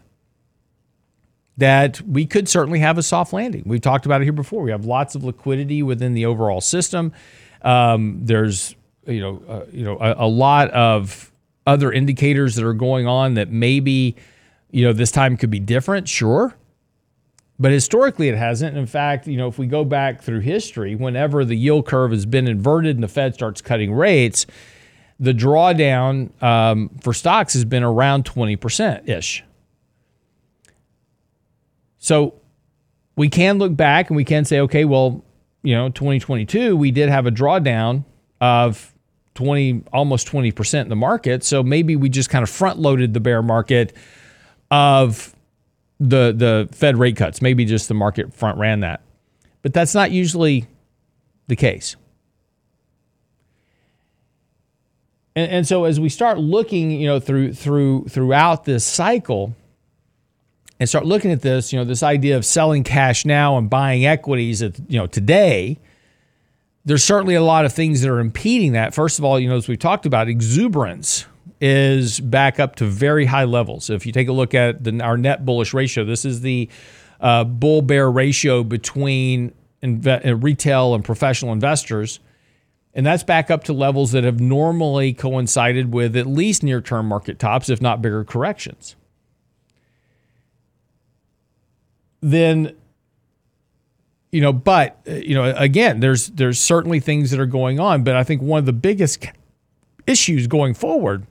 that 1.58 2.02
we 2.02 2.26
could 2.26 2.50
certainly 2.50 2.80
have 2.80 2.98
a 2.98 3.04
soft 3.04 3.34
landing. 3.34 3.64
We've 3.66 3.82
talked 3.82 4.06
about 4.06 4.22
it 4.22 4.24
here 4.24 4.34
before. 4.34 4.64
We 4.64 4.72
have 4.72 4.86
lots 4.86 5.14
of 5.14 5.24
liquidity 5.24 5.84
within 5.84 6.14
the 6.14 6.26
overall 6.26 6.62
system. 6.62 7.14
Um, 7.62 8.20
there's 8.24 8.76
you 9.06 9.20
know 9.20 9.44
uh, 9.48 9.66
you 9.72 9.84
know 9.84 9.98
a, 10.00 10.26
a 10.26 10.28
lot 10.28 10.72
of 10.72 11.31
other 11.66 11.92
indicators 11.92 12.56
that 12.56 12.66
are 12.66 12.74
going 12.74 13.08
on 13.08 13.36
that 13.36 13.52
maybe, 13.52 14.16
you 14.72 14.84
know, 14.84 14.94
this 14.94 15.12
time 15.12 15.38
could 15.38 15.50
be 15.50 15.60
different? 15.60 16.08
Sure. 16.08 16.56
But 17.60 17.72
historically, 17.72 18.28
it 18.28 18.38
hasn't. 18.38 18.76
In 18.76 18.88
fact, 18.88 19.28
you 19.28 19.38
know, 19.38 19.48
if 19.48 19.60
we 19.60 19.68
go 19.68 19.86
back 19.86 20.24
through 20.24 20.40
history, 20.40 20.96
whenever 20.96 21.46
the 21.46 21.56
yield 21.56 21.86
curve 21.86 22.12
has 22.12 22.26
been 22.26 22.48
inverted 22.48 22.96
and 22.96 23.04
the 23.04 23.08
Fed 23.08 23.36
starts 23.36 23.62
cutting 23.62 23.94
rates, 23.94 24.48
the 25.20 25.34
drawdown 25.34 26.32
um, 26.42 26.90
for 27.02 27.14
stocks 27.14 27.54
has 27.54 27.64
been 27.64 27.84
around 27.84 28.26
20% 28.26 29.08
ish. 29.08 29.44
So 32.00 32.34
we 33.16 33.30
can 33.30 33.60
look 33.60 33.76
back 33.76 34.10
and 34.10 34.18
we 34.18 34.26
can 34.26 34.44
say, 34.44 34.60
okay, 34.62 34.84
well, 34.84 35.24
you 35.62 35.76
know, 35.76 35.90
2022, 35.90 36.76
we 36.76 36.90
did 36.90 37.10
have 37.10 37.28
a 37.28 37.32
drawdown 37.32 38.06
of 38.40 38.92
20 39.36 39.84
almost 39.94 40.28
20% 40.28 40.82
in 40.82 40.90
the 40.90 40.96
market. 40.96 41.44
So 41.44 41.64
maybe 41.64 41.96
we 41.96 42.10
just 42.10 42.30
kind 42.30 42.44
of 42.44 42.50
front 42.50 42.80
loaded 42.80 43.14
the 43.14 43.20
bear 43.20 43.42
market 43.42 43.96
of 44.70 45.36
the 46.00 46.34
the 46.36 46.70
Fed 46.72 46.98
rate 46.98 47.16
cuts. 47.16 47.42
Maybe 47.42 47.66
just 47.66 47.88
the 47.88 47.94
market 47.94 48.34
front 48.34 48.58
ran 48.58 48.82
that. 48.82 49.02
But 49.62 49.74
that's 49.74 49.94
not 49.94 50.12
usually 50.12 50.68
the 51.48 51.56
case. 51.56 51.96
And, 55.36 55.52
and 55.52 55.68
so 55.68 55.86
as 55.86 56.00
we 56.00 56.10
start 56.10 56.40
looking, 56.40 56.92
you 56.92 57.08
know, 57.08 57.20
through 57.20 57.54
through 57.54 58.06
throughout 58.06 58.66
this 58.66 58.84
cycle 58.84 59.56
and 60.80 60.90
start 60.90 61.06
looking 61.06 61.32
at 61.32 61.42
this, 61.42 61.72
you 61.72 61.80
know, 61.80 61.86
this 61.86 62.04
idea 62.04 62.36
of 62.38 62.46
selling 62.46 62.84
cash 62.84 63.24
now 63.26 63.58
and 63.58 63.70
buying 63.70 64.06
equities 64.06 64.64
at, 64.64 64.80
you 64.92 64.98
know, 64.98 65.08
today, 65.08 65.78
there's 66.86 67.04
certainly 67.04 67.36
a 67.36 67.44
lot 67.44 67.66
of 67.66 67.74
things 67.74 68.02
that 68.02 68.10
are 68.10 68.20
impeding 68.20 68.72
that. 68.74 68.94
First 68.94 69.20
of 69.20 69.26
all, 69.26 69.40
you 69.40 69.48
know, 69.48 69.56
as 69.56 69.68
we've 69.68 69.80
talked 69.80 70.06
about, 70.06 70.28
exuberance 70.28 71.26
is 71.60 72.20
back 72.20 72.60
up 72.60 72.76
to 72.78 72.86
very 72.86 73.26
high 73.26 73.44
levels. 73.44 73.90
If 73.90 74.06
you 74.06 74.12
take 74.12 74.28
a 74.28 74.32
look 74.32 74.54
at 74.56 74.84
the, 74.84 75.00
our 75.02 75.18
net 75.18 75.46
bullish 75.46 75.74
ratio, 75.74 76.04
this 76.04 76.26
is 76.26 76.42
the 76.42 76.70
uh, 77.20 77.44
bull 77.44 77.84
bear 77.84 78.10
ratio 78.10 78.64
between 78.64 79.54
inve- 79.84 80.26
uh, 80.26 80.36
retail 80.36 80.96
and 80.96 81.06
professional 81.06 81.54
investors. 81.54 82.20
And 82.94 83.06
that's 83.06 83.24
back 83.24 83.52
up 83.52 83.64
to 83.66 83.74
levels 83.74 84.12
that 84.12 84.24
have 84.24 84.40
normally 84.40 85.14
coincided 85.14 85.94
with 85.94 86.18
at 86.18 86.26
least 86.26 86.64
near 86.64 86.82
term 86.82 87.08
market 87.08 87.38
tops, 87.38 87.70
if 87.70 87.80
not 87.80 88.02
bigger 88.02 88.26
corrections. 88.26 88.96
Then 92.22 92.76
you 94.32 94.42
know, 94.42 94.54
but 94.54 95.00
uh, 95.08 95.14
you 95.14 95.36
know, 95.36 95.54
again, 95.58 96.00
there's 96.00 96.28
there's 96.28 96.60
certainly 96.60 97.00
things 97.00 97.32
that 97.32 97.40
are 97.40 97.46
going 97.46 97.80
on, 97.80 98.04
but 98.04 98.16
I 98.16 98.24
think 98.24 98.42
one 98.42 98.60
of 98.60 98.66
the 98.66 98.74
biggest 98.74 99.26
issues 100.08 100.48
going 100.48 100.74
forward, 100.74 101.28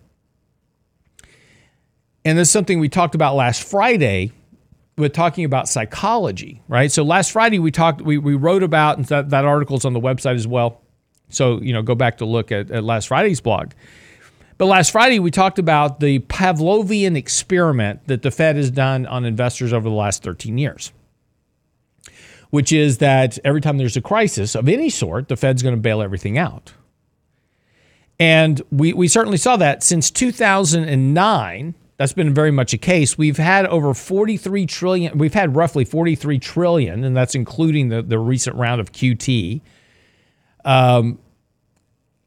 and 2.24 2.38
this 2.38 2.48
is 2.48 2.52
something 2.52 2.78
we 2.78 2.88
talked 2.88 3.14
about 3.14 3.34
last 3.34 3.62
Friday 3.62 4.32
with 5.00 5.12
talking 5.12 5.44
about 5.44 5.68
psychology, 5.68 6.62
right? 6.68 6.92
So 6.92 7.02
last 7.02 7.32
Friday 7.32 7.58
we 7.58 7.70
talked, 7.70 8.02
we, 8.02 8.18
we 8.18 8.34
wrote 8.34 8.62
about, 8.62 8.98
and 8.98 9.06
that, 9.06 9.30
that 9.30 9.44
article's 9.44 9.84
on 9.84 9.94
the 9.94 10.00
website 10.00 10.34
as 10.34 10.46
well. 10.46 10.82
So, 11.30 11.60
you 11.62 11.72
know, 11.72 11.82
go 11.82 11.94
back 11.94 12.18
to 12.18 12.26
look 12.26 12.52
at, 12.52 12.70
at 12.70 12.84
last 12.84 13.08
Friday's 13.08 13.40
blog. 13.40 13.72
But 14.58 14.66
last 14.66 14.90
Friday 14.90 15.18
we 15.18 15.30
talked 15.30 15.58
about 15.58 16.00
the 16.00 16.18
Pavlovian 16.18 17.16
experiment 17.16 18.06
that 18.08 18.20
the 18.20 18.30
Fed 18.30 18.56
has 18.56 18.70
done 18.70 19.06
on 19.06 19.24
investors 19.24 19.72
over 19.72 19.88
the 19.88 19.94
last 19.94 20.22
13 20.22 20.58
years 20.58 20.92
which 22.50 22.72
is 22.72 22.98
that 22.98 23.38
every 23.44 23.60
time 23.60 23.78
there's 23.78 23.96
a 23.96 24.00
crisis 24.00 24.54
of 24.54 24.68
any 24.68 24.90
sort, 24.90 25.28
the 25.28 25.36
Fed's 25.36 25.62
going 25.62 25.74
to 25.74 25.80
bail 25.80 26.02
everything 26.02 26.36
out. 26.36 26.72
And 28.18 28.60
we, 28.70 28.92
we 28.92 29.08
certainly 29.08 29.38
saw 29.38 29.56
that 29.56 29.82
since 29.82 30.10
2009. 30.10 31.74
that's 31.96 32.12
been 32.12 32.34
very 32.34 32.50
much 32.50 32.74
a 32.74 32.78
case. 32.78 33.16
We've 33.16 33.38
had 33.38 33.66
over 33.66 33.94
43 33.94 34.66
trillion, 34.66 35.16
we've 35.16 35.32
had 35.32 35.56
roughly 35.56 35.84
43 35.84 36.38
trillion, 36.38 37.04
and 37.04 37.16
that's 37.16 37.34
including 37.34 37.88
the, 37.88 38.02
the 38.02 38.18
recent 38.18 38.56
round 38.56 38.80
of 38.80 38.92
QT, 38.92 39.62
um, 40.64 41.18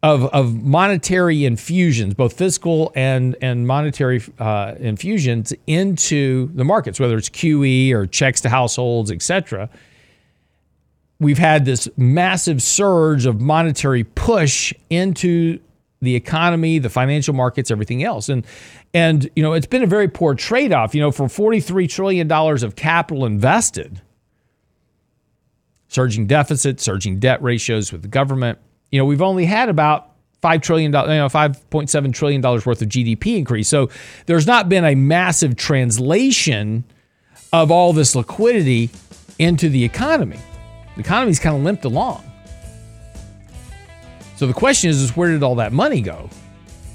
of, 0.02 0.26
of 0.26 0.64
monetary 0.64 1.46
infusions, 1.46 2.14
both 2.14 2.34
fiscal 2.34 2.92
and, 2.96 3.36
and 3.42 3.68
monetary 3.68 4.22
uh, 4.40 4.74
infusions 4.80 5.54
into 5.68 6.50
the 6.56 6.64
markets, 6.64 7.00
whether 7.00 7.18
it's 7.18 7.30
QE 7.30 7.92
or 7.94 8.08
checks 8.08 8.42
to 8.42 8.50
households, 8.50 9.12
et 9.12 9.22
cetera. 9.22 9.70
We've 11.24 11.38
had 11.38 11.66
this 11.66 11.90
massive 11.98 12.62
surge 12.62 13.26
of 13.26 13.42
monetary 13.42 14.04
push 14.04 14.74
into 14.90 15.60
the 16.02 16.16
economy, 16.16 16.80
the 16.80 16.90
financial 16.90 17.34
markets, 17.34 17.72
everything 17.72 18.04
else. 18.04 18.30
And 18.30 18.46
and 18.94 19.30
you 19.36 19.42
know, 19.42 19.54
it's 19.54 19.66
been 19.66 19.84
a 19.84 19.88
very 19.88 20.08
poor 20.08 20.36
trade-off, 20.36 20.94
you 20.94 21.02
know, 21.02 21.12
for 21.12 21.28
43 21.28 21.88
trillion 21.88 22.28
dollars 22.28 22.62
of 22.62 22.76
capital 22.76 23.26
invested. 23.26 24.02
Surging 25.88 26.28
deficits, 26.28 26.84
surging 26.84 27.20
debt 27.20 27.42
ratios 27.42 27.92
with 27.92 28.02
the 28.02 28.08
government. 28.08 28.60
You 28.92 29.00
know, 29.00 29.06
we've 29.06 29.22
only 29.22 29.46
had 29.46 29.70
about 29.70 30.12
five 30.42 30.62
trillion 30.62 30.92
dollars, 30.92 31.10
you 31.10 31.18
know, 31.18 31.30
five 31.30 31.70
point 31.70 31.90
seven 31.90 32.12
trillion 32.12 32.42
dollars 32.42 32.66
worth 32.66 32.82
of 32.82 32.90
GDP 32.90 33.38
increase. 33.38 33.70
So 33.70 33.90
there's 34.26 34.46
not 34.46 34.68
been 34.68 34.84
a 34.84 34.96
massive 34.96 35.56
translation 35.56 36.84
of 37.54 37.72
all 37.72 37.94
this 37.94 38.16
liquidity 38.16 38.90
into 39.40 39.70
the 39.70 39.84
economy. 39.84 40.40
The 40.96 41.02
economy's 41.02 41.40
kind 41.40 41.56
of 41.56 41.64
limped 41.64 41.86
along. 41.86 42.24
So 44.36 44.48
the 44.48 44.54
question 44.54 44.90
is, 44.90 45.02
is 45.02 45.16
where 45.16 45.32
did 45.32 45.44
all 45.44 45.56
that 45.56 45.74
money 45.74 46.02
go? 46.02 46.30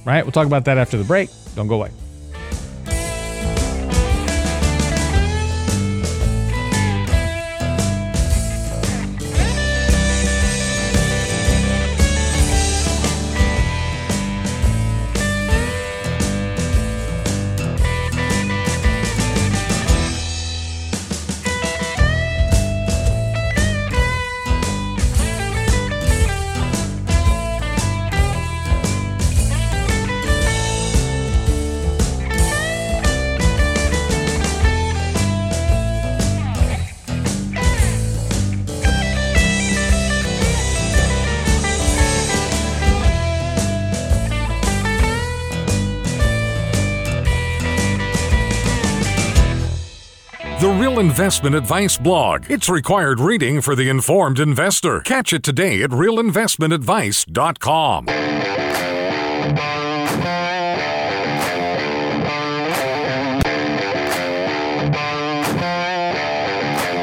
Right? 0.05 0.25
We'll 0.25 0.33
talk 0.33 0.47
about 0.47 0.65
that 0.67 0.79
after 0.79 0.97
the 0.97 1.05
break. 1.05 1.31
Don't 1.55 1.67
go 1.67 1.77
away. 1.77 1.91
Investment 50.61 51.55
Advice 51.55 51.97
blog. 51.97 52.51
It's 52.51 52.69
required 52.69 53.21
reading 53.21 53.61
for 53.61 53.77
the 53.77 53.89
informed 53.89 54.41
investor. 54.41 55.01
Catch 55.01 55.33
it 55.33 55.45
today 55.45 55.83
at 55.83 55.91
realinvestmentadvice.com. 55.91 58.07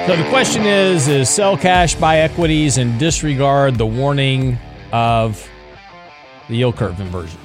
So 0.05 0.15
the 0.15 0.29
question 0.29 0.65
is 0.65 1.07
is 1.07 1.29
sell 1.29 1.57
cash, 1.57 1.95
buy 1.95 2.19
equities 2.19 2.77
and 2.77 2.99
disregard 2.99 3.75
the 3.75 3.85
warning 3.85 4.57
of 4.91 5.49
the 6.49 6.57
yield 6.57 6.75
curve 6.75 6.99
inversion. 6.99 7.39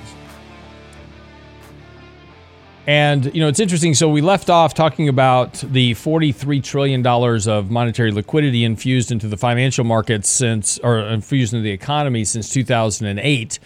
And 2.90 3.33
you 3.33 3.40
know, 3.40 3.46
it's 3.46 3.61
interesting. 3.61 3.94
So 3.94 4.09
we 4.09 4.20
left 4.20 4.50
off 4.50 4.74
talking 4.74 5.09
about 5.09 5.55
the 5.55 5.94
forty-three 5.94 6.61
trillion 6.61 7.03
dollars 7.03 7.46
of 7.46 7.70
monetary 7.70 8.11
liquidity 8.11 8.64
infused 8.64 9.12
into 9.12 9.29
the 9.29 9.37
financial 9.37 9.85
markets 9.85 10.29
since, 10.29 10.76
or 10.81 10.98
infused 10.98 11.55
into 11.55 11.62
the 11.62 11.70
economy 11.70 12.24
since 12.24 12.50
two 12.53 12.64
thousand 12.64 13.07
and 13.07 13.20
eight. 13.20 13.61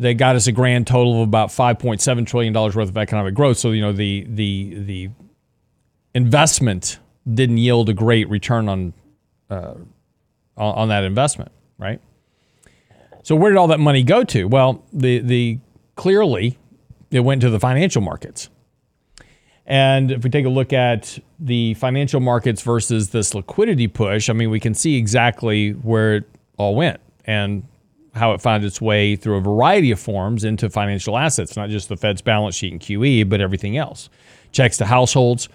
That 0.00 0.18
got 0.18 0.36
us 0.36 0.46
a 0.46 0.52
grand 0.52 0.86
total 0.86 1.22
of 1.22 1.28
about 1.28 1.50
five 1.50 1.78
point 1.78 2.02
seven 2.02 2.26
trillion 2.26 2.52
dollars 2.52 2.76
worth 2.76 2.90
of 2.90 2.98
economic 2.98 3.32
growth. 3.32 3.56
So 3.56 3.70
you 3.70 3.80
know, 3.80 3.92
the 3.92 4.26
the 4.28 4.74
the 4.80 5.10
investment 6.12 6.98
didn't 7.32 7.56
yield 7.56 7.88
a 7.88 7.94
great 7.94 8.28
return 8.28 8.68
on 8.68 8.92
uh, 9.48 9.76
on 10.58 10.90
that 10.90 11.04
investment, 11.04 11.52
right? 11.78 12.02
So 13.22 13.34
where 13.34 13.50
did 13.50 13.56
all 13.56 13.68
that 13.68 13.80
money 13.80 14.02
go 14.02 14.24
to? 14.24 14.44
Well, 14.44 14.84
the 14.92 15.20
the 15.20 15.58
clearly 15.94 16.58
it 17.10 17.20
went 17.20 17.40
to 17.42 17.50
the 17.50 17.60
financial 17.60 18.02
markets. 18.02 18.48
And 19.66 20.12
if 20.12 20.22
we 20.22 20.30
take 20.30 20.46
a 20.46 20.50
look 20.50 20.72
at 20.72 21.18
the 21.40 21.74
financial 21.74 22.20
markets 22.20 22.62
versus 22.62 23.10
this 23.10 23.34
liquidity 23.34 23.88
push, 23.88 24.30
I 24.30 24.32
mean, 24.32 24.50
we 24.50 24.60
can 24.60 24.74
see 24.74 24.96
exactly 24.96 25.72
where 25.72 26.16
it 26.16 26.24
all 26.56 26.76
went 26.76 27.00
and 27.24 27.64
how 28.14 28.32
it 28.32 28.40
found 28.40 28.64
its 28.64 28.80
way 28.80 29.16
through 29.16 29.36
a 29.36 29.40
variety 29.40 29.90
of 29.90 30.00
forms 30.00 30.44
into 30.44 30.70
financial 30.70 31.18
assets, 31.18 31.56
not 31.56 31.68
just 31.68 31.88
the 31.88 31.96
Fed's 31.96 32.22
balance 32.22 32.54
sheet 32.54 32.72
and 32.72 32.80
QE, 32.80 33.28
but 33.28 33.40
everything 33.40 33.76
else. 33.76 34.08
Checks 34.52 34.78
to 34.78 34.86
households. 34.86 35.48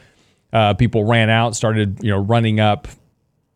Uh, 0.53 0.73
people 0.73 1.05
ran 1.05 1.29
out, 1.29 1.55
started 1.55 2.03
you 2.03 2.11
know 2.11 2.19
running 2.19 2.59
up, 2.59 2.87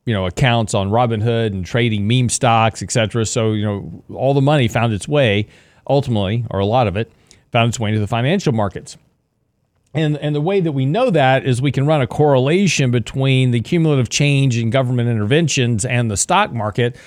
you 0.05 0.13
know 0.13 0.25
accounts 0.25 0.73
on 0.73 0.89
Robinhood 0.89 1.47
and 1.47 1.65
trading 1.65 2.07
meme 2.07 2.29
stocks, 2.29 2.81
et 2.81 2.91
cetera. 2.91 3.25
So 3.25 3.51
you 3.51 3.65
know 3.65 4.03
all 4.15 4.33
the 4.33 4.41
money 4.41 4.67
found 4.67 4.93
its 4.93 5.07
way 5.07 5.47
ultimately, 5.87 6.45
or 6.49 6.59
a 6.59 6.65
lot 6.65 6.87
of 6.87 6.95
it, 6.95 7.11
found 7.55 7.69
its 7.69 7.79
way 7.79 7.87
into 7.87 8.01
the 8.01 8.07
financial 8.07 8.51
markets. 8.51 8.97
And, 9.93 10.17
and 10.17 10.35
the 10.35 10.41
way 10.41 10.59
that 10.59 10.73
we 10.73 10.85
know 10.85 11.09
that 11.09 11.45
is 11.45 11.61
we 11.61 11.71
can 11.71 11.87
run 11.87 12.01
a 12.01 12.07
correlation 12.07 12.91
between 12.91 13.51
the 13.51 13.61
cumulative 13.61 14.09
change 14.09 14.57
in 14.57 14.71
government 14.71 15.07
interventions 15.07 15.85
and 15.85 16.11
the 16.11 16.17
stock 16.17 16.51
market. 16.51 16.97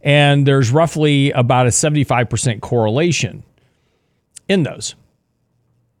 And 0.00 0.46
there's 0.46 0.70
roughly 0.70 1.32
about 1.32 1.66
a 1.66 1.68
75% 1.68 2.62
correlation 2.62 3.42
in 4.48 4.62
those. 4.62 4.94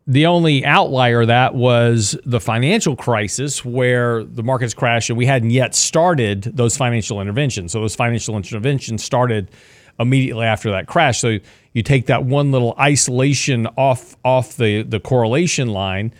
The 0.06 0.24
only 0.24 0.64
outlier 0.64 1.26
that 1.26 1.54
was 1.54 2.16
the 2.24 2.40
financial 2.40 2.96
crisis 2.96 3.66
where 3.66 4.24
the 4.24 4.42
markets 4.42 4.72
crashed 4.72 5.10
and 5.10 5.18
we 5.18 5.26
hadn't 5.26 5.50
yet 5.50 5.74
started 5.74 6.44
those 6.44 6.74
financial 6.74 7.20
interventions. 7.20 7.72
So 7.72 7.82
those 7.82 7.96
financial 7.96 8.38
interventions 8.38 9.04
started 9.04 9.50
immediately 9.98 10.46
after 10.46 10.70
that 10.70 10.86
crash. 10.86 11.20
So 11.20 11.38
you 11.72 11.82
take 11.82 12.06
that 12.06 12.24
one 12.24 12.50
little 12.50 12.74
isolation 12.78 13.66
off 13.76 14.16
off 14.24 14.56
the 14.56 14.82
the 14.82 15.00
correlation 15.00 15.68
line, 15.68 16.12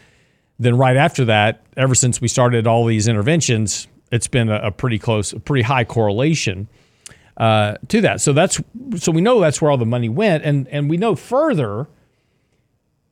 then 0.58 0.76
right 0.76 0.96
after 0.96 1.24
that, 1.26 1.62
ever 1.76 1.94
since 1.94 2.20
we 2.20 2.28
started 2.28 2.66
all 2.66 2.86
these 2.86 3.08
interventions, 3.08 3.88
it's 4.12 4.28
been 4.28 4.48
a, 4.48 4.56
a 4.56 4.70
pretty 4.70 4.98
close, 4.98 5.32
a 5.32 5.40
pretty 5.40 5.62
high 5.62 5.84
correlation 5.84 6.68
uh, 7.36 7.74
to 7.88 8.00
that. 8.00 8.20
So 8.20 8.32
that's 8.32 8.60
so 8.96 9.12
we 9.12 9.20
know 9.20 9.40
that's 9.40 9.60
where 9.60 9.70
all 9.70 9.78
the 9.78 9.86
money 9.86 10.08
went, 10.08 10.44
and 10.44 10.68
and 10.68 10.88
we 10.88 10.96
know 10.96 11.16
further 11.16 11.88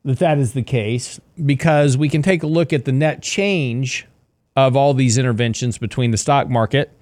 that 0.05 0.19
that 0.19 0.37
is 0.37 0.53
the 0.53 0.63
case 0.63 1.19
because 1.45 1.97
we 1.97 2.07
can 2.07 2.21
take 2.21 2.41
a 2.41 2.47
look 2.47 2.71
at 2.71 2.85
the 2.85 2.91
net 2.91 3.21
change 3.21 4.07
of 4.55 4.75
all 4.75 4.93
these 4.93 5.17
interventions 5.17 5.77
between 5.77 6.11
the 6.11 6.17
stock 6.17 6.49
market 6.49 6.95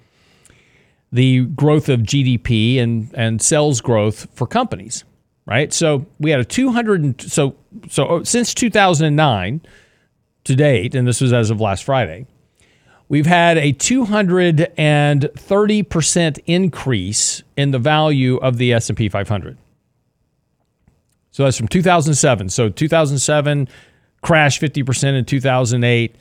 the 1.12 1.44
growth 1.46 1.88
of 1.88 2.00
GDP 2.00 2.78
and, 2.78 3.10
and 3.14 3.40
sales 3.40 3.80
growth 3.80 4.28
for 4.34 4.46
companies, 4.46 5.04
right? 5.48 5.72
So 5.72 6.06
we 6.20 6.30
had 6.30 6.38
a 6.40 6.44
200 6.44 7.22
so 7.22 7.56
so 7.88 8.06
oh, 8.06 8.22
since 8.22 8.52
2009 8.52 9.62
to 10.44 10.54
date, 10.54 10.94
and 10.94 11.08
this 11.08 11.22
was 11.22 11.32
as 11.32 11.48
of 11.50 11.58
last 11.60 11.82
Friday, 11.84 12.26
we've 13.08 13.24
had 13.24 13.56
a 13.56 13.72
230% 13.72 16.38
increase 16.46 17.42
in 17.56 17.70
the 17.70 17.78
value 17.78 18.36
of 18.36 18.58
the 18.58 18.74
S&P 18.74 19.08
500. 19.08 19.56
So 21.30 21.44
that's 21.44 21.56
from 21.56 21.68
2007. 21.68 22.50
So 22.50 22.68
2007 22.68 23.68
crashed 24.20 24.60
50% 24.60 25.18
in 25.18 25.24
2008 25.24 26.16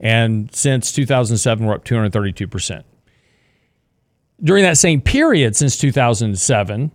and 0.00 0.52
since 0.52 0.90
2007 0.90 1.64
we're 1.64 1.74
up 1.74 1.84
232% 1.84 2.82
during 4.42 4.64
that 4.64 4.78
same 4.78 5.02
period 5.02 5.54
since 5.54 5.76
2007 5.76 6.90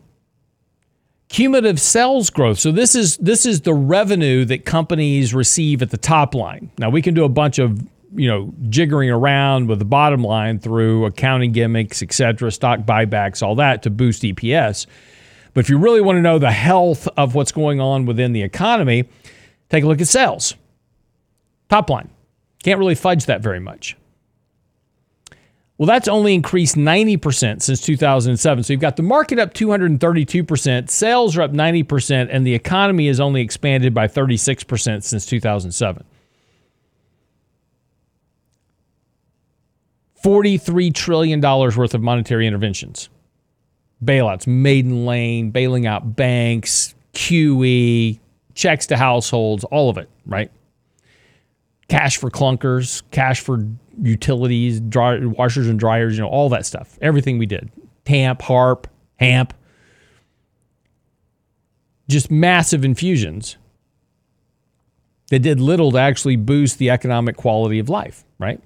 cumulative 1.29 1.79
sales 1.79 2.29
growth 2.29 2.59
so 2.59 2.71
this 2.71 2.95
is 2.95 3.17
this 3.17 3.45
is 3.45 3.61
the 3.61 3.73
revenue 3.73 4.45
that 4.45 4.65
companies 4.65 5.33
receive 5.33 5.81
at 5.81 5.89
the 5.89 5.97
top 5.97 6.33
line 6.33 6.71
now 6.77 6.89
we 6.89 7.01
can 7.01 7.13
do 7.13 7.25
a 7.25 7.29
bunch 7.29 7.59
of 7.59 7.85
you 8.15 8.27
know 8.27 8.53
jiggering 8.63 9.13
around 9.13 9.67
with 9.67 9.79
the 9.79 9.85
bottom 9.85 10.23
line 10.23 10.57
through 10.57 11.05
accounting 11.05 11.51
gimmicks 11.51 12.01
etc 12.01 12.49
stock 12.51 12.79
buybacks 12.81 13.43
all 13.43 13.55
that 13.55 13.83
to 13.83 13.89
boost 13.89 14.21
eps 14.23 14.85
but 15.53 15.59
if 15.59 15.69
you 15.69 15.77
really 15.77 16.01
want 16.01 16.15
to 16.15 16.21
know 16.21 16.39
the 16.39 16.51
health 16.51 17.07
of 17.17 17.35
what's 17.35 17.51
going 17.51 17.81
on 17.81 18.05
within 18.05 18.31
the 18.31 18.41
economy 18.41 19.03
take 19.69 19.83
a 19.83 19.87
look 19.87 19.99
at 19.99 20.07
sales 20.07 20.55
Top 21.69 21.89
line. 21.89 22.09
Can't 22.63 22.79
really 22.79 22.95
fudge 22.95 23.25
that 23.25 23.41
very 23.41 23.59
much. 23.59 23.97
Well, 25.77 25.85
that's 25.85 26.07
only 26.07 26.33
increased 26.33 26.75
90% 26.75 27.61
since 27.61 27.81
2007. 27.81 28.63
So 28.63 28.73
you've 28.73 28.81
got 28.81 28.95
the 28.95 29.03
market 29.03 29.37
up 29.37 29.53
232%, 29.53 30.89
sales 30.89 31.37
are 31.37 31.43
up 31.43 31.51
90%, 31.51 32.29
and 32.31 32.47
the 32.47 32.55
economy 32.55 33.07
has 33.07 33.19
only 33.19 33.41
expanded 33.41 33.93
by 33.93 34.07
36% 34.07 35.03
since 35.03 35.25
2007. 35.25 36.03
$43 40.23 40.93
trillion 40.95 41.39
worth 41.41 41.93
of 41.93 42.01
monetary 42.01 42.47
interventions. 42.47 43.09
Bailouts, 44.03 44.47
Maiden 44.47 45.05
Lane, 45.05 45.51
bailing 45.51 45.85
out 45.85 46.15
banks, 46.15 46.95
QE, 47.13 48.19
checks 48.55 48.87
to 48.87 48.97
households, 48.97 49.63
all 49.65 49.89
of 49.91 49.97
it, 49.97 50.09
right? 50.25 50.51
Cash 51.89 52.17
for 52.17 52.29
clunkers, 52.29 53.01
cash 53.11 53.39
for 53.39 53.65
utilities, 54.01 54.79
dry, 54.81 55.23
washers 55.25 55.67
and 55.67 55.79
dryers, 55.79 56.17
you 56.17 56.23
know, 56.23 56.29
all 56.29 56.49
that 56.49 56.65
stuff. 56.65 56.97
Everything 57.01 57.37
we 57.37 57.45
did. 57.45 57.71
TARP, 58.05 58.41
HARP, 58.41 58.87
HAMP. 59.17 59.53
Just 62.09 62.31
massive 62.31 62.85
infusions 62.85 63.57
that 65.29 65.39
did 65.39 65.59
little 65.59 65.91
to 65.91 65.97
actually 65.97 66.35
boost 66.35 66.77
the 66.77 66.89
economic 66.89 67.35
quality 67.35 67.79
of 67.79 67.89
life, 67.89 68.23
right? 68.39 68.61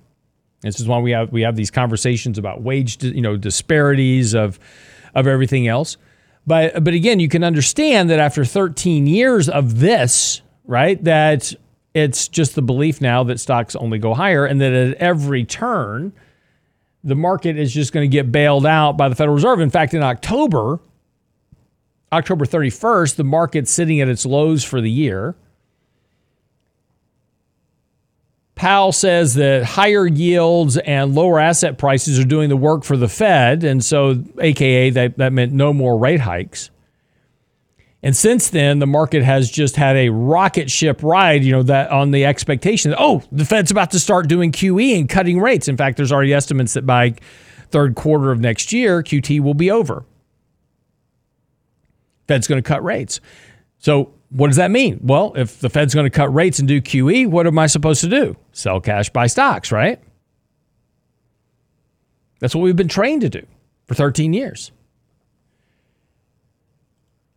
This 0.61 0.79
is 0.79 0.87
why 0.87 0.99
we 0.99 1.11
have 1.11 1.31
we 1.31 1.41
have 1.41 1.55
these 1.55 1.71
conversations 1.71 2.37
about 2.37 2.61
wage, 2.61 3.03
you 3.03 3.21
know, 3.21 3.35
disparities 3.35 4.35
of 4.35 4.59
of 5.15 5.25
everything 5.25 5.67
else. 5.67 5.97
But 6.45 6.83
but 6.83 6.93
again, 6.93 7.19
you 7.19 7.29
can 7.29 7.43
understand 7.43 8.09
that 8.11 8.19
after 8.19 8.45
13 8.45 9.07
years 9.07 9.49
of 9.49 9.79
this, 9.79 10.41
right, 10.65 11.03
that 11.03 11.53
it's 11.93 12.27
just 12.27 12.55
the 12.55 12.61
belief 12.61 13.01
now 13.01 13.23
that 13.23 13.39
stocks 13.39 13.75
only 13.75 13.99
go 13.99 14.13
higher 14.13 14.45
and 14.45 14.61
that 14.61 14.71
at 14.71 14.95
every 14.95 15.43
turn, 15.43 16.13
the 17.03 17.15
market 17.15 17.57
is 17.57 17.73
just 17.73 17.93
going 17.93 18.09
to 18.09 18.11
get 18.11 18.31
bailed 18.31 18.65
out 18.65 18.93
by 18.93 19.09
the 19.09 19.15
Federal 19.15 19.35
Reserve. 19.35 19.59
In 19.59 19.69
fact, 19.69 19.93
in 19.93 20.03
October, 20.03 20.79
October 22.13 22.45
31st, 22.45 23.15
the 23.15 23.23
market's 23.23 23.71
sitting 23.71 23.99
at 24.01 24.07
its 24.07 24.25
lows 24.25 24.63
for 24.63 24.81
the 24.81 24.91
year. 24.91 25.35
Powell 28.55 28.91
says 28.91 29.33
that 29.35 29.63
higher 29.63 30.05
yields 30.05 30.77
and 30.77 31.15
lower 31.15 31.39
asset 31.39 31.79
prices 31.79 32.19
are 32.19 32.25
doing 32.25 32.49
the 32.49 32.57
work 32.57 32.83
for 32.83 32.95
the 32.95 33.07
Fed. 33.07 33.63
And 33.63 33.83
so, 33.83 34.23
AKA, 34.39 34.91
that, 34.91 35.17
that 35.17 35.33
meant 35.33 35.51
no 35.51 35.73
more 35.73 35.97
rate 35.97 36.19
hikes. 36.19 36.69
And 38.03 38.17
since 38.17 38.49
then, 38.49 38.79
the 38.79 38.87
market 38.87 39.23
has 39.23 39.51
just 39.51 39.75
had 39.75 39.95
a 39.95 40.09
rocket 40.09 40.71
ship 40.71 41.03
ride, 41.03 41.43
you 41.43 41.51
know, 41.51 41.63
that 41.63 41.91
on 41.91 42.11
the 42.11 42.25
expectation 42.25 42.91
that, 42.91 42.99
oh, 42.99 43.21
the 43.31 43.45
Fed's 43.45 43.69
about 43.69 43.91
to 43.91 43.99
start 43.99 44.27
doing 44.27 44.51
QE 44.51 44.99
and 44.99 45.07
cutting 45.07 45.39
rates. 45.39 45.67
In 45.67 45.77
fact, 45.77 45.97
there's 45.97 46.11
already 46.11 46.33
estimates 46.33 46.73
that 46.73 46.85
by 46.85 47.13
third 47.69 47.95
quarter 47.95 48.31
of 48.31 48.39
next 48.39 48.73
year, 48.73 49.03
QT 49.03 49.39
will 49.41 49.53
be 49.53 49.69
over. 49.69 50.03
Fed's 52.27 52.47
going 52.47 52.61
to 52.61 52.67
cut 52.67 52.83
rates. 52.83 53.21
So, 53.77 54.13
what 54.29 54.47
does 54.47 54.55
that 54.55 54.71
mean? 54.71 54.99
Well, 55.03 55.33
if 55.35 55.59
the 55.59 55.69
Fed's 55.69 55.93
going 55.93 56.05
to 56.05 56.09
cut 56.09 56.33
rates 56.33 56.59
and 56.59 56.67
do 56.67 56.81
QE, 56.81 57.27
what 57.27 57.45
am 57.45 57.59
I 57.59 57.67
supposed 57.67 58.01
to 58.01 58.07
do? 58.07 58.37
Sell 58.53 58.79
cash, 58.79 59.09
buy 59.09 59.27
stocks, 59.27 59.71
right? 59.71 60.01
That's 62.39 62.55
what 62.55 62.61
we've 62.61 62.75
been 62.75 62.87
trained 62.87 63.21
to 63.21 63.29
do 63.29 63.45
for 63.85 63.93
13 63.93 64.33
years. 64.33 64.71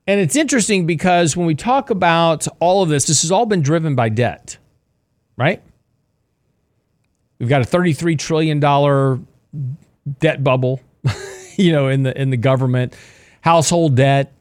And 0.07 0.21
it's 0.21 0.37
interesting 0.37 0.87
because 0.87 1.37
when 1.37 1.47
we 1.47 1.55
talk 1.55 1.90
about 1.90 2.47
all 2.61 2.83
of 2.83 2.88
this, 2.88 3.07
this 3.07 3.23
has 3.23 3.33
all 3.33 3.47
been 3.47 3.62
driven 3.62 3.95
by 3.95 4.11
debt, 4.11 4.59
right? 5.37 5.62
We've 7.38 7.49
got 7.49 7.62
a 7.62 7.64
$33 7.64 8.19
trillion 8.19 8.61
debt 10.19 10.45
bubble, 10.45 10.81
you 11.57 11.73
know, 11.73 11.88
in 11.88 12.03
the 12.03 12.21
in 12.21 12.31
the 12.31 12.37
government, 12.37 12.95
household 13.40 13.97
debt, 13.97 14.33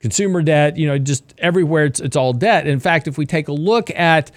consumer 0.00 0.42
debt, 0.42 0.76
you 0.76 0.86
know, 0.86 0.98
just 0.98 1.34
everywhere 1.38 1.86
it's, 1.86 2.00
it's 2.00 2.16
all 2.16 2.32
debt. 2.32 2.66
In 2.66 2.80
fact, 2.80 3.06
if 3.06 3.16
we 3.16 3.24
take 3.24 3.48
a 3.48 3.52
look 3.52 3.90
at 3.90 4.30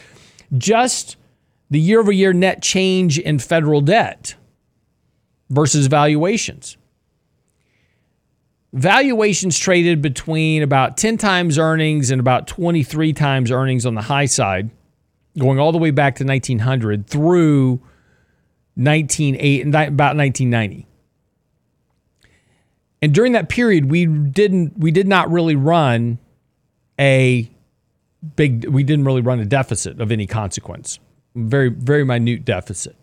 just 0.58 1.18
the 1.72 1.80
year 1.80 2.00
over 2.00 2.12
year 2.12 2.32
net 2.32 2.62
change 2.62 3.18
in 3.18 3.40
federal 3.40 3.82
debt 3.82 4.36
versus 5.50 5.88
valuations, 5.88 6.78
valuations 8.76 9.58
traded 9.58 10.02
between 10.02 10.62
about 10.62 10.98
10 10.98 11.18
times 11.18 11.58
earnings 11.58 12.12
and 12.12 12.20
about 12.20 12.46
23 12.46 13.14
times 13.14 13.50
earnings 13.50 13.86
on 13.86 13.96
the 13.96 14.02
high 14.02 14.26
side, 14.26 14.70
going 15.40 15.60
all 15.60 15.72
the 15.72 15.78
way 15.78 15.92
back 15.92 16.16
to 16.18 16.26
1900 16.26 17.08
through 17.08 17.80
1980, 18.76 19.62
about 19.62 20.18
1990. 20.18 20.86
And 23.02 23.14
during 23.14 23.32
that 23.32 23.50
period, 23.50 23.90
we 23.90 24.06
didn't 24.06 24.78
we 24.78 24.92
did 24.92 25.08
not 25.08 25.32
really 25.32 25.56
run 25.56 26.18
a 27.00 27.50
big 28.36 28.68
we 28.68 28.84
didn't 28.84 29.06
really 29.06 29.22
run 29.22 29.40
a 29.40 29.46
deficit 29.46 30.02
of 30.02 30.12
any 30.12 30.28
consequence. 30.28 31.00
Very 31.36 31.70
very 31.70 32.04
minute 32.04 32.44
deficit. 32.44 32.96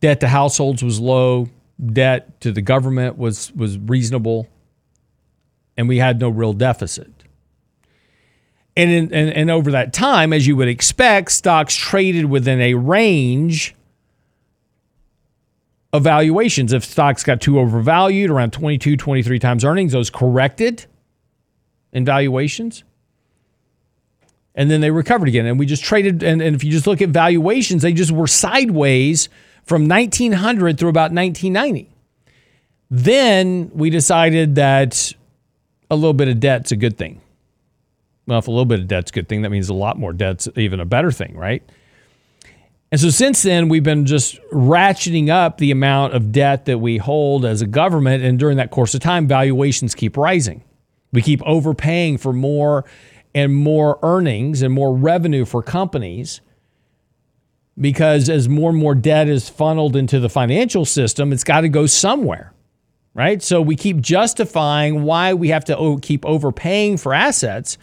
Debt 0.00 0.20
to 0.20 0.28
households 0.28 0.82
was 0.82 0.98
low 0.98 1.48
debt 1.84 2.40
to 2.40 2.52
the 2.52 2.62
government 2.62 3.16
was 3.16 3.52
was 3.52 3.78
reasonable, 3.78 4.48
and 5.76 5.88
we 5.88 5.98
had 5.98 6.20
no 6.20 6.28
real 6.28 6.52
deficit. 6.52 7.10
And, 8.76 8.90
in, 8.90 9.12
and, 9.12 9.30
and 9.30 9.50
over 9.50 9.72
that 9.72 9.92
time, 9.92 10.32
as 10.32 10.46
you 10.46 10.56
would 10.56 10.68
expect, 10.68 11.32
stocks 11.32 11.74
traded 11.74 12.26
within 12.26 12.60
a 12.60 12.74
range 12.74 13.74
of 15.92 16.04
valuations. 16.04 16.72
If 16.72 16.84
stocks 16.84 17.24
got 17.24 17.40
too 17.40 17.58
overvalued, 17.58 18.30
around 18.30 18.52
22, 18.52 18.96
23 18.96 19.38
times 19.38 19.64
earnings, 19.64 19.92
those 19.92 20.08
corrected 20.08 20.86
in 21.92 22.04
valuations. 22.04 22.84
And 24.54 24.70
then 24.70 24.80
they 24.80 24.90
recovered 24.90 25.28
again. 25.28 25.46
And 25.46 25.58
we 25.58 25.66
just 25.66 25.82
traded. 25.82 26.22
And, 26.22 26.40
and 26.40 26.54
if 26.54 26.62
you 26.62 26.70
just 26.70 26.86
look 26.86 27.02
at 27.02 27.08
valuations, 27.08 27.82
they 27.82 27.92
just 27.92 28.12
were 28.12 28.26
sideways 28.26 29.28
from 29.64 29.88
1900 29.88 30.78
through 30.78 30.88
about 30.88 31.12
1990. 31.12 31.90
Then 32.90 33.70
we 33.72 33.90
decided 33.90 34.56
that 34.56 35.12
a 35.90 35.96
little 35.96 36.12
bit 36.12 36.28
of 36.28 36.40
debt's 36.40 36.72
a 36.72 36.76
good 36.76 36.98
thing. 36.98 37.20
Well, 38.26 38.38
if 38.38 38.48
a 38.48 38.50
little 38.50 38.64
bit 38.64 38.80
of 38.80 38.88
debt's 38.88 39.10
a 39.10 39.14
good 39.14 39.28
thing, 39.28 39.42
that 39.42 39.50
means 39.50 39.68
a 39.68 39.74
lot 39.74 39.98
more 39.98 40.12
debt's 40.12 40.48
even 40.56 40.80
a 40.80 40.84
better 40.84 41.10
thing, 41.10 41.36
right? 41.36 41.62
And 42.92 43.00
so 43.00 43.10
since 43.10 43.42
then, 43.42 43.68
we've 43.68 43.84
been 43.84 44.04
just 44.04 44.40
ratcheting 44.52 45.28
up 45.28 45.58
the 45.58 45.70
amount 45.70 46.14
of 46.14 46.32
debt 46.32 46.64
that 46.64 46.78
we 46.78 46.96
hold 46.96 47.44
as 47.44 47.62
a 47.62 47.66
government. 47.66 48.24
And 48.24 48.38
during 48.38 48.56
that 48.56 48.70
course 48.70 48.94
of 48.94 49.00
time, 49.00 49.28
valuations 49.28 49.94
keep 49.94 50.16
rising. 50.16 50.64
We 51.12 51.22
keep 51.22 51.40
overpaying 51.42 52.18
for 52.18 52.32
more 52.32 52.84
and 53.32 53.54
more 53.54 54.00
earnings 54.02 54.62
and 54.62 54.74
more 54.74 54.94
revenue 54.94 55.44
for 55.44 55.62
companies 55.62 56.40
because 57.80 58.28
as 58.28 58.48
more 58.48 58.70
and 58.70 58.78
more 58.78 58.94
debt 58.94 59.28
is 59.28 59.48
funneled 59.48 59.96
into 59.96 60.20
the 60.20 60.28
financial 60.28 60.84
system, 60.84 61.32
it's 61.32 61.44
got 61.44 61.62
to 61.62 61.68
go 61.68 61.86
somewhere, 61.86 62.52
right? 63.14 63.42
So 63.42 63.62
we 63.62 63.74
keep 63.74 64.00
justifying 64.00 65.02
why 65.02 65.34
we 65.34 65.48
have 65.48 65.64
to 65.66 65.98
keep 66.02 66.24
overpaying 66.26 66.98
for 66.98 67.14
assets 67.14 67.78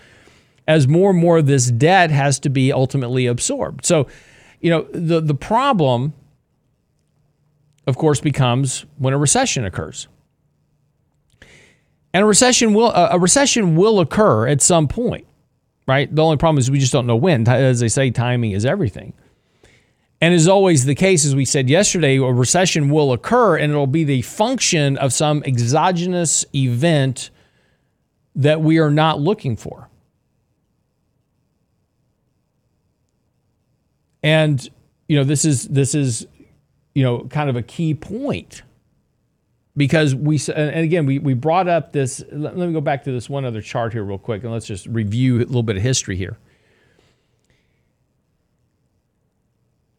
as 0.67 0.87
more 0.87 1.09
and 1.11 1.19
more 1.19 1.39
of 1.39 1.47
this 1.47 1.71
debt 1.71 2.11
has 2.11 2.39
to 2.39 2.49
be 2.49 2.71
ultimately 2.71 3.25
absorbed. 3.25 3.85
So, 3.85 4.07
you 4.59 4.69
know, 4.69 4.87
the, 4.91 5.21
the 5.21 5.33
problem, 5.33 6.13
of 7.87 7.97
course, 7.97 8.19
becomes 8.19 8.85
when 8.97 9.13
a 9.13 9.17
recession 9.17 9.65
occurs. 9.65 10.07
And 12.13 12.23
a 12.23 12.25
recession 12.25 12.73
will 12.73 12.91
a 12.91 13.19
recession 13.19 13.75
will 13.75 13.99
occur 13.99 14.47
at 14.47 14.61
some 14.61 14.87
point, 14.87 15.27
right? 15.87 16.13
The 16.13 16.23
only 16.23 16.37
problem 16.37 16.57
is 16.57 16.71
we 16.71 16.79
just 16.79 16.93
don't 16.93 17.05
know 17.05 17.15
when. 17.15 17.47
As 17.47 17.79
they 17.79 17.89
say, 17.89 18.09
timing 18.09 18.51
is 18.51 18.65
everything. 18.65 19.13
And 20.19 20.33
as 20.33 20.47
always 20.47 20.85
the 20.85 20.95
case, 20.95 21.25
as 21.25 21.35
we 21.35 21.45
said 21.45 21.69
yesterday, 21.69 22.17
a 22.17 22.23
recession 22.23 22.89
will 22.89 23.13
occur 23.13 23.55
and 23.57 23.71
it'll 23.71 23.85
be 23.85 24.03
the 24.03 24.23
function 24.23 24.97
of 24.97 25.13
some 25.13 25.43
exogenous 25.43 26.45
event 26.55 27.29
that 28.35 28.61
we 28.61 28.79
are 28.79 28.89
not 28.89 29.19
looking 29.19 29.55
for. 29.55 29.89
And 34.23 34.67
you 35.07 35.17
know, 35.17 35.23
this 35.23 35.45
is 35.45 35.67
this 35.67 35.93
is 35.93 36.27
you 36.95 37.03
know 37.03 37.25
kind 37.29 37.49
of 37.49 37.55
a 37.55 37.61
key 37.61 37.93
point 37.93 38.63
because 39.77 40.15
we 40.15 40.39
and 40.53 40.79
again 40.79 41.05
we 41.05 41.19
we 41.19 41.35
brought 41.35 41.67
up 41.67 41.93
this 41.93 42.23
let 42.31 42.57
me 42.57 42.73
go 42.73 42.81
back 42.81 43.03
to 43.03 43.11
this 43.11 43.29
one 43.29 43.45
other 43.45 43.61
chart 43.61 43.93
here 43.93 44.03
real 44.03 44.17
quick 44.17 44.43
and 44.43 44.51
let's 44.51 44.65
just 44.65 44.87
review 44.87 45.37
a 45.37 45.45
little 45.45 45.63
bit 45.63 45.77
of 45.77 45.83
history 45.83 46.17
here. 46.17 46.37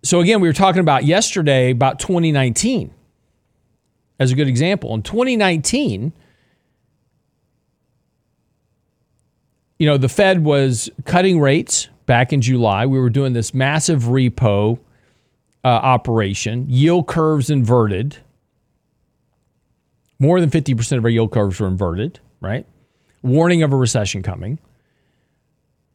So 0.03 0.21
again, 0.21 0.41
we 0.41 0.49
were 0.49 0.55
talking 0.55 0.81
about 0.81 1.05
yesterday 1.05 1.71
about 1.71 1.99
2019 1.99 2.93
as 4.21 4.33
a 4.33 4.35
good 4.35 4.49
example. 4.49 4.95
In 4.95 5.03
2019, 5.03 6.13
you 9.79 9.87
know, 9.87 9.97
the 9.97 10.09
Fed 10.09 10.45
was 10.45 10.91
cutting 11.05 11.41
rates 11.41 11.89
back 12.07 12.33
in 12.33 12.41
July. 12.41 12.87
We 12.87 12.99
were 12.99 13.11
doing 13.11 13.33
this 13.33 13.53
massive 13.53 14.05
repo 14.05 14.79
uh, 15.65 15.69
operation, 15.69 16.67
yield 16.69 17.07
curves 17.07 17.51
inverted. 17.51 18.17
More 20.19 20.41
than 20.41 20.51
50% 20.51 20.99
of 20.99 21.05
our 21.05 21.11
yield 21.11 21.31
curves 21.31 21.61
were 21.61 21.69
inverted, 21.69 22.19
right? 22.41 22.67
Warning 23.23 23.63
of 23.63 23.73
a 23.73 23.77
recession 23.77 24.23
coming. 24.23 24.59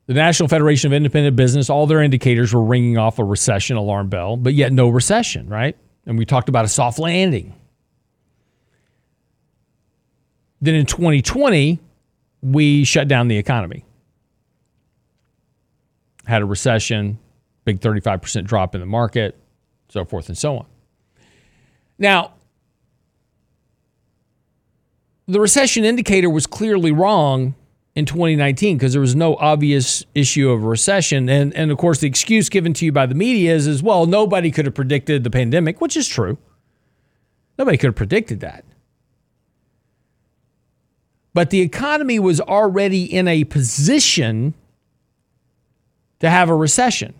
The 0.05 0.13
National 0.13 0.49
Federation 0.49 0.91
of 0.91 0.95
Independent 0.95 1.35
Business, 1.35 1.69
all 1.69 1.87
their 1.87 2.01
indicators 2.01 2.53
were 2.53 2.63
ringing 2.63 2.97
off 2.97 3.19
a 3.19 3.23
recession 3.23 3.77
alarm 3.77 4.09
bell, 4.09 4.35
but 4.35 4.53
yet 4.53 4.73
no 4.73 4.89
recession, 4.89 5.47
right? 5.47 5.77
And 6.05 6.17
we 6.17 6.25
talked 6.25 6.49
about 6.49 6.65
a 6.65 6.67
soft 6.67 6.99
landing. 6.99 7.55
Then 10.61 10.75
in 10.75 10.85
2020, 10.85 11.79
we 12.41 12.83
shut 12.83 13.07
down 13.07 13.29
the 13.29 13.37
economy. 13.37 13.85
Had 16.25 16.41
a 16.41 16.45
recession, 16.45 17.17
big 17.63 17.79
35% 17.79 18.45
drop 18.45 18.75
in 18.75 18.81
the 18.81 18.87
market, 18.87 19.37
so 19.89 20.03
forth 20.03 20.27
and 20.27 20.37
so 20.37 20.57
on. 20.57 20.65
Now, 21.97 22.33
the 25.27 25.39
recession 25.39 25.85
indicator 25.85 26.29
was 26.29 26.45
clearly 26.45 26.91
wrong 26.91 27.55
in 27.95 28.05
2019 28.05 28.77
because 28.77 28.93
there 28.93 29.01
was 29.01 29.15
no 29.15 29.35
obvious 29.35 30.03
issue 30.15 30.49
of 30.49 30.63
recession. 30.63 31.29
And, 31.29 31.53
and 31.53 31.71
of 31.71 31.77
course, 31.77 31.99
the 31.99 32.07
excuse 32.07 32.49
given 32.49 32.73
to 32.73 32.85
you 32.85 32.91
by 32.91 33.05
the 33.05 33.15
media 33.15 33.53
is, 33.53 33.67
as 33.67 33.83
well, 33.83 34.05
nobody 34.05 34.51
could 34.51 34.65
have 34.65 34.73
predicted 34.73 35.23
the 35.23 35.29
pandemic, 35.29 35.79
which 35.79 35.95
is 35.95 36.07
true. 36.07 36.37
Nobody 37.57 37.77
could 37.77 37.89
have 37.89 37.95
predicted 37.95 38.39
that. 38.39 38.65
But 41.33 41.49
the 41.49 41.61
economy 41.61 42.19
was 42.19 42.39
already 42.41 43.03
in 43.03 43.27
a 43.27 43.43
position 43.43 44.53
to 46.19 46.29
have 46.29 46.49
a 46.49 46.55
recession. 46.55 47.13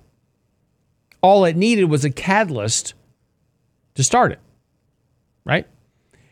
All 1.22 1.46
it 1.46 1.56
needed 1.56 1.86
was 1.86 2.06
a 2.06 2.10
catalyst 2.10 2.94
to 3.96 4.04
start 4.04 4.32
it, 4.32 4.40
right? 5.46 5.68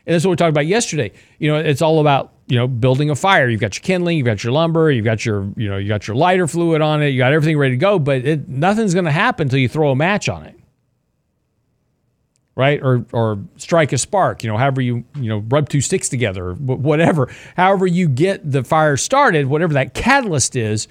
And 0.06 0.14
that's 0.14 0.24
what 0.24 0.30
we 0.30 0.36
talked 0.36 0.50
about 0.50 0.66
yesterday. 0.66 1.12
You 1.38 1.48
know, 1.48 1.56
it's 1.56 1.82
all 1.82 2.00
about 2.00 2.32
you 2.52 2.58
know 2.58 2.68
building 2.68 3.08
a 3.08 3.16
fire. 3.16 3.48
You've 3.48 3.62
got 3.62 3.76
your 3.76 3.82
kindling, 3.82 4.18
you've 4.18 4.26
got 4.26 4.44
your 4.44 4.52
lumber, 4.52 4.90
you've 4.90 5.06
got 5.06 5.24
your 5.24 5.50
you 5.56 5.70
know 5.70 5.78
you 5.78 5.88
got 5.88 6.06
your 6.06 6.14
lighter 6.14 6.46
fluid 6.46 6.82
on 6.82 7.02
it, 7.02 7.08
you 7.08 7.16
got 7.16 7.32
everything 7.32 7.56
ready 7.56 7.72
to 7.72 7.78
go. 7.78 7.98
But 7.98 8.26
it, 8.26 8.46
nothing's 8.46 8.92
going 8.92 9.06
to 9.06 9.10
happen 9.10 9.46
until 9.46 9.58
you 9.58 9.70
throw 9.70 9.90
a 9.90 9.96
match 9.96 10.28
on 10.28 10.44
it, 10.44 10.54
right? 12.54 12.78
Or 12.82 13.06
or 13.10 13.38
strike 13.56 13.94
a 13.94 13.96
spark. 13.96 14.44
You 14.44 14.50
know, 14.50 14.58
however 14.58 14.82
you 14.82 15.02
you 15.16 15.30
know 15.30 15.38
rub 15.48 15.70
two 15.70 15.80
sticks 15.80 16.10
together, 16.10 16.52
whatever. 16.52 17.34
However 17.56 17.86
you 17.86 18.06
get 18.06 18.50
the 18.50 18.62
fire 18.62 18.98
started, 18.98 19.46
whatever 19.46 19.72
that 19.72 19.94
catalyst 19.94 20.54
is, 20.54 20.88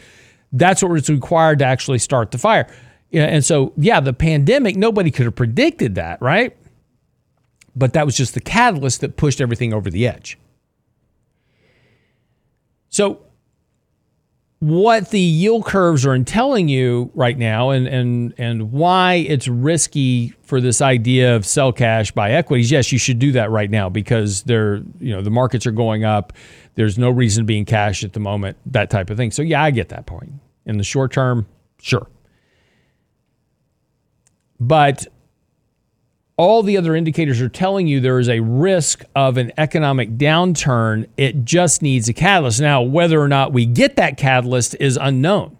that's 0.51 0.81
what 0.81 0.91
was 0.91 1.11
required 1.11 1.59
to 1.59 1.65
actually 1.65 1.99
start 1.99 2.31
the 2.31 2.39
fire. 2.39 2.73
And 3.13 3.45
so 3.45 3.73
yeah, 3.77 3.99
the 3.99 4.13
pandemic 4.13 4.77
nobody 4.77 5.11
could 5.11 5.25
have 5.25 5.35
predicted 5.35 5.93
that, 5.93 6.23
right? 6.23 6.57
but 7.75 7.93
that 7.93 8.05
was 8.05 8.15
just 8.17 8.33
the 8.33 8.41
catalyst 8.41 9.01
that 9.01 9.17
pushed 9.17 9.39
everything 9.39 9.73
over 9.73 9.89
the 9.89 10.07
edge. 10.07 10.37
So, 12.91 13.21
what 14.59 15.09
the 15.09 15.19
yield 15.19 15.65
curves 15.65 16.05
are 16.05 16.17
telling 16.23 16.69
you 16.69 17.09
right 17.15 17.37
now, 17.37 17.71
and 17.71 17.87
and 17.87 18.33
and 18.37 18.71
why 18.71 19.15
it's 19.15 19.47
risky 19.47 20.35
for 20.43 20.61
this 20.61 20.81
idea 20.81 21.35
of 21.35 21.45
sell 21.45 21.71
cash 21.71 22.11
buy 22.11 22.31
equities. 22.31 22.69
Yes, 22.69 22.91
you 22.91 22.99
should 22.99 23.17
do 23.17 23.31
that 23.31 23.49
right 23.49 23.71
now 23.71 23.89
because 23.89 24.43
they're 24.43 24.83
you 24.99 25.15
know 25.15 25.21
the 25.21 25.31
markets 25.31 25.65
are 25.65 25.71
going 25.71 26.03
up. 26.03 26.33
There's 26.75 26.99
no 26.99 27.09
reason 27.09 27.43
to 27.43 27.45
be 27.45 27.57
in 27.57 27.65
cash 27.65 28.03
at 28.03 28.13
the 28.13 28.19
moment. 28.19 28.57
That 28.67 28.89
type 28.91 29.09
of 29.09 29.17
thing. 29.17 29.31
So 29.31 29.41
yeah, 29.41 29.63
I 29.63 29.71
get 29.71 29.89
that 29.89 30.05
point. 30.05 30.33
In 30.65 30.77
the 30.77 30.83
short 30.83 31.11
term, 31.11 31.47
sure. 31.81 32.07
But 34.59 35.07
all 36.41 36.63
the 36.63 36.75
other 36.75 36.95
indicators 36.95 37.39
are 37.39 37.49
telling 37.49 37.85
you 37.85 37.99
there 37.99 38.17
is 38.17 38.27
a 38.27 38.39
risk 38.39 39.03
of 39.15 39.37
an 39.37 39.51
economic 39.59 40.17
downturn. 40.17 41.07
It 41.15 41.45
just 41.45 41.83
needs 41.83 42.09
a 42.09 42.13
catalyst. 42.13 42.59
Now, 42.59 42.81
whether 42.81 43.21
or 43.21 43.27
not 43.27 43.53
we 43.53 43.67
get 43.67 43.95
that 43.97 44.17
catalyst 44.17 44.75
is 44.79 44.97
unknown. 44.99 45.55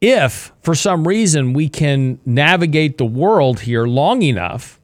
If 0.00 0.52
for 0.60 0.74
some 0.74 1.06
reason 1.06 1.52
we 1.52 1.68
can 1.68 2.18
navigate 2.26 2.98
the 2.98 3.04
world 3.06 3.60
here 3.60 3.86
long 3.86 4.22
enough 4.22 4.80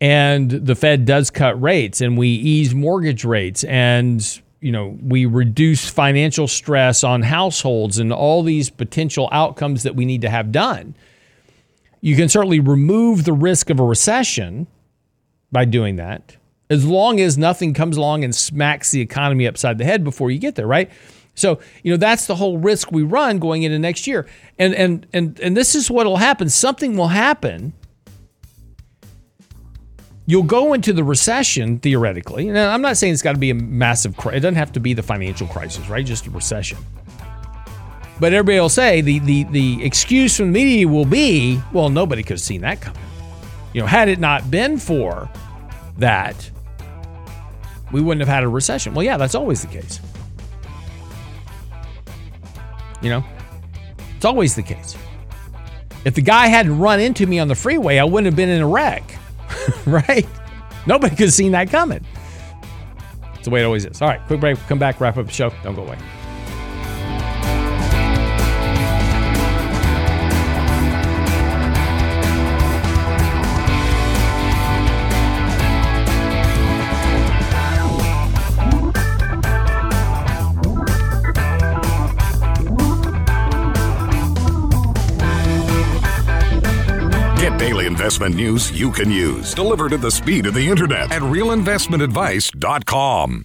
and 0.00 0.50
the 0.50 0.74
Fed 0.74 1.04
does 1.04 1.28
cut 1.28 1.60
rates 1.60 2.00
and 2.00 2.16
we 2.16 2.28
ease 2.28 2.74
mortgage 2.74 3.22
rates 3.22 3.64
and 3.64 4.40
you 4.62 4.72
know 4.72 4.98
we 5.02 5.26
reduce 5.26 5.90
financial 5.90 6.48
stress 6.48 7.04
on 7.04 7.20
households 7.20 7.98
and 7.98 8.14
all 8.14 8.42
these 8.42 8.70
potential 8.70 9.28
outcomes 9.30 9.82
that 9.82 9.94
we 9.94 10.06
need 10.06 10.22
to 10.22 10.30
have 10.30 10.50
done 10.50 10.94
you 12.00 12.16
can 12.16 12.28
certainly 12.28 12.60
remove 12.60 13.24
the 13.24 13.32
risk 13.32 13.70
of 13.70 13.78
a 13.78 13.84
recession 13.84 14.66
by 15.52 15.64
doing 15.64 15.96
that, 15.96 16.36
as 16.68 16.86
long 16.86 17.20
as 17.20 17.36
nothing 17.36 17.74
comes 17.74 17.96
along 17.96 18.24
and 18.24 18.34
smacks 18.34 18.90
the 18.90 19.00
economy 19.00 19.46
upside 19.46 19.78
the 19.78 19.84
head 19.84 20.04
before 20.04 20.30
you 20.30 20.38
get 20.38 20.54
there, 20.54 20.66
right? 20.66 20.90
So, 21.34 21.60
you 21.82 21.90
know, 21.90 21.96
that's 21.96 22.26
the 22.26 22.36
whole 22.36 22.58
risk 22.58 22.92
we 22.92 23.02
run 23.02 23.38
going 23.38 23.62
into 23.62 23.78
next 23.78 24.06
year. 24.06 24.26
And 24.58 24.74
and 24.74 25.06
and 25.12 25.38
and 25.40 25.56
this 25.56 25.74
is 25.74 25.90
what 25.90 26.06
will 26.06 26.18
happen. 26.18 26.48
Something 26.48 26.96
will 26.96 27.08
happen. 27.08 27.72
You'll 30.26 30.42
go 30.42 30.74
into 30.74 30.92
the 30.92 31.02
recession 31.02 31.78
theoretically. 31.78 32.48
And 32.48 32.58
I'm 32.58 32.82
not 32.82 32.96
saying 32.96 33.14
it's 33.14 33.22
got 33.22 33.32
to 33.32 33.38
be 33.38 33.50
a 33.50 33.54
massive 33.54 34.14
it 34.18 34.40
doesn't 34.40 34.54
have 34.54 34.72
to 34.72 34.80
be 34.80 34.92
the 34.92 35.02
financial 35.02 35.46
crisis, 35.46 35.88
right? 35.88 36.04
Just 36.04 36.26
a 36.26 36.30
recession. 36.30 36.78
But 38.20 38.34
everybody 38.34 38.60
will 38.60 38.68
say 38.68 39.00
the, 39.00 39.18
the, 39.20 39.44
the 39.44 39.84
excuse 39.84 40.36
from 40.36 40.52
the 40.52 40.52
media 40.52 40.86
will 40.86 41.06
be, 41.06 41.58
well, 41.72 41.88
nobody 41.88 42.22
could 42.22 42.34
have 42.34 42.40
seen 42.40 42.60
that 42.60 42.80
coming. 42.82 43.00
You 43.72 43.80
know, 43.80 43.86
had 43.86 44.08
it 44.08 44.18
not 44.18 44.50
been 44.50 44.76
for 44.76 45.30
that, 45.96 46.50
we 47.92 48.02
wouldn't 48.02 48.20
have 48.20 48.28
had 48.28 48.44
a 48.44 48.48
recession. 48.48 48.92
Well, 48.92 49.04
yeah, 49.04 49.16
that's 49.16 49.34
always 49.34 49.62
the 49.62 49.68
case. 49.68 50.00
You 53.00 53.08
know, 53.08 53.24
it's 54.16 54.26
always 54.26 54.54
the 54.54 54.62
case. 54.62 54.96
If 56.04 56.14
the 56.14 56.22
guy 56.22 56.48
hadn't 56.48 56.78
run 56.78 57.00
into 57.00 57.26
me 57.26 57.38
on 57.38 57.48
the 57.48 57.54
freeway, 57.54 57.98
I 57.98 58.04
wouldn't 58.04 58.26
have 58.26 58.36
been 58.36 58.50
in 58.50 58.60
a 58.60 58.66
wreck, 58.66 59.18
right? 59.86 60.26
Nobody 60.86 61.16
could 61.16 61.26
have 61.26 61.32
seen 61.32 61.52
that 61.52 61.70
coming. 61.70 62.04
It's 63.34 63.44
the 63.44 63.50
way 63.50 63.62
it 63.62 63.64
always 63.64 63.86
is. 63.86 64.02
All 64.02 64.08
right, 64.08 64.20
quick 64.26 64.40
break. 64.40 64.58
Come 64.66 64.78
back, 64.78 65.00
wrap 65.00 65.16
up 65.16 65.26
the 65.26 65.32
show. 65.32 65.50
Don't 65.62 65.74
go 65.74 65.82
away. 65.82 65.96
Investment 88.10 88.34
news 88.34 88.72
you 88.72 88.90
can 88.90 89.08
use, 89.08 89.54
delivered 89.54 89.92
at 89.92 90.00
the 90.00 90.10
speed 90.10 90.44
of 90.44 90.52
the 90.52 90.68
internet 90.68 91.12
at 91.12 91.22
realinvestmentadvice.com. 91.22 93.44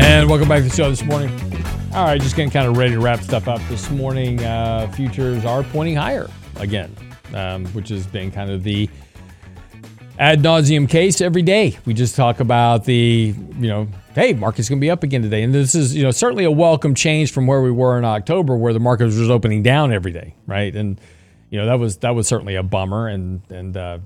And 0.00 0.28
welcome 0.28 0.48
back 0.48 0.64
to 0.64 0.68
the 0.68 0.74
show 0.74 0.90
this 0.90 1.04
morning. 1.04 1.30
All 1.92 2.06
right, 2.06 2.20
just 2.20 2.34
getting 2.34 2.50
kind 2.50 2.66
of 2.66 2.76
ready 2.76 2.94
to 2.94 3.00
wrap 3.00 3.20
stuff 3.20 3.46
up 3.46 3.60
this 3.68 3.88
morning. 3.90 4.42
Uh, 4.42 4.90
futures 4.96 5.44
are 5.44 5.62
pointing 5.62 5.94
higher 5.94 6.28
again, 6.56 6.92
um, 7.34 7.66
which 7.66 7.88
has 7.90 8.04
been 8.04 8.32
kind 8.32 8.50
of 8.50 8.64
the 8.64 8.90
ad 10.18 10.40
nauseum 10.40 10.88
case 10.88 11.20
every 11.20 11.42
day. 11.42 11.78
We 11.84 11.94
just 11.94 12.16
talk 12.16 12.40
about 12.40 12.84
the, 12.84 13.34
you 13.58 13.68
know, 13.68 13.88
hey, 14.14 14.32
market's 14.32 14.68
going 14.68 14.80
to 14.80 14.84
be 14.84 14.90
up 14.90 15.02
again 15.02 15.22
today. 15.22 15.42
And 15.42 15.54
this 15.54 15.74
is, 15.74 15.94
you 15.94 16.02
know, 16.02 16.10
certainly 16.10 16.44
a 16.44 16.50
welcome 16.50 16.94
change 16.94 17.32
from 17.32 17.46
where 17.46 17.62
we 17.62 17.70
were 17.70 17.96
in 17.98 18.04
October 18.04 18.56
where 18.56 18.72
the 18.72 18.80
market 18.80 19.04
was 19.04 19.30
opening 19.30 19.62
down 19.62 19.92
every 19.92 20.12
day, 20.12 20.34
right? 20.46 20.74
And 20.74 21.00
you 21.50 21.58
know, 21.58 21.66
that 21.66 21.78
was 21.78 21.98
that 21.98 22.14
was 22.14 22.26
certainly 22.26 22.56
a 22.56 22.62
bummer 22.62 23.08
and 23.08 23.40
and 23.50 23.76
uh, 23.76 23.98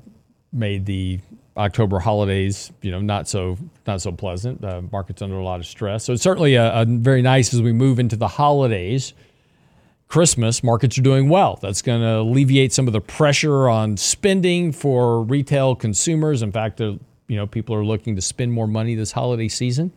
made 0.53 0.87
the 0.87 1.21
October 1.57 1.99
holidays, 1.99 2.71
you 2.83 2.91
know, 2.91 3.01
not 3.01 3.29
so 3.29 3.59
not 3.87 4.01
so 4.01 4.13
pleasant. 4.13 4.63
Uh, 4.63 4.83
market's 4.93 5.23
under 5.23 5.37
a 5.37 5.45
lot 5.45 5.61
of 5.61 5.67
stress. 5.67 6.05
So 6.05 6.13
it's 6.13 6.23
certainly 6.23 6.55
a, 6.55 6.83
a 6.83 6.85
very 6.85 7.23
nice 7.23 7.53
as 7.53 7.63
we 7.63 7.73
move 7.73 7.99
into 7.99 8.17
the 8.17 8.29
holidays 8.29 9.15
Christmas, 10.13 10.63
markets 10.63 10.99
are 10.99 11.03
doing 11.03 11.31
well. 11.31 11.59
That's 11.63 11.81
going 11.81 12.03
to 12.03 12.19
alleviate 12.19 12.75
some 12.75 12.87
of 12.87 12.93
the 12.93 13.01
pressure 13.01 13.67
on 13.67 13.97
spending 13.97 14.71
for 14.71 15.23
retail 15.23 15.75
consumers. 15.75 16.43
In 16.43 16.53
fact, 16.53 16.81
you 16.81 17.01
know, 17.29 17.47
people 17.47 17.75
are 17.75 17.83
looking 17.83 18.17
to 18.17 18.21
spend 18.21 18.53
more 18.53 18.67
money 18.67 18.95
this 18.95 19.11
holiday 19.11 19.49
season, 19.49 19.91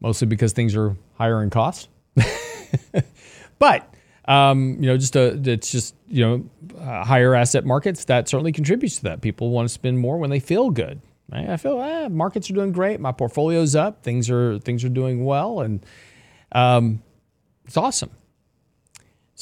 mostly 0.00 0.26
because 0.26 0.52
things 0.52 0.74
are 0.74 0.96
higher 1.14 1.40
in 1.44 1.50
cost. 1.50 1.88
but 3.60 3.94
um, 4.24 4.76
you 4.80 4.88
know, 4.88 4.96
just 4.96 5.14
a, 5.14 5.40
it's 5.48 5.70
just 5.70 5.94
you 6.08 6.26
know 6.26 6.80
uh, 6.80 7.04
higher 7.04 7.36
asset 7.36 7.64
markets 7.64 8.06
that 8.06 8.28
certainly 8.28 8.50
contributes 8.50 8.96
to 8.96 9.02
that. 9.04 9.20
People 9.20 9.50
want 9.50 9.68
to 9.68 9.72
spend 9.72 10.00
more 10.00 10.18
when 10.18 10.30
they 10.30 10.40
feel 10.40 10.68
good. 10.70 11.00
Right? 11.30 11.48
I 11.48 11.56
feel 11.58 11.78
ah, 11.80 12.08
markets 12.08 12.50
are 12.50 12.54
doing 12.54 12.72
great. 12.72 12.98
My 12.98 13.12
portfolio's 13.12 13.76
up. 13.76 14.02
Things 14.02 14.28
are 14.28 14.58
things 14.58 14.82
are 14.82 14.88
doing 14.88 15.24
well, 15.24 15.60
and 15.60 15.86
um, 16.50 17.04
it's 17.66 17.76
awesome. 17.76 18.10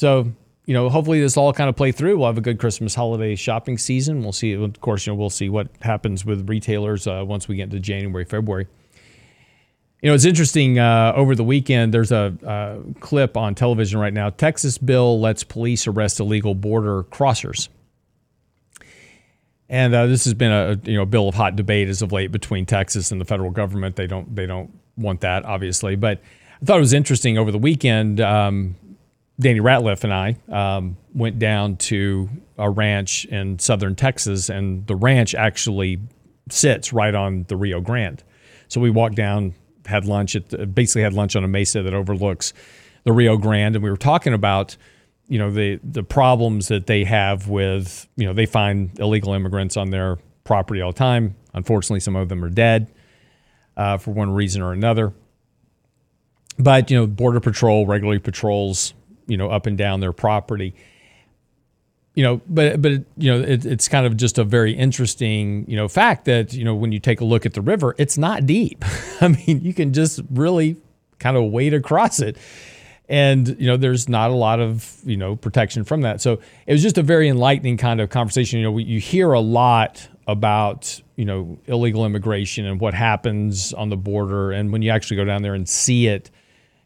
So 0.01 0.31
you 0.65 0.73
know, 0.73 0.89
hopefully 0.89 1.21
this 1.21 1.37
all 1.37 1.53
kind 1.53 1.69
of 1.69 1.75
play 1.75 1.91
through. 1.91 2.17
We'll 2.17 2.25
have 2.25 2.39
a 2.39 2.41
good 2.41 2.57
Christmas 2.57 2.95
holiday 2.95 3.35
shopping 3.35 3.77
season. 3.77 4.23
We'll 4.23 4.31
see. 4.31 4.53
Of 4.53 4.81
course, 4.81 5.05
you 5.05 5.13
know, 5.13 5.17
we'll 5.17 5.29
see 5.29 5.47
what 5.47 5.67
happens 5.81 6.25
with 6.25 6.49
retailers 6.49 7.05
uh, 7.05 7.23
once 7.23 7.47
we 7.47 7.57
get 7.57 7.65
into 7.65 7.79
January, 7.79 8.25
February. 8.25 8.65
You 10.01 10.09
know, 10.09 10.15
it's 10.15 10.25
interesting. 10.25 10.79
Uh, 10.79 11.13
over 11.15 11.35
the 11.35 11.43
weekend, 11.43 11.93
there's 11.93 12.11
a 12.11 12.35
uh, 12.43 12.79
clip 12.99 13.37
on 13.37 13.53
television 13.53 13.99
right 13.99 14.11
now. 14.11 14.31
Texas 14.31 14.79
bill 14.79 15.19
lets 15.19 15.43
police 15.43 15.85
arrest 15.85 16.19
illegal 16.19 16.55
border 16.55 17.03
crossers, 17.03 17.69
and 19.69 19.93
uh, 19.93 20.07
this 20.07 20.23
has 20.23 20.33
been 20.33 20.51
a 20.51 20.79
you 20.83 20.97
know 20.97 21.05
bill 21.05 21.29
of 21.29 21.35
hot 21.35 21.55
debate 21.55 21.87
as 21.89 22.01
of 22.01 22.11
late 22.11 22.31
between 22.31 22.65
Texas 22.65 23.11
and 23.11 23.21
the 23.21 23.25
federal 23.25 23.51
government. 23.51 23.97
They 23.97 24.07
don't 24.07 24.35
they 24.35 24.47
don't 24.47 24.71
want 24.97 25.21
that 25.21 25.45
obviously, 25.45 25.95
but 25.95 26.23
I 26.59 26.65
thought 26.65 26.77
it 26.77 26.81
was 26.81 26.93
interesting 26.93 27.37
over 27.37 27.51
the 27.51 27.59
weekend. 27.59 28.19
Um, 28.19 28.77
Danny 29.41 29.59
Ratliff 29.59 30.03
and 30.03 30.13
I 30.13 30.37
um, 30.49 30.97
went 31.15 31.39
down 31.39 31.77
to 31.77 32.29
a 32.59 32.69
ranch 32.69 33.25
in 33.25 33.57
southern 33.57 33.95
Texas, 33.95 34.49
and 34.49 34.85
the 34.85 34.95
ranch 34.95 35.33
actually 35.33 35.99
sits 36.49 36.93
right 36.93 37.13
on 37.13 37.45
the 37.47 37.57
Rio 37.57 37.81
Grande. 37.81 38.23
So 38.67 38.79
we 38.79 38.91
walked 38.91 39.15
down 39.15 39.55
had 39.87 40.05
lunch 40.05 40.35
at 40.35 40.49
the, 40.49 40.67
basically 40.67 41.01
had 41.01 41.13
lunch 41.13 41.35
on 41.35 41.43
a 41.43 41.47
mesa 41.47 41.81
that 41.81 41.93
overlooks 41.93 42.53
the 43.03 43.11
Rio 43.11 43.35
Grande, 43.35 43.75
and 43.75 43.83
we 43.83 43.89
were 43.89 43.97
talking 43.97 44.33
about 44.33 44.77
you 45.27 45.39
know 45.39 45.49
the 45.49 45.79
the 45.83 46.03
problems 46.03 46.67
that 46.67 46.85
they 46.85 47.03
have 47.03 47.47
with 47.47 48.07
you 48.15 48.27
know 48.27 48.33
they 48.33 48.45
find 48.45 48.97
illegal 48.99 49.33
immigrants 49.33 49.75
on 49.75 49.89
their 49.89 50.17
property 50.43 50.81
all 50.81 50.91
the 50.91 50.99
time. 50.99 51.35
Unfortunately, 51.53 51.99
some 51.99 52.15
of 52.15 52.29
them 52.29 52.45
are 52.45 52.49
dead 52.49 52.93
uh, 53.75 53.97
for 53.97 54.11
one 54.11 54.31
reason 54.31 54.61
or 54.61 54.71
another. 54.71 55.13
But 56.59 56.91
you 56.91 56.97
know, 56.97 57.07
border 57.07 57.39
patrol 57.39 57.87
regularly 57.87 58.19
patrols 58.19 58.93
you 59.31 59.37
know 59.37 59.49
up 59.49 59.65
and 59.65 59.77
down 59.77 60.01
their 60.01 60.13
property 60.13 60.75
you 62.13 62.23
know, 62.23 62.41
but 62.47 62.81
but 62.81 62.91
you 63.17 63.31
know, 63.31 63.39
it, 63.39 63.65
it's 63.65 63.87
kind 63.87 64.05
of 64.05 64.17
just 64.17 64.37
a 64.37 64.43
very 64.43 64.73
interesting 64.73 65.65
you 65.67 65.77
know 65.77 65.87
fact 65.87 66.25
that 66.25 66.53
you 66.53 66.65
know 66.65 66.75
when 66.75 66.91
you 66.91 66.99
take 66.99 67.21
a 67.21 67.25
look 67.25 67.45
at 67.45 67.53
the 67.53 67.61
river, 67.61 67.95
it's 67.97 68.17
not 68.17 68.45
deep. 68.45 68.83
I 69.21 69.29
mean, 69.29 69.61
you 69.61 69.73
can 69.73 69.93
just 69.93 70.19
really 70.29 70.77
kind 71.19 71.37
of 71.37 71.51
wade 71.51 71.73
across 71.73 72.19
it, 72.19 72.37
and 73.07 73.47
you 73.59 73.67
know, 73.67 73.77
there's 73.77 74.09
not 74.09 74.29
a 74.29 74.33
lot 74.33 74.59
of 74.59 74.99
you 75.05 75.15
know 75.15 75.37
protection 75.37 75.85
from 75.85 76.01
that. 76.01 76.21
So 76.21 76.41
it 76.67 76.73
was 76.73 76.81
just 76.81 76.97
a 76.97 77.03
very 77.03 77.29
enlightening 77.29 77.77
kind 77.77 78.01
of 78.01 78.09
conversation. 78.09 78.59
You 78.59 78.65
know, 78.65 78.77
you 78.77 78.99
hear 78.99 79.31
a 79.31 79.39
lot 79.39 80.05
about 80.27 81.01
you 81.15 81.23
know 81.23 81.59
illegal 81.65 82.05
immigration 82.05 82.65
and 82.65 82.81
what 82.81 82.93
happens 82.93 83.71
on 83.73 83.87
the 83.87 83.97
border, 83.97 84.51
and 84.51 84.73
when 84.73 84.81
you 84.81 84.91
actually 84.91 85.15
go 85.15 85.25
down 85.25 85.43
there 85.43 85.53
and 85.53 85.67
see 85.67 86.07
it 86.07 86.29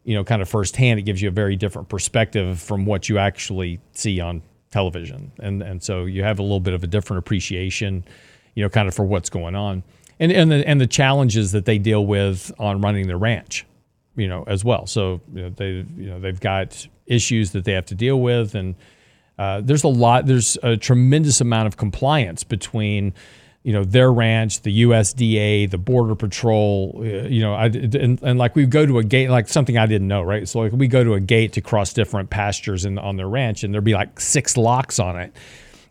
you 0.06 0.14
know, 0.14 0.22
kind 0.22 0.40
of 0.40 0.48
firsthand, 0.48 1.00
it 1.00 1.02
gives 1.02 1.20
you 1.20 1.28
a 1.28 1.32
very 1.32 1.56
different 1.56 1.88
perspective 1.88 2.60
from 2.60 2.86
what 2.86 3.08
you 3.08 3.18
actually 3.18 3.80
see 3.92 4.20
on 4.20 4.40
television, 4.70 5.32
and 5.40 5.62
and 5.62 5.82
so 5.82 6.04
you 6.04 6.22
have 6.22 6.38
a 6.38 6.42
little 6.42 6.60
bit 6.60 6.74
of 6.74 6.84
a 6.84 6.86
different 6.86 7.18
appreciation, 7.18 8.04
you 8.54 8.62
know, 8.62 8.68
kind 8.68 8.86
of 8.86 8.94
for 8.94 9.04
what's 9.04 9.28
going 9.28 9.56
on, 9.56 9.82
and 10.20 10.30
and 10.30 10.52
the 10.52 10.66
and 10.66 10.80
the 10.80 10.86
challenges 10.86 11.50
that 11.50 11.64
they 11.64 11.76
deal 11.76 12.06
with 12.06 12.52
on 12.56 12.80
running 12.80 13.08
their 13.08 13.18
ranch, 13.18 13.66
you 14.14 14.28
know, 14.28 14.44
as 14.46 14.64
well. 14.64 14.86
So 14.86 15.20
you 15.34 15.42
know, 15.42 15.50
they 15.50 15.84
you 15.96 16.06
know 16.06 16.20
they've 16.20 16.38
got 16.38 16.86
issues 17.06 17.50
that 17.50 17.64
they 17.64 17.72
have 17.72 17.86
to 17.86 17.96
deal 17.96 18.20
with, 18.20 18.54
and 18.54 18.76
uh, 19.40 19.60
there's 19.60 19.82
a 19.82 19.88
lot, 19.88 20.26
there's 20.26 20.56
a 20.62 20.76
tremendous 20.76 21.40
amount 21.40 21.66
of 21.66 21.76
compliance 21.76 22.44
between 22.44 23.12
you 23.66 23.72
know 23.72 23.82
their 23.82 24.12
ranch, 24.12 24.62
the 24.62 24.82
USDA, 24.82 25.68
the 25.68 25.76
Border 25.76 26.14
Patrol. 26.14 26.94
Uh, 26.98 27.26
you 27.26 27.40
know, 27.40 27.52
I, 27.52 27.64
and, 27.64 28.22
and, 28.22 28.38
like 28.38 28.54
we 28.54 28.64
go 28.64 28.86
to 28.86 28.98
a 28.98 29.02
gate, 29.02 29.28
like 29.28 29.48
something 29.48 29.76
I 29.76 29.86
didn't 29.86 30.06
know, 30.06 30.22
right? 30.22 30.48
So 30.48 30.60
like 30.60 30.70
we 30.70 30.86
go 30.86 31.02
to 31.02 31.14
a 31.14 31.20
gate 31.20 31.54
to 31.54 31.60
cross 31.60 31.92
different 31.92 32.30
pastures 32.30 32.84
in, 32.84 32.96
on 32.96 33.16
their 33.16 33.28
ranch, 33.28 33.64
and 33.64 33.74
there'd 33.74 33.82
be 33.82 33.94
like 33.94 34.20
six 34.20 34.56
locks 34.56 35.00
on 35.00 35.18
it. 35.18 35.36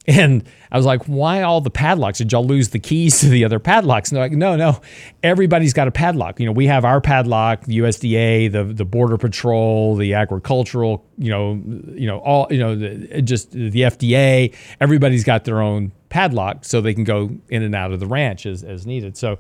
And 0.08 0.48
I 0.72 0.78
was 0.78 0.86
like, 0.86 1.06
why 1.06 1.42
all 1.42 1.62
the 1.62 1.72
padlocks? 1.72 2.20
Did 2.20 2.32
y'all 2.32 2.46
lose 2.46 2.70
the 2.70 2.78
keys 2.78 3.22
to 3.22 3.28
the 3.28 3.44
other 3.44 3.58
padlocks? 3.58 4.12
And 4.12 4.18
they're 4.18 4.26
like, 4.26 4.34
no, 4.34 4.56
no, 4.56 4.80
everybody's 5.24 5.74
got 5.74 5.88
a 5.88 5.92
padlock. 5.92 6.40
You 6.40 6.46
know, 6.46 6.52
we 6.52 6.68
have 6.68 6.86
our 6.86 7.02
padlock, 7.02 7.64
the 7.66 7.80
USDA, 7.80 8.52
the 8.52 8.66
the 8.66 8.86
Border 8.86 9.18
Patrol, 9.18 9.96
the 9.96 10.14
agricultural, 10.14 11.04
you 11.18 11.32
know, 11.32 11.60
you 11.96 12.06
know, 12.06 12.20
all, 12.20 12.46
you 12.52 12.60
know, 12.60 12.76
the, 12.76 13.24
just 13.24 13.50
the 13.52 13.72
FDA. 13.72 14.54
Everybody's 14.80 15.24
got 15.24 15.44
their 15.44 15.60
own 15.60 15.92
padlock 16.16 16.64
so 16.64 16.80
they 16.80 16.94
can 16.94 17.04
go 17.04 17.30
in 17.50 17.62
and 17.62 17.76
out 17.76 17.92
of 17.92 18.00
the 18.00 18.08
ranch 18.08 18.46
as, 18.46 18.64
as 18.64 18.86
needed. 18.86 19.18
So 19.18 19.38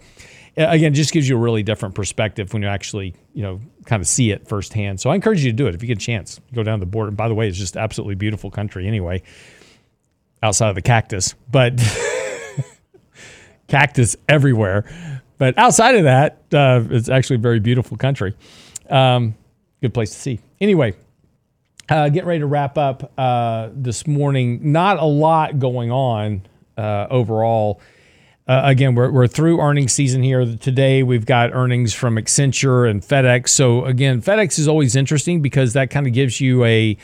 again, 0.57 0.91
it 0.91 0.95
just 0.95 1.13
gives 1.13 1.29
you 1.29 1.37
a 1.37 1.39
really 1.39 1.63
different 1.63 1.95
perspective 1.95 2.51
when 2.51 2.63
you 2.63 2.67
actually, 2.67 3.15
you 3.33 3.43
know, 3.43 3.61
kind 3.85 4.01
of 4.01 4.07
see 4.09 4.31
it 4.31 4.45
firsthand. 4.45 4.99
So 4.99 5.09
I 5.09 5.15
encourage 5.15 5.41
you 5.41 5.51
to 5.51 5.55
do 5.55 5.67
it 5.67 5.75
if 5.75 5.81
you 5.81 5.87
get 5.87 5.99
a 5.99 6.01
chance. 6.01 6.41
Go 6.53 6.63
down 6.63 6.81
the 6.81 6.85
border. 6.85 7.11
By 7.11 7.29
the 7.29 7.33
way, 7.33 7.47
it's 7.47 7.57
just 7.57 7.77
absolutely 7.77 8.15
beautiful 8.15 8.51
country 8.51 8.89
anyway, 8.89 9.23
outside 10.43 10.67
of 10.67 10.75
the 10.75 10.81
cactus, 10.81 11.33
but 11.49 11.81
cactus 13.69 14.17
everywhere. 14.27 14.83
But 15.37 15.57
outside 15.57 15.95
of 15.95 16.03
that, 16.03 16.43
uh, 16.51 16.83
it's 16.89 17.07
actually 17.07 17.37
a 17.37 17.39
very 17.39 17.61
beautiful 17.61 17.95
country. 17.95 18.35
Um, 18.89 19.35
good 19.81 19.93
place 19.93 20.09
to 20.09 20.19
see. 20.19 20.39
Anyway, 20.59 20.93
uh, 21.87 22.09
getting 22.09 22.27
ready 22.27 22.39
to 22.41 22.47
wrap 22.47 22.77
up 22.77 23.13
uh, 23.17 23.69
this 23.71 24.05
morning. 24.05 24.73
Not 24.73 24.99
a 24.99 25.05
lot 25.05 25.57
going 25.57 25.89
on 25.89 26.41
uh, 26.77 27.07
overall. 27.09 27.81
Uh, 28.47 28.61
again, 28.65 28.93
we're, 28.93 29.09
we're 29.09 29.27
through 29.27 29.59
earnings 29.59 29.91
season 29.91 30.21
here. 30.21 30.45
Today, 30.57 31.01
we've 31.01 31.25
got 31.25 31.51
earnings 31.53 31.93
from 31.93 32.15
Accenture 32.15 32.89
and 32.89 33.01
FedEx. 33.01 33.49
So, 33.49 33.85
again, 33.85 34.21
FedEx 34.21 34.59
is 34.59 34.67
always 34.67 34.95
interesting 34.95 35.41
because 35.41 35.73
that 35.73 35.89
kind 35.89 36.05
of 36.05 36.13
gives 36.13 36.39
you 36.39 36.63
a 36.63 36.95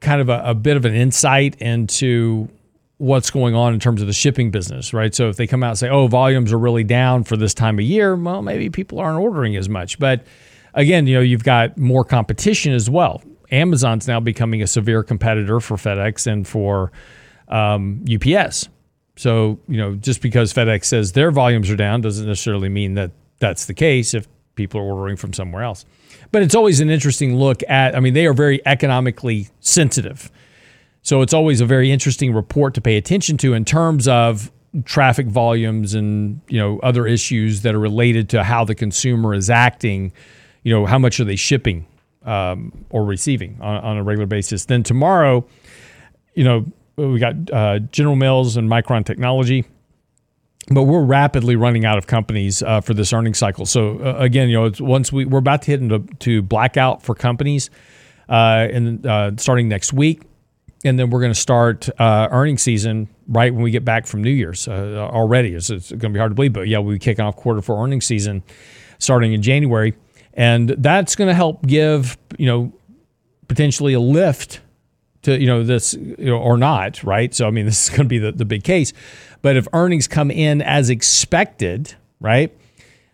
kind 0.00 0.22
of 0.22 0.30
a, 0.30 0.42
a 0.46 0.54
bit 0.54 0.78
of 0.78 0.86
an 0.86 0.94
insight 0.94 1.56
into 1.56 2.48
what's 2.96 3.30
going 3.30 3.54
on 3.54 3.74
in 3.74 3.80
terms 3.80 4.00
of 4.00 4.06
the 4.06 4.14
shipping 4.14 4.50
business, 4.50 4.94
right? 4.94 5.14
So, 5.14 5.28
if 5.28 5.36
they 5.36 5.46
come 5.46 5.62
out 5.62 5.70
and 5.70 5.78
say, 5.78 5.90
oh, 5.90 6.06
volumes 6.06 6.54
are 6.54 6.58
really 6.58 6.84
down 6.84 7.24
for 7.24 7.36
this 7.36 7.52
time 7.52 7.78
of 7.78 7.84
year, 7.84 8.16
well, 8.16 8.40
maybe 8.40 8.70
people 8.70 8.98
aren't 8.98 9.20
ordering 9.20 9.56
as 9.56 9.68
much. 9.68 9.98
But 9.98 10.24
again, 10.72 11.06
you 11.06 11.16
know, 11.16 11.20
you've 11.20 11.44
got 11.44 11.76
more 11.76 12.04
competition 12.04 12.72
as 12.72 12.88
well. 12.88 13.22
Amazon's 13.50 14.08
now 14.08 14.20
becoming 14.20 14.62
a 14.62 14.66
severe 14.66 15.02
competitor 15.02 15.60
for 15.60 15.76
FedEx 15.76 16.26
and 16.26 16.48
for 16.48 16.90
um, 17.48 18.02
UPS. 18.10 18.68
So, 19.16 19.58
you 19.68 19.76
know, 19.76 19.94
just 19.94 20.22
because 20.22 20.52
FedEx 20.52 20.86
says 20.86 21.12
their 21.12 21.30
volumes 21.30 21.70
are 21.70 21.76
down 21.76 22.00
doesn't 22.00 22.26
necessarily 22.26 22.68
mean 22.68 22.94
that 22.94 23.10
that's 23.38 23.66
the 23.66 23.74
case 23.74 24.14
if 24.14 24.26
people 24.54 24.80
are 24.80 24.84
ordering 24.84 25.16
from 25.16 25.32
somewhere 25.32 25.62
else. 25.62 25.84
But 26.30 26.42
it's 26.42 26.54
always 26.54 26.80
an 26.80 26.90
interesting 26.90 27.36
look 27.36 27.62
at, 27.68 27.94
I 27.94 28.00
mean, 28.00 28.14
they 28.14 28.26
are 28.26 28.32
very 28.32 28.60
economically 28.66 29.48
sensitive. 29.60 30.30
So 31.02 31.20
it's 31.20 31.34
always 31.34 31.60
a 31.60 31.66
very 31.66 31.90
interesting 31.90 32.32
report 32.32 32.74
to 32.74 32.80
pay 32.80 32.96
attention 32.96 33.36
to 33.38 33.54
in 33.54 33.64
terms 33.64 34.08
of 34.08 34.50
traffic 34.84 35.26
volumes 35.26 35.94
and, 35.94 36.40
you 36.48 36.58
know, 36.58 36.78
other 36.78 37.06
issues 37.06 37.62
that 37.62 37.74
are 37.74 37.80
related 37.80 38.30
to 38.30 38.42
how 38.42 38.64
the 38.64 38.74
consumer 38.74 39.34
is 39.34 39.50
acting. 39.50 40.12
You 40.62 40.72
know, 40.72 40.86
how 40.86 40.98
much 40.98 41.18
are 41.20 41.24
they 41.24 41.36
shipping 41.36 41.86
um, 42.24 42.86
or 42.88 43.04
receiving 43.04 43.58
on, 43.60 43.76
on 43.82 43.96
a 43.98 44.02
regular 44.02 44.26
basis? 44.26 44.64
Then 44.64 44.82
tomorrow, 44.82 45.44
you 46.34 46.44
know, 46.44 46.64
we 46.96 47.18
got 47.18 47.50
uh, 47.52 47.78
General 47.78 48.16
Mills 48.16 48.56
and 48.56 48.68
Micron 48.68 49.04
Technology, 49.04 49.64
but 50.68 50.84
we're 50.84 51.04
rapidly 51.04 51.56
running 51.56 51.84
out 51.84 51.98
of 51.98 52.06
companies 52.06 52.62
uh, 52.62 52.80
for 52.80 52.94
this 52.94 53.12
earnings 53.12 53.38
cycle. 53.38 53.66
So 53.66 53.98
uh, 53.98 54.16
again, 54.18 54.48
you 54.48 54.60
know, 54.60 54.70
once 54.80 55.12
we 55.12 55.24
we're 55.24 55.38
about 55.38 55.62
to 55.62 55.70
hit 55.70 55.80
into 55.80 56.00
to 56.20 56.42
blackout 56.42 57.02
for 57.02 57.14
companies, 57.14 57.70
uh, 58.28 58.68
and 58.70 59.06
uh, 59.06 59.32
starting 59.36 59.68
next 59.68 59.92
week, 59.92 60.22
and 60.84 60.98
then 60.98 61.10
we're 61.10 61.20
going 61.20 61.32
to 61.32 61.38
start 61.38 61.88
uh, 61.98 62.28
earnings 62.30 62.62
season 62.62 63.08
right 63.28 63.52
when 63.52 63.62
we 63.62 63.70
get 63.70 63.84
back 63.84 64.06
from 64.06 64.22
New 64.22 64.30
Year's 64.30 64.68
already. 64.68 65.54
It's, 65.54 65.70
it's 65.70 65.90
going 65.90 66.00
to 66.00 66.10
be 66.10 66.18
hard 66.18 66.30
to 66.30 66.34
believe, 66.34 66.52
but 66.52 66.68
yeah, 66.68 66.78
we'll 66.78 66.94
be 66.94 66.98
kicking 66.98 67.24
off 67.24 67.36
quarter 67.36 67.60
four 67.60 67.82
earnings 67.82 68.06
season 68.06 68.42
starting 68.98 69.32
in 69.32 69.42
January, 69.42 69.94
and 70.34 70.70
that's 70.70 71.14
going 71.16 71.28
to 71.28 71.34
help 71.34 71.66
give 71.66 72.16
you 72.38 72.46
know 72.46 72.72
potentially 73.48 73.92
a 73.92 74.00
lift 74.00 74.61
to 75.22 75.40
you 75.40 75.46
know 75.46 75.62
this 75.62 75.94
you 75.94 76.16
know, 76.18 76.38
or 76.38 76.56
not, 76.56 77.02
right? 77.02 77.34
So 77.34 77.46
I 77.46 77.50
mean, 77.50 77.64
this 77.66 77.84
is 77.84 77.90
going 77.90 78.02
to 78.02 78.08
be 78.08 78.18
the, 78.18 78.32
the 78.32 78.44
big 78.44 78.64
case. 78.64 78.92
But 79.40 79.56
if 79.56 79.66
earnings 79.72 80.06
come 80.06 80.30
in 80.30 80.62
as 80.62 80.90
expected, 80.90 81.94
right? 82.20 82.56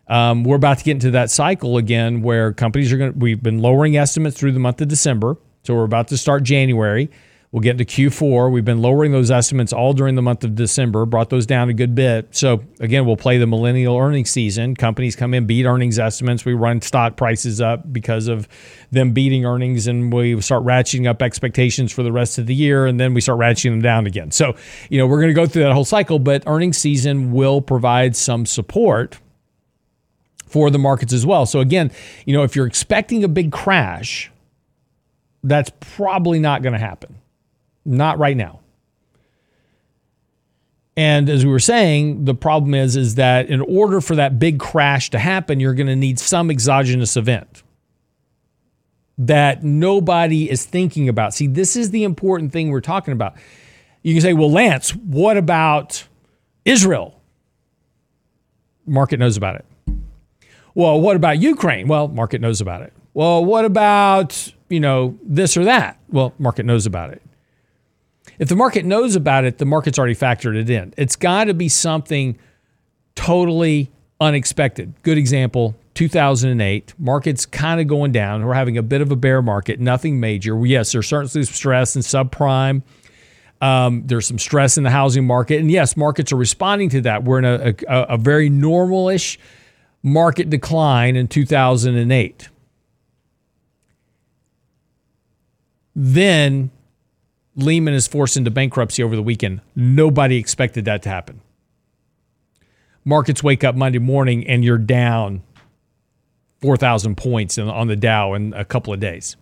Um, 0.08 0.42
we're 0.42 0.56
about 0.56 0.78
to 0.78 0.84
get 0.84 0.92
into 0.92 1.10
that 1.12 1.30
cycle 1.30 1.76
again 1.76 2.22
where 2.22 2.52
companies 2.54 2.92
are 2.92 2.96
going 2.96 3.12
to, 3.12 3.18
we've 3.18 3.42
been 3.42 3.58
lowering 3.58 3.96
estimates 3.96 4.38
through 4.38 4.52
the 4.52 4.58
month 4.58 4.80
of 4.80 4.88
December. 4.88 5.36
So 5.64 5.74
we're 5.74 5.84
about 5.84 6.08
to 6.08 6.16
start 6.16 6.44
January. 6.44 7.10
We'll 7.50 7.62
get 7.62 7.80
into 7.80 7.84
Q4. 7.84 8.52
We've 8.52 8.64
been 8.64 8.82
lowering 8.82 9.10
those 9.10 9.30
estimates 9.30 9.72
all 9.72 9.94
during 9.94 10.16
the 10.16 10.22
month 10.22 10.44
of 10.44 10.54
December, 10.54 11.06
brought 11.06 11.30
those 11.30 11.46
down 11.46 11.70
a 11.70 11.72
good 11.72 11.94
bit. 11.94 12.28
So, 12.36 12.62
again, 12.78 13.06
we'll 13.06 13.16
play 13.16 13.38
the 13.38 13.46
millennial 13.46 13.96
earnings 13.96 14.28
season. 14.28 14.76
Companies 14.76 15.16
come 15.16 15.32
in, 15.32 15.46
beat 15.46 15.64
earnings 15.64 15.98
estimates. 15.98 16.44
We 16.44 16.52
run 16.52 16.82
stock 16.82 17.16
prices 17.16 17.58
up 17.58 17.90
because 17.90 18.28
of 18.28 18.46
them 18.90 19.12
beating 19.12 19.46
earnings, 19.46 19.86
and 19.86 20.12
we 20.12 20.38
start 20.42 20.62
ratcheting 20.64 21.08
up 21.08 21.22
expectations 21.22 21.90
for 21.90 22.02
the 22.02 22.12
rest 22.12 22.36
of 22.36 22.46
the 22.46 22.54
year, 22.54 22.84
and 22.84 23.00
then 23.00 23.14
we 23.14 23.22
start 23.22 23.38
ratcheting 23.38 23.70
them 23.70 23.82
down 23.82 24.06
again. 24.06 24.30
So, 24.30 24.54
you 24.90 24.98
know, 24.98 25.06
we're 25.06 25.20
going 25.20 25.28
to 25.28 25.34
go 25.34 25.46
through 25.46 25.62
that 25.62 25.72
whole 25.72 25.86
cycle, 25.86 26.18
but 26.18 26.42
earnings 26.46 26.76
season 26.76 27.32
will 27.32 27.62
provide 27.62 28.14
some 28.14 28.44
support 28.44 29.18
for 30.46 30.70
the 30.70 30.78
markets 30.78 31.14
as 31.14 31.24
well. 31.24 31.46
So, 31.46 31.60
again, 31.60 31.92
you 32.26 32.34
know, 32.34 32.42
if 32.42 32.54
you're 32.54 32.66
expecting 32.66 33.24
a 33.24 33.28
big 33.28 33.52
crash, 33.52 34.30
that's 35.42 35.70
probably 35.80 36.40
not 36.40 36.60
going 36.60 36.74
to 36.74 36.78
happen. 36.78 37.14
Not 37.88 38.18
right 38.18 38.36
now. 38.36 38.60
And 40.94 41.30
as 41.30 41.44
we 41.46 41.50
were 41.50 41.58
saying, 41.58 42.26
the 42.26 42.34
problem 42.34 42.74
is 42.74 42.96
is 42.96 43.14
that 43.14 43.48
in 43.48 43.62
order 43.62 44.00
for 44.00 44.16
that 44.16 44.38
big 44.38 44.58
crash 44.58 45.10
to 45.10 45.18
happen, 45.18 45.58
you're 45.58 45.72
going 45.72 45.86
to 45.86 45.96
need 45.96 46.18
some 46.18 46.50
exogenous 46.50 47.16
event 47.16 47.62
that 49.16 49.64
nobody 49.64 50.50
is 50.50 50.66
thinking 50.66 51.08
about. 51.08 51.32
See, 51.32 51.46
this 51.46 51.76
is 51.76 51.92
the 51.92 52.04
important 52.04 52.52
thing 52.52 52.70
we're 52.70 52.80
talking 52.80 53.12
about. 53.12 53.36
You 54.02 54.12
can 54.12 54.20
say, 54.20 54.34
"Well, 54.34 54.50
Lance, 54.50 54.94
what 54.94 55.36
about 55.36 56.06
Israel?" 56.64 57.20
Market 58.86 59.18
knows 59.18 59.36
about 59.36 59.56
it. 59.56 59.64
Well, 60.74 61.00
what 61.00 61.16
about 61.16 61.38
Ukraine? 61.40 61.88
Well, 61.88 62.08
market 62.08 62.40
knows 62.40 62.60
about 62.60 62.82
it. 62.82 62.92
Well, 63.14 63.44
what 63.44 63.64
about, 63.64 64.52
you 64.68 64.80
know, 64.80 65.18
this 65.22 65.56
or 65.56 65.64
that? 65.64 65.98
Well, 66.10 66.34
market 66.38 66.66
knows 66.66 66.86
about 66.86 67.10
it. 67.10 67.22
If 68.38 68.48
the 68.48 68.56
market 68.56 68.84
knows 68.84 69.16
about 69.16 69.44
it, 69.44 69.58
the 69.58 69.64
market's 69.64 69.98
already 69.98 70.14
factored 70.14 70.56
it 70.56 70.70
in. 70.70 70.94
It's 70.96 71.16
got 71.16 71.44
to 71.44 71.54
be 71.54 71.68
something 71.68 72.38
totally 73.14 73.90
unexpected. 74.20 74.94
Good 75.02 75.18
example 75.18 75.74
2008, 75.94 76.94
markets 76.98 77.44
kind 77.44 77.80
of 77.80 77.88
going 77.88 78.12
down. 78.12 78.44
We're 78.44 78.54
having 78.54 78.78
a 78.78 78.82
bit 78.82 79.00
of 79.00 79.10
a 79.10 79.16
bear 79.16 79.42
market, 79.42 79.80
nothing 79.80 80.20
major. 80.20 80.64
Yes, 80.64 80.92
there's 80.92 81.08
certainly 81.08 81.30
some 81.30 81.52
stress 81.52 81.96
in 81.96 82.02
subprime. 82.02 82.82
Um, 83.60 84.04
there's 84.06 84.24
some 84.24 84.38
stress 84.38 84.78
in 84.78 84.84
the 84.84 84.90
housing 84.90 85.26
market. 85.26 85.58
And 85.58 85.68
yes, 85.68 85.96
markets 85.96 86.30
are 86.30 86.36
responding 86.36 86.90
to 86.90 87.00
that. 87.00 87.24
We're 87.24 87.40
in 87.40 87.44
a, 87.44 87.74
a, 87.88 88.02
a 88.10 88.16
very 88.16 88.48
normal-ish 88.48 89.40
market 90.04 90.48
decline 90.48 91.16
in 91.16 91.26
2008. 91.26 92.48
Then 95.96 96.70
Lehman 97.58 97.92
is 97.92 98.06
forced 98.06 98.36
into 98.36 98.52
bankruptcy 98.52 99.02
over 99.02 99.16
the 99.16 99.22
weekend. 99.22 99.60
Nobody 99.74 100.36
expected 100.36 100.84
that 100.84 101.02
to 101.02 101.08
happen. 101.08 101.40
Markets 103.04 103.42
wake 103.42 103.64
up 103.64 103.74
Monday 103.74 103.98
morning 103.98 104.46
and 104.46 104.64
you're 104.64 104.78
down 104.78 105.42
4,000 106.60 107.16
points 107.16 107.58
on 107.58 107.88
the 107.88 107.96
Dow 107.96 108.34
in 108.34 108.52
a 108.52 108.64
couple 108.64 108.92
of 108.92 109.00
days. 109.00 109.36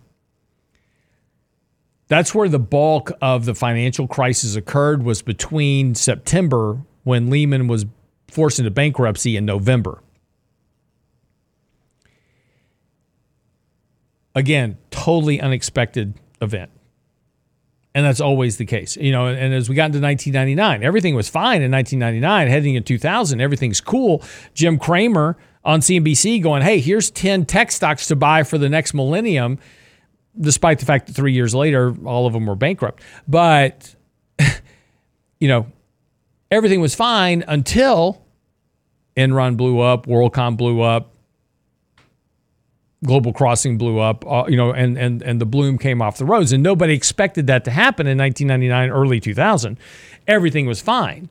That's 2.07 2.33
where 2.33 2.49
the 2.49 2.59
bulk 2.59 3.11
of 3.21 3.45
the 3.45 3.53
financial 3.53 4.07
crisis 4.07 4.55
occurred 4.55 5.03
was 5.03 5.21
between 5.21 5.93
September 5.93 6.79
when 7.03 7.29
Lehman 7.29 7.67
was 7.67 7.85
forced 8.29 8.57
into 8.57 8.71
bankruptcy 8.71 9.37
in 9.37 9.45
November. 9.45 10.01
Again, 14.33 14.77
totally 14.89 15.39
unexpected 15.39 16.15
event. 16.41 16.71
And 17.97 18.05
that's 18.05 18.21
always 18.21 18.57
the 18.57 18.65
case. 18.65 18.95
You 18.95 19.11
know, 19.11 19.25
and 19.25 19.55
as 19.55 19.69
we 19.69 19.75
got 19.75 19.85
into 19.85 19.99
1999, 19.99 20.83
everything 20.83 21.15
was 21.15 21.29
fine 21.29 21.63
in 21.63 21.71
1999. 21.71 22.47
Heading 22.47 22.75
into 22.75 22.85
2000, 22.85 23.41
everything's 23.41 23.81
cool. 23.81 24.21
Jim 24.53 24.77
Cramer 24.77 25.35
on 25.65 25.79
CNBC 25.79 26.43
going, 26.43 26.61
hey, 26.61 26.79
here's 26.79 27.09
10 27.09 27.47
tech 27.47 27.71
stocks 27.71 28.05
to 28.09 28.15
buy 28.15 28.43
for 28.43 28.59
the 28.59 28.69
next 28.69 28.93
millennium, 28.93 29.57
despite 30.39 30.77
the 30.77 30.85
fact 30.85 31.07
that 31.07 31.13
three 31.13 31.33
years 31.33 31.55
later, 31.55 31.95
all 32.05 32.27
of 32.27 32.33
them 32.33 32.45
were 32.45 32.55
bankrupt. 32.55 33.01
But, 33.27 33.95
you 35.39 35.47
know, 35.47 35.65
everything 36.51 36.81
was 36.81 36.93
fine 36.93 37.43
until 37.47 38.23
Enron 39.15 39.57
blew 39.57 39.79
up, 39.79 40.05
WorldCom 40.05 40.55
blew 40.55 40.81
up, 40.81 41.15
Global 43.05 43.31
Crossing 43.31 43.77
blew 43.77 43.99
up, 43.99 44.25
uh, 44.25 44.45
you 44.47 44.57
know, 44.57 44.71
and 44.71 44.97
and 44.97 45.21
and 45.21 45.39
the 45.39 45.45
bloom 45.45 45.77
came 45.77 46.01
off 46.01 46.17
the 46.17 46.25
roads, 46.25 46.51
and 46.51 46.63
nobody 46.63 46.93
expected 46.93 47.47
that 47.47 47.63
to 47.65 47.71
happen 47.71 48.07
in 48.07 48.17
1999, 48.17 48.89
early 48.89 49.19
2000. 49.19 49.77
Everything 50.27 50.65
was 50.65 50.81
fine, 50.81 51.29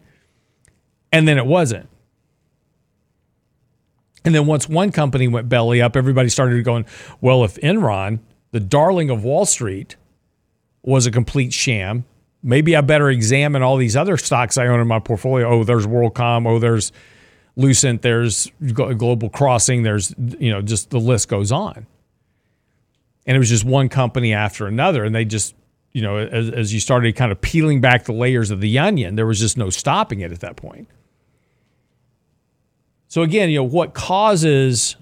and 1.12 1.27
then 1.27 1.39
it 1.39 1.47
wasn't. 1.47 1.89
And 4.25 4.35
then 4.35 4.47
once 4.47 4.69
one 4.69 4.91
company 4.91 5.29
went 5.29 5.49
belly 5.49 5.81
up, 5.81 5.97
everybody 5.97 6.29
started 6.29 6.64
going, 6.64 6.85
well, 7.21 7.45
if 7.45 7.55
Enron, 7.57 8.19
the 8.51 8.59
darling 8.59 9.09
of 9.09 9.23
Wall 9.23 9.47
Street, 9.47 9.95
was 10.83 11.07
a 11.07 11.12
complete 11.12 11.53
sham, 11.53 12.05
maybe 12.43 12.75
I 12.75 12.81
better 12.81 13.09
examine 13.11 13.62
all 13.62 13.77
these 13.77 13.97
other 13.97 14.17
stocks 14.17 14.59
I 14.59 14.67
own 14.67 14.81
in 14.81 14.89
my 14.89 14.99
portfolio. 14.99 15.49
Oh, 15.49 15.64
there's 15.64 15.87
WorldCom. 15.87 16.47
Oh, 16.47 16.59
there's 16.59 16.91
Lucent, 17.57 18.02
there's 18.02 18.52
Global 18.72 19.30
Crossing, 19.30 19.82
there's, 19.82 20.14
you 20.38 20.50
know, 20.50 20.61
just 20.61 20.90
the 20.90 21.00
list 21.00 21.28
goes 21.28 21.50
on. 21.50 21.86
And 23.26 23.34
it 23.34 23.38
was 23.38 23.48
just 23.48 23.64
one 23.64 23.88
company 23.88 24.32
after 24.32 24.66
another. 24.66 25.04
And 25.04 25.14
they 25.14 25.24
just, 25.24 25.54
you 25.92 26.02
know, 26.02 26.18
as, 26.18 26.50
as 26.50 26.74
you 26.74 26.80
started 26.80 27.16
kind 27.16 27.32
of 27.32 27.40
peeling 27.40 27.80
back 27.80 28.04
the 28.04 28.12
layers 28.12 28.50
of 28.50 28.61
the 28.61 28.78
onion, 28.78 29.16
there 29.16 29.26
was 29.26 29.40
just 29.40 29.57
no 29.57 29.70
stopping 29.70 30.20
it 30.20 30.32
at 30.32 30.40
that 30.40 30.57
point. 30.57 30.88
So 33.09 33.22
again, 33.22 33.48
you 33.48 33.57
know, 33.57 33.64
what 33.64 33.94
causes 33.94 34.96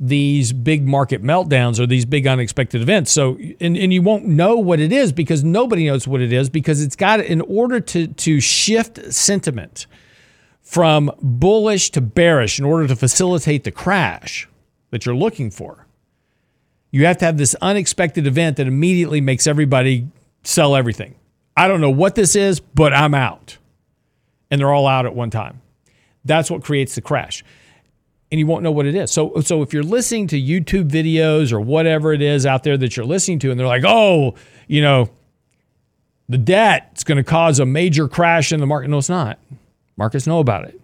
these 0.00 0.52
big 0.52 0.86
market 0.86 1.22
meltdowns 1.22 1.78
or 1.78 1.86
these 1.86 2.04
big 2.04 2.26
unexpected 2.26 2.80
events. 2.80 3.12
So 3.12 3.38
and, 3.60 3.76
and 3.76 3.92
you 3.92 4.02
won't 4.02 4.24
know 4.26 4.56
what 4.56 4.80
it 4.80 4.92
is 4.92 5.12
because 5.12 5.44
nobody 5.44 5.86
knows 5.86 6.08
what 6.08 6.20
it 6.20 6.32
is 6.32 6.50
because 6.50 6.82
it's 6.82 6.96
got 6.96 7.20
in 7.20 7.40
order 7.42 7.80
to 7.80 8.08
to 8.08 8.40
shift 8.40 9.12
sentiment 9.12 9.86
from 10.64 11.12
bullish 11.20 11.90
to 11.90 12.00
bearish 12.00 12.58
in 12.58 12.64
order 12.64 12.88
to 12.88 12.96
facilitate 12.96 13.62
the 13.64 13.70
crash 13.70 14.48
that 14.90 15.06
you're 15.06 15.14
looking 15.14 15.50
for. 15.50 15.86
You 16.90 17.04
have 17.06 17.18
to 17.18 17.26
have 17.26 17.36
this 17.36 17.54
unexpected 17.60 18.26
event 18.26 18.56
that 18.56 18.66
immediately 18.66 19.20
makes 19.20 19.46
everybody 19.46 20.08
sell 20.42 20.74
everything. 20.74 21.14
I 21.56 21.68
don't 21.68 21.80
know 21.80 21.90
what 21.90 22.14
this 22.14 22.34
is, 22.34 22.60
but 22.60 22.92
I'm 22.92 23.14
out. 23.14 23.58
And 24.50 24.60
they're 24.60 24.72
all 24.72 24.86
out 24.86 25.04
at 25.04 25.14
one 25.14 25.30
time. 25.30 25.60
That's 26.24 26.50
what 26.50 26.64
creates 26.64 26.94
the 26.94 27.02
crash. 27.02 27.44
And 28.32 28.38
you 28.38 28.46
won't 28.46 28.62
know 28.62 28.72
what 28.72 28.86
it 28.86 28.94
is. 28.94 29.10
So, 29.10 29.40
so 29.40 29.62
if 29.62 29.72
you're 29.72 29.82
listening 29.82 30.28
to 30.28 30.40
YouTube 30.40 30.88
videos 30.88 31.52
or 31.52 31.60
whatever 31.60 32.12
it 32.12 32.22
is 32.22 32.46
out 32.46 32.62
there 32.62 32.76
that 32.78 32.96
you're 32.96 33.06
listening 33.06 33.38
to, 33.40 33.50
and 33.50 33.60
they're 33.60 33.66
like, 33.66 33.84
oh, 33.86 34.34
you 34.66 34.80
know, 34.80 35.10
the 36.28 36.38
debt 36.38 36.92
is 36.96 37.04
going 37.04 37.16
to 37.16 37.24
cause 37.24 37.60
a 37.60 37.66
major 37.66 38.08
crash 38.08 38.50
in 38.50 38.60
the 38.60 38.66
market. 38.66 38.88
No, 38.88 38.98
it's 38.98 39.08
not. 39.08 39.38
Markets 39.96 40.26
know 40.26 40.40
about 40.40 40.64
it. 40.66 40.80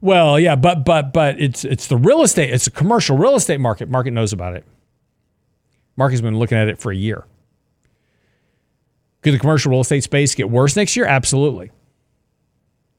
Well, 0.00 0.38
yeah, 0.40 0.56
but 0.56 0.84
but 0.84 1.12
but 1.12 1.40
it's 1.40 1.64
it's 1.64 1.86
the 1.86 1.96
real 1.96 2.22
estate, 2.22 2.50
it's 2.50 2.66
a 2.66 2.70
commercial 2.70 3.16
real 3.16 3.36
estate 3.36 3.60
market. 3.60 3.88
Market 3.88 4.10
knows 4.10 4.32
about 4.32 4.54
it. 4.56 4.64
Market's 5.96 6.20
been 6.20 6.38
looking 6.38 6.58
at 6.58 6.68
it 6.68 6.78
for 6.78 6.90
a 6.90 6.96
year. 6.96 7.24
Could 9.22 9.34
the 9.34 9.38
commercial 9.38 9.70
real 9.70 9.82
estate 9.82 10.02
space 10.02 10.34
get 10.34 10.50
worse 10.50 10.74
next 10.74 10.96
year? 10.96 11.06
Absolutely. 11.06 11.70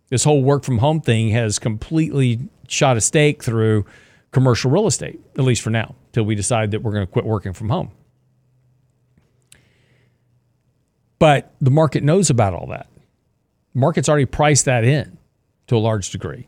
This 0.09 0.23
whole 0.23 0.43
work 0.43 0.63
from 0.63 0.77
home 0.77 1.01
thing 1.01 1.29
has 1.29 1.59
completely 1.59 2.47
shot 2.69 2.95
a 2.95 3.01
stake 3.01 3.43
through 3.43 3.85
commercial 4.31 4.71
real 4.71 4.87
estate, 4.87 5.19
at 5.37 5.43
least 5.43 5.61
for 5.61 5.71
now, 5.71 5.95
till 6.13 6.23
we 6.23 6.35
decide 6.35 6.71
that 6.71 6.81
we're 6.81 6.93
going 6.93 7.05
to 7.05 7.11
quit 7.11 7.25
working 7.25 7.51
from 7.51 7.69
home. 7.69 7.91
But 11.19 11.53
the 11.59 11.71
market 11.71 12.03
knows 12.03 12.29
about 12.29 12.53
all 12.53 12.67
that 12.67 12.87
markets 13.73 14.09
already 14.09 14.25
priced 14.25 14.65
that 14.65 14.83
in 14.83 15.17
to 15.67 15.75
a 15.75 15.79
large 15.79 16.09
degree. 16.09 16.47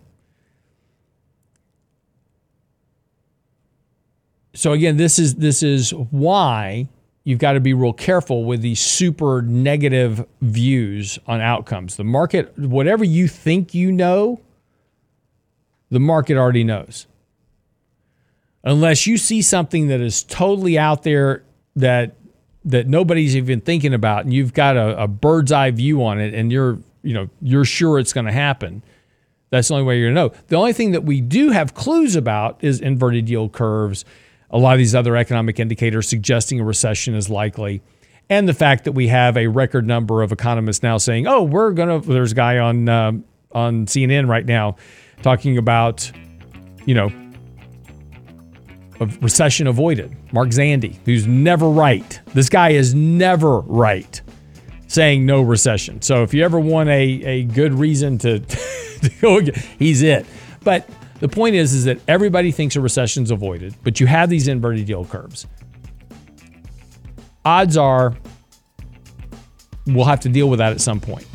So 4.54 4.72
again, 4.72 4.98
this 4.98 5.20
is 5.20 5.36
this 5.36 5.62
is 5.62 5.94
why 5.94 6.88
you've 7.26 7.40
got 7.40 7.54
to 7.54 7.60
be 7.60 7.74
real 7.74 7.92
careful 7.92 8.46
with 8.46 8.62
these 8.62 8.80
super 8.80 9.42
negative 9.42 10.26
views 10.42 11.20
on 11.28 11.42
outcomes. 11.42 11.98
The 11.98 12.06
market, 12.06 12.58
whatever 12.58 13.04
you 13.04 13.28
think 13.28 13.74
you 13.74 13.92
know, 13.92 14.40
the 15.90 16.00
market 16.00 16.38
already 16.38 16.64
knows. 16.64 17.08
Unless 18.64 19.06
you 19.06 19.18
see 19.18 19.42
something 19.42 19.90
that 19.90 20.00
is 20.00 20.24
totally 20.24 20.80
out 20.80 21.04
there 21.04 21.44
that 21.76 22.16
that 22.64 22.88
nobody's 22.88 23.36
even 23.36 23.62
thinking 23.62 23.94
about, 23.94 24.24
and 24.24 24.34
you've 24.34 24.54
got 24.54 24.76
a, 24.76 25.04
a 25.04 25.08
bird's 25.08 25.52
eye 25.52 25.70
view 25.70 26.04
on 26.04 26.20
it, 26.20 26.34
and 26.34 26.52
you're 26.52 26.80
you 27.06 27.14
know 27.14 27.30
you're 27.42 27.66
sure 27.66 28.00
it's 28.00 28.14
going 28.14 28.26
to 28.26 28.32
happen. 28.32 28.84
That's 29.52 29.68
the 29.70 29.76
only 29.76 29.86
way 29.86 30.00
you're 30.00 30.12
going 30.12 30.32
to 30.32 30.38
know. 30.38 30.44
The 30.48 30.56
only 30.56 30.74
thing 30.74 30.92
that 30.92 31.04
we 31.04 31.22
do 31.22 31.52
have 31.52 31.74
clues 31.74 32.16
about 32.16 32.58
is 32.62 32.82
inverted 32.82 33.30
yield 33.30 33.54
curves. 33.54 34.04
A 34.50 34.58
lot 34.58 34.74
of 34.74 34.80
these 34.80 34.96
other 34.96 35.16
economic 35.16 35.60
indicators 35.60 36.10
suggesting 36.10 36.60
a 36.60 36.64
recession 36.64 37.14
is 37.16 37.30
likely. 37.30 37.82
and 38.30 38.50
the 38.50 38.54
fact 38.54 38.86
that 38.86 38.94
we 38.94 39.08
have 39.08 39.38
a 39.38 39.48
record 39.48 39.86
number 39.86 40.24
of 40.24 40.32
economists 40.32 40.82
now 40.82 40.98
saying, 40.98 41.28
"Oh, 41.28 41.44
we're 41.44 41.72
gonna." 41.72 42.00
There's 42.00 42.32
a 42.32 42.36
guy 42.36 42.58
on 42.58 42.90
uh, 42.90 43.12
on 43.52 43.86
CNN 43.86 44.28
right 44.28 44.46
now 44.46 44.76
talking 45.22 45.58
about, 45.58 46.12
you 46.86 46.96
know, 46.96 47.12
recession 49.22 49.68
avoided. 49.68 50.16
Mark 50.34 50.50
Zandi, 50.50 50.98
who's 51.06 51.28
never 51.28 51.70
right. 51.70 52.20
This 52.34 52.50
guy 52.50 52.70
is 52.70 52.94
never 52.96 53.60
right, 53.60 54.22
saying 54.88 55.26
no 55.26 55.42
recession. 55.42 56.02
So 56.02 56.24
if 56.24 56.34
you 56.34 56.44
ever 56.44 56.60
want 56.60 56.90
a 56.90 57.02
a 57.24 57.44
good 57.44 57.74
reason 57.74 58.18
to, 58.20 58.40
to 58.40 59.12
go, 59.22 59.42
he's 59.80 60.02
it. 60.02 60.26
But 60.64 60.90
the 61.20 61.30
point 61.30 61.56
is, 61.56 61.74
is 61.74 61.86
that 61.86 62.00
everybody 62.08 62.52
thinks 62.52 62.76
a 62.76 62.82
recession's 62.82 63.32
avoided, 63.32 63.76
but 63.84 64.00
you 64.00 64.08
have 64.08 64.30
these 64.30 64.48
inverted 64.48 64.88
yield 64.90 65.10
curves 65.10 65.48
odds 67.46 67.78
are 67.78 68.16
we'll 69.86 70.06
have 70.06 70.20
to 70.22 70.30
deal 70.30 70.50
with 70.50 70.60
that 70.60 70.72
at 70.74 70.82
some 70.82 71.00
point. 71.00 71.28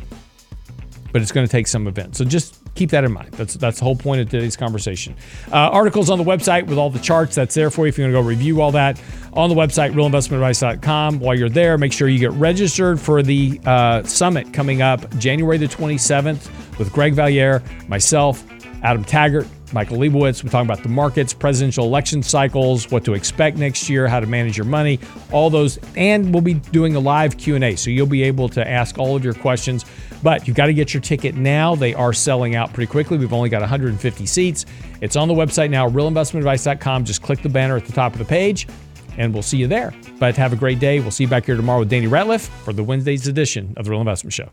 But 1.12 1.22
it's 1.22 1.32
going 1.32 1.46
to 1.46 1.50
take 1.50 1.68
some 1.68 1.86
event. 1.86 2.16
So 2.16 2.24
just 2.24 2.59
keep 2.74 2.90
that 2.90 3.04
in 3.04 3.12
mind. 3.12 3.32
That's 3.32 3.54
that's 3.54 3.78
the 3.78 3.84
whole 3.84 3.96
point 3.96 4.20
of 4.20 4.28
today's 4.28 4.56
conversation. 4.56 5.14
Uh, 5.50 5.56
articles 5.56 6.10
on 6.10 6.18
the 6.18 6.24
website 6.24 6.66
with 6.66 6.78
all 6.78 6.90
the 6.90 6.98
charts. 6.98 7.34
That's 7.34 7.54
there 7.54 7.70
for 7.70 7.86
you 7.86 7.88
if 7.88 7.98
you 7.98 8.04
want 8.04 8.14
to 8.14 8.22
go 8.22 8.26
review 8.26 8.60
all 8.60 8.72
that 8.72 9.00
on 9.32 9.48
the 9.48 9.54
website, 9.54 9.92
realinvestmentadvice.com. 9.92 11.20
While 11.20 11.38
you're 11.38 11.48
there, 11.48 11.78
make 11.78 11.92
sure 11.92 12.08
you 12.08 12.18
get 12.18 12.32
registered 12.32 13.00
for 13.00 13.22
the 13.22 13.60
uh, 13.64 14.02
summit 14.02 14.52
coming 14.52 14.82
up 14.82 15.08
January 15.18 15.58
the 15.58 15.66
27th 15.66 16.78
with 16.78 16.92
Greg 16.92 17.14
Valliere, 17.14 17.62
myself, 17.88 18.44
Adam 18.82 19.04
Taggart, 19.04 19.46
Michael 19.72 19.98
Lebowitz. 19.98 20.42
We're 20.42 20.50
talking 20.50 20.68
about 20.68 20.82
the 20.82 20.88
markets, 20.88 21.32
presidential 21.32 21.84
election 21.84 22.22
cycles, 22.22 22.90
what 22.90 23.04
to 23.04 23.14
expect 23.14 23.56
next 23.56 23.88
year, 23.88 24.08
how 24.08 24.20
to 24.20 24.26
manage 24.26 24.56
your 24.56 24.66
money, 24.66 24.98
all 25.32 25.50
those. 25.50 25.78
And 25.96 26.32
we'll 26.32 26.42
be 26.42 26.54
doing 26.54 26.96
a 26.96 27.00
live 27.00 27.36
Q&A, 27.36 27.76
so 27.76 27.90
you'll 27.90 28.06
be 28.06 28.22
able 28.22 28.48
to 28.50 28.66
ask 28.66 28.98
all 28.98 29.16
of 29.16 29.24
your 29.24 29.34
questions. 29.34 29.84
But 30.22 30.46
you've 30.46 30.56
got 30.56 30.66
to 30.66 30.74
get 30.74 30.92
your 30.92 31.00
ticket 31.00 31.34
now. 31.34 31.74
They 31.74 31.94
are 31.94 32.12
selling 32.12 32.54
out 32.54 32.72
pretty 32.72 32.90
quickly. 32.90 33.18
We've 33.18 33.32
only 33.32 33.48
got 33.48 33.60
150 33.60 34.26
seats. 34.26 34.66
It's 35.00 35.16
on 35.16 35.28
the 35.28 35.34
website 35.34 35.70
now, 35.70 35.88
realinvestmentadvice.com. 35.88 37.04
Just 37.04 37.22
click 37.22 37.42
the 37.42 37.48
banner 37.48 37.76
at 37.76 37.86
the 37.86 37.92
top 37.92 38.12
of 38.12 38.18
the 38.18 38.24
page, 38.24 38.68
and 39.16 39.32
we'll 39.32 39.42
see 39.42 39.56
you 39.56 39.66
there. 39.66 39.94
But 40.18 40.36
have 40.36 40.52
a 40.52 40.56
great 40.56 40.78
day. 40.78 41.00
We'll 41.00 41.10
see 41.10 41.24
you 41.24 41.30
back 41.30 41.46
here 41.46 41.56
tomorrow 41.56 41.80
with 41.80 41.88
Danny 41.88 42.06
Ratliff 42.06 42.48
for 42.64 42.72
the 42.72 42.84
Wednesday's 42.84 43.26
edition 43.26 43.74
of 43.76 43.84
the 43.86 43.90
Real 43.90 44.00
Investment 44.00 44.34
Show. 44.34 44.50